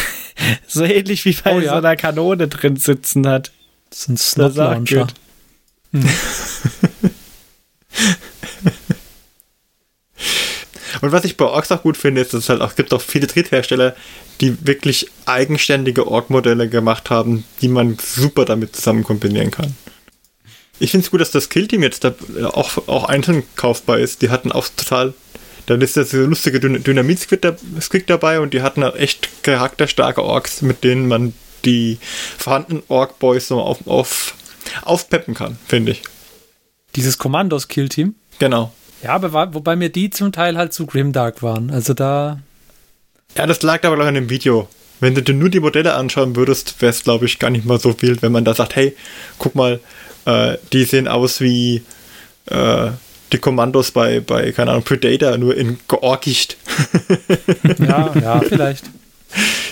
so 0.66 0.84
ähnlich 0.84 1.24
wie 1.24 1.32
bei 1.42 1.54
Oh, 1.56 1.60
ja. 1.60 1.70
so 1.70 1.76
einer 1.78 1.96
Kanone 1.96 2.48
drin 2.48 2.76
sitzen 2.76 3.26
hat. 3.26 3.50
Das 3.88 4.00
ist 4.00 4.08
ein 4.08 4.14
Das 4.16 4.22
ist 4.26 4.38
auch 4.38 4.52
Snot-Launcher. 4.52 5.06
gut. 5.06 5.14
Und 11.02 11.12
was 11.12 11.24
ich 11.24 11.36
bei 11.36 11.44
Orks 11.44 11.70
auch 11.72 11.82
gut 11.82 11.96
finde, 11.96 12.20
ist, 12.22 12.32
dass 12.34 12.44
es 12.44 12.48
halt 12.48 12.60
auch 12.62 12.74
gibt 12.74 12.92
auch 12.92 13.00
viele 13.02 13.26
Dritthersteller, 13.26 13.94
die 14.40 14.66
wirklich 14.66 15.08
eigenständige 15.26 16.06
Ork-Modelle 16.06 16.68
gemacht 16.68 17.10
haben, 17.10 17.44
die 17.60 17.68
man 17.68 17.96
super 18.00 18.44
damit 18.44 18.74
zusammen 18.76 19.04
kombinieren 19.04 19.50
kann. 19.50 19.74
Ich 20.78 20.90
finde 20.90 21.04
es 21.04 21.10
gut, 21.10 21.20
dass 21.20 21.30
das 21.30 21.48
Killteam 21.48 21.82
jetzt 21.82 22.04
da 22.04 22.14
äh, 22.38 22.44
auch, 22.44 22.88
auch 22.88 23.04
einzeln 23.04 23.44
kaufbar 23.56 23.98
ist. 23.98 24.22
Die 24.22 24.30
hatten 24.30 24.52
auch 24.52 24.68
total. 24.76 25.14
Dann 25.66 25.80
ist 25.80 25.96
das 25.96 26.10
so 26.10 26.18
lustige 26.18 26.60
Dyn 26.60 26.82
Dynamit-Squid 26.82 27.44
da, 27.44 27.56
Squid 27.80 28.08
dabei 28.08 28.40
und 28.40 28.54
die 28.54 28.62
hatten 28.62 28.84
auch 28.84 28.94
echt 28.94 29.42
charakterstarke 29.42 30.22
Orks, 30.22 30.62
mit 30.62 30.84
denen 30.84 31.08
man 31.08 31.32
die 31.64 31.98
vorhandenen 32.38 32.82
Ork-Boys 32.88 33.48
so 33.48 33.60
auf, 33.60 33.86
auf, 33.86 34.34
aufpeppen 34.82 35.34
kann, 35.34 35.58
finde 35.66 35.92
ich. 35.92 36.02
Dieses 36.94 37.18
Kommandos-Kill-Team. 37.18 38.14
Genau. 38.38 38.72
Ja, 39.02 39.10
aber 39.14 39.54
wobei 39.54 39.76
mir 39.76 39.90
die 39.90 40.10
zum 40.10 40.32
Teil 40.32 40.56
halt 40.56 40.72
zu 40.72 40.86
grimdark 40.86 41.42
waren. 41.42 41.70
Also 41.70 41.94
da, 41.94 42.40
Ja, 43.36 43.46
das 43.46 43.62
lag 43.62 43.84
aber 43.84 43.96
gleich 43.96 44.08
an 44.08 44.14
dem 44.14 44.30
Video. 44.30 44.68
Wenn 45.00 45.14
du 45.14 45.22
dir 45.22 45.34
nur 45.34 45.50
die 45.50 45.60
Modelle 45.60 45.94
anschauen 45.94 46.36
würdest, 46.36 46.80
wäre 46.80 46.90
es, 46.90 47.02
glaube 47.04 47.26
ich, 47.26 47.38
gar 47.38 47.50
nicht 47.50 47.66
mal 47.66 47.78
so 47.78 48.00
wild, 48.00 48.22
wenn 48.22 48.32
man 48.32 48.44
da 48.44 48.54
sagt, 48.54 48.76
hey, 48.76 48.96
guck 49.38 49.54
mal, 49.54 49.80
äh, 50.26 50.58
die 50.72 50.84
sehen 50.84 51.08
aus 51.08 51.40
wie 51.40 51.82
äh, 52.46 52.90
die 53.32 53.38
Kommandos 53.38 53.90
bei, 53.90 54.20
bei, 54.20 54.52
keine 54.52 54.72
Ahnung, 54.72 54.84
Predator, 54.84 55.36
nur 55.38 55.56
in 55.56 55.78
georgicht. 55.88 56.56
ja, 57.78 58.12
ja, 58.20 58.40
vielleicht. 58.48 58.84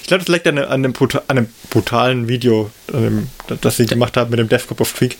Ich 0.02 0.08
glaube, 0.08 0.24
das 0.24 0.28
liegt 0.28 0.46
an, 0.46 0.58
an, 0.58 0.82
dem 0.82 0.92
bruta 0.92 1.22
an 1.28 1.36
dem 1.36 1.48
brutalen 1.70 2.28
Video, 2.28 2.70
dem, 2.92 3.28
das 3.60 3.76
sie 3.76 3.86
gemacht 3.86 4.16
haben 4.16 4.30
mit 4.30 4.38
dem 4.38 4.48
Death 4.48 4.66
Cop 4.66 4.80
of 4.80 4.94
Krieg. 4.94 5.16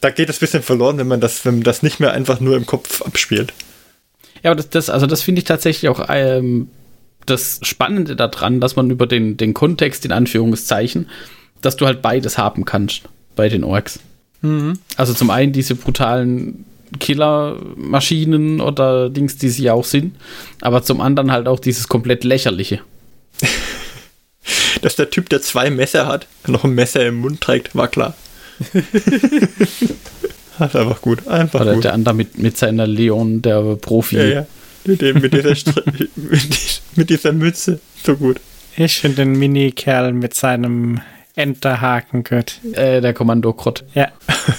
Da 0.00 0.10
geht 0.10 0.28
es 0.28 0.36
ein 0.36 0.40
bisschen 0.40 0.62
verloren, 0.62 0.98
wenn 0.98 1.08
man 1.08 1.20
das, 1.20 1.44
wenn 1.44 1.54
man 1.54 1.64
das 1.64 1.82
nicht 1.82 2.00
mehr 2.00 2.12
einfach 2.12 2.40
nur 2.40 2.56
im 2.56 2.66
Kopf 2.66 3.02
abspielt. 3.02 3.52
Ja, 4.42 4.50
aber 4.50 4.56
das, 4.56 4.70
das 4.70 4.90
also 4.90 5.06
das 5.06 5.22
finde 5.22 5.40
ich 5.40 5.44
tatsächlich 5.44 5.88
auch 5.88 6.06
ähm, 6.08 6.68
das 7.24 7.58
Spannende 7.62 8.14
daran, 8.14 8.60
dass 8.60 8.76
man 8.76 8.90
über 8.90 9.06
den, 9.06 9.36
den 9.36 9.52
Kontext, 9.52 10.04
in 10.04 10.12
Anführungszeichen, 10.12 11.08
dass 11.60 11.76
du 11.76 11.86
halt 11.86 12.02
beides 12.02 12.38
haben 12.38 12.64
kannst 12.64 13.02
bei 13.34 13.48
den 13.48 13.64
Orks. 13.64 13.98
Mhm. 14.42 14.78
Also 14.96 15.14
zum 15.14 15.30
einen 15.30 15.52
diese 15.52 15.74
brutalen 15.74 16.64
Killermaschinen 17.00 18.60
oder 18.60 19.10
Dings, 19.10 19.36
die 19.36 19.48
sie 19.48 19.64
ja 19.64 19.72
auch 19.72 19.84
sind, 19.84 20.16
aber 20.60 20.82
zum 20.82 21.00
anderen 21.00 21.32
halt 21.32 21.48
auch 21.48 21.58
dieses 21.60 21.88
komplett 21.88 22.24
lächerliche. 22.24 22.80
Dass 24.82 24.94
der 24.96 25.10
Typ, 25.10 25.28
der 25.28 25.42
zwei 25.42 25.70
Messer 25.70 26.06
hat, 26.06 26.28
noch 26.46 26.64
ein 26.64 26.74
Messer 26.74 27.04
im 27.06 27.16
Mund 27.16 27.40
trägt, 27.40 27.74
war 27.74 27.88
klar. 27.88 28.14
das 28.72 28.82
ist 30.68 30.76
einfach 30.76 31.00
gut. 31.00 31.26
Einfach 31.26 31.60
Oder 31.62 31.74
gut. 31.74 31.84
der 31.84 31.94
andere 31.94 32.14
mit, 32.14 32.38
mit 32.38 32.56
seiner 32.56 32.86
Leon, 32.86 33.42
der 33.42 33.60
Profi. 33.76 34.16
Ja, 34.16 34.24
ja. 34.24 34.46
Mit, 34.84 35.00
dem, 35.02 35.20
mit, 35.20 35.32
dieser 35.34 35.50
Str- 35.50 35.82
mit, 36.16 36.80
mit 36.94 37.10
dieser 37.10 37.32
Mütze. 37.32 37.80
So 38.04 38.16
gut. 38.16 38.40
Ich 38.76 38.98
finde 39.00 39.16
den 39.16 39.32
Mini-Kerl 39.32 40.12
mit 40.12 40.34
seinem 40.34 41.00
Enterhaken 41.36 42.24
gut. 42.24 42.58
Äh, 42.72 43.00
der 43.02 43.14
Kommando-Krott. 43.14 43.84
Ja. 43.94 44.08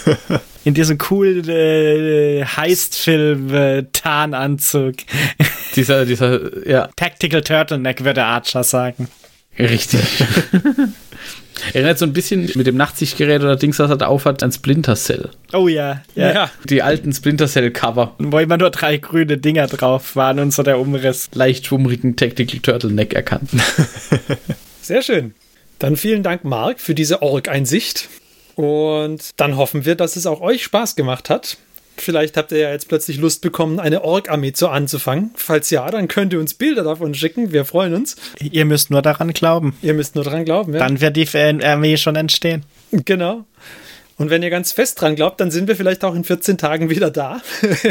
In 0.64 0.74
diesem 0.76 0.98
coolen 0.98 1.50
äh, 1.50 2.46
Heistfilm-Tarnanzug. 2.46 4.96
Dieser, 5.76 6.06
dieser, 6.06 6.66
ja, 6.68 6.90
Tactical 6.96 7.42
Turtleneck, 7.42 8.04
würde 8.04 8.24
Archer 8.24 8.64
sagen. 8.64 9.08
richtig. 9.60 10.02
Erinnert 11.74 12.00
so 12.00 12.06
ein 12.06 12.14
bisschen 12.14 12.50
mit 12.56 12.66
dem 12.66 12.78
Nachtsichtgerät 12.78 13.42
oder 13.42 13.56
Dings, 13.56 13.78
was 13.78 13.92
er 13.92 13.98
da 13.98 14.08
aufhat, 14.08 14.42
an 14.42 14.52
Splinter 14.52 14.96
Cell. 14.96 15.30
Oh 15.54 15.68
ja. 15.68 16.02
ja. 16.16 16.34
Ja. 16.34 16.50
Die 16.68 16.82
alten 16.82 17.14
Splinter 17.14 17.46
Cell-Cover. 17.48 18.16
Wo 18.18 18.40
immer 18.40 18.58
nur 18.58 18.72
drei 18.72 18.98
grüne 18.98 19.38
Dinger 19.38 19.68
drauf 19.68 20.16
waren 20.16 20.40
und 20.40 20.52
so 20.52 20.64
der 20.64 20.80
Umriss. 20.80 21.30
Leicht 21.34 21.68
schwummrigen 21.68 22.16
Tactical 22.16 22.60
Turtleneck 22.60 23.14
erkannt. 23.14 23.52
Sehr 24.82 25.04
schön. 25.04 25.36
Dann 25.80 25.96
vielen 25.96 26.24
Dank, 26.24 26.44
Marc, 26.44 26.80
für 26.80 26.96
diese 26.96 27.22
Org-Einsicht. 27.22 28.10
Und 28.56 29.32
dann 29.38 29.58
hoffen 29.58 29.86
wir, 29.86 29.96
dass 29.96 30.16
es 30.16 30.26
auch 30.26 30.42
euch 30.42 30.64
Spaß 30.64 30.96
gemacht 30.96 31.30
hat. 31.30 31.58
Vielleicht 32.00 32.38
habt 32.38 32.52
ihr 32.52 32.60
ja 32.60 32.72
jetzt 32.72 32.88
plötzlich 32.88 33.18
Lust 33.18 33.42
bekommen, 33.42 33.80
eine 33.80 34.04
Org-Armee 34.04 34.54
zu 34.54 34.70
anzufangen. 34.70 35.32
Falls 35.36 35.70
ja, 35.70 35.90
dann 35.90 36.08
könnt 36.08 36.34
ihr 36.34 36.40
uns 36.40 36.54
Bilder 36.54 36.84
davon 36.84 37.14
schicken. 37.14 37.52
Wir 37.52 37.66
freuen 37.66 37.94
uns. 37.94 38.16
Ihr 38.40 38.66
müsst 38.66 38.92
nur 38.92 39.02
daran 39.02 39.34
glauben. 39.34 39.76
Ihr 39.82 39.94
müsst 39.94 40.16
nur 40.16 40.24
dran 40.24 40.46
glauben. 40.46 40.74
Ja? 40.74 40.80
Dann 40.80 41.02
wird 41.02 41.16
die 41.16 41.28
Armee 41.64 41.98
schon 41.98 42.16
entstehen. 42.16 42.64
Genau. 42.92 43.46
Und 44.18 44.32
wenn 44.32 44.42
ihr 44.42 44.50
ganz 44.50 44.72
fest 44.72 45.00
dran 45.02 45.16
glaubt, 45.16 45.40
dann 45.40 45.52
sind 45.52 45.68
wir 45.68 45.76
vielleicht 45.76 46.04
auch 46.04 46.16
in 46.16 46.24
14 46.24 46.58
Tagen 46.58 46.90
wieder 46.90 47.12
da. 47.12 47.42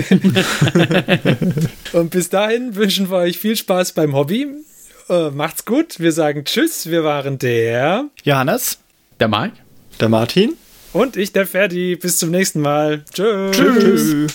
Und 1.92 2.10
bis 2.10 2.28
dahin 2.28 2.74
wünschen 2.74 3.10
wir 3.10 3.18
euch 3.18 3.38
viel 3.38 3.56
Spaß 3.56 3.92
beim 3.92 4.14
Hobby. 4.14 4.48
Äh, 5.08 5.30
macht's 5.30 5.64
gut. 5.64 6.00
Wir 6.00 6.12
sagen 6.12 6.44
Tschüss. 6.44 6.90
Wir 6.90 7.04
waren 7.04 7.38
der 7.38 8.06
Johannes? 8.24 8.78
Der 9.20 9.28
Mark? 9.28 9.52
Der 10.00 10.08
Martin. 10.08 10.56
und 10.92 11.16
ich, 11.16 11.32
der 11.32 11.46
Ferdi. 11.46 11.96
Bis 11.96 12.18
zum 12.18 12.30
nächsten 12.30 12.60
Mal. 12.60 13.04
Tschüss. 13.12 13.56
Tschüss. 13.56 14.34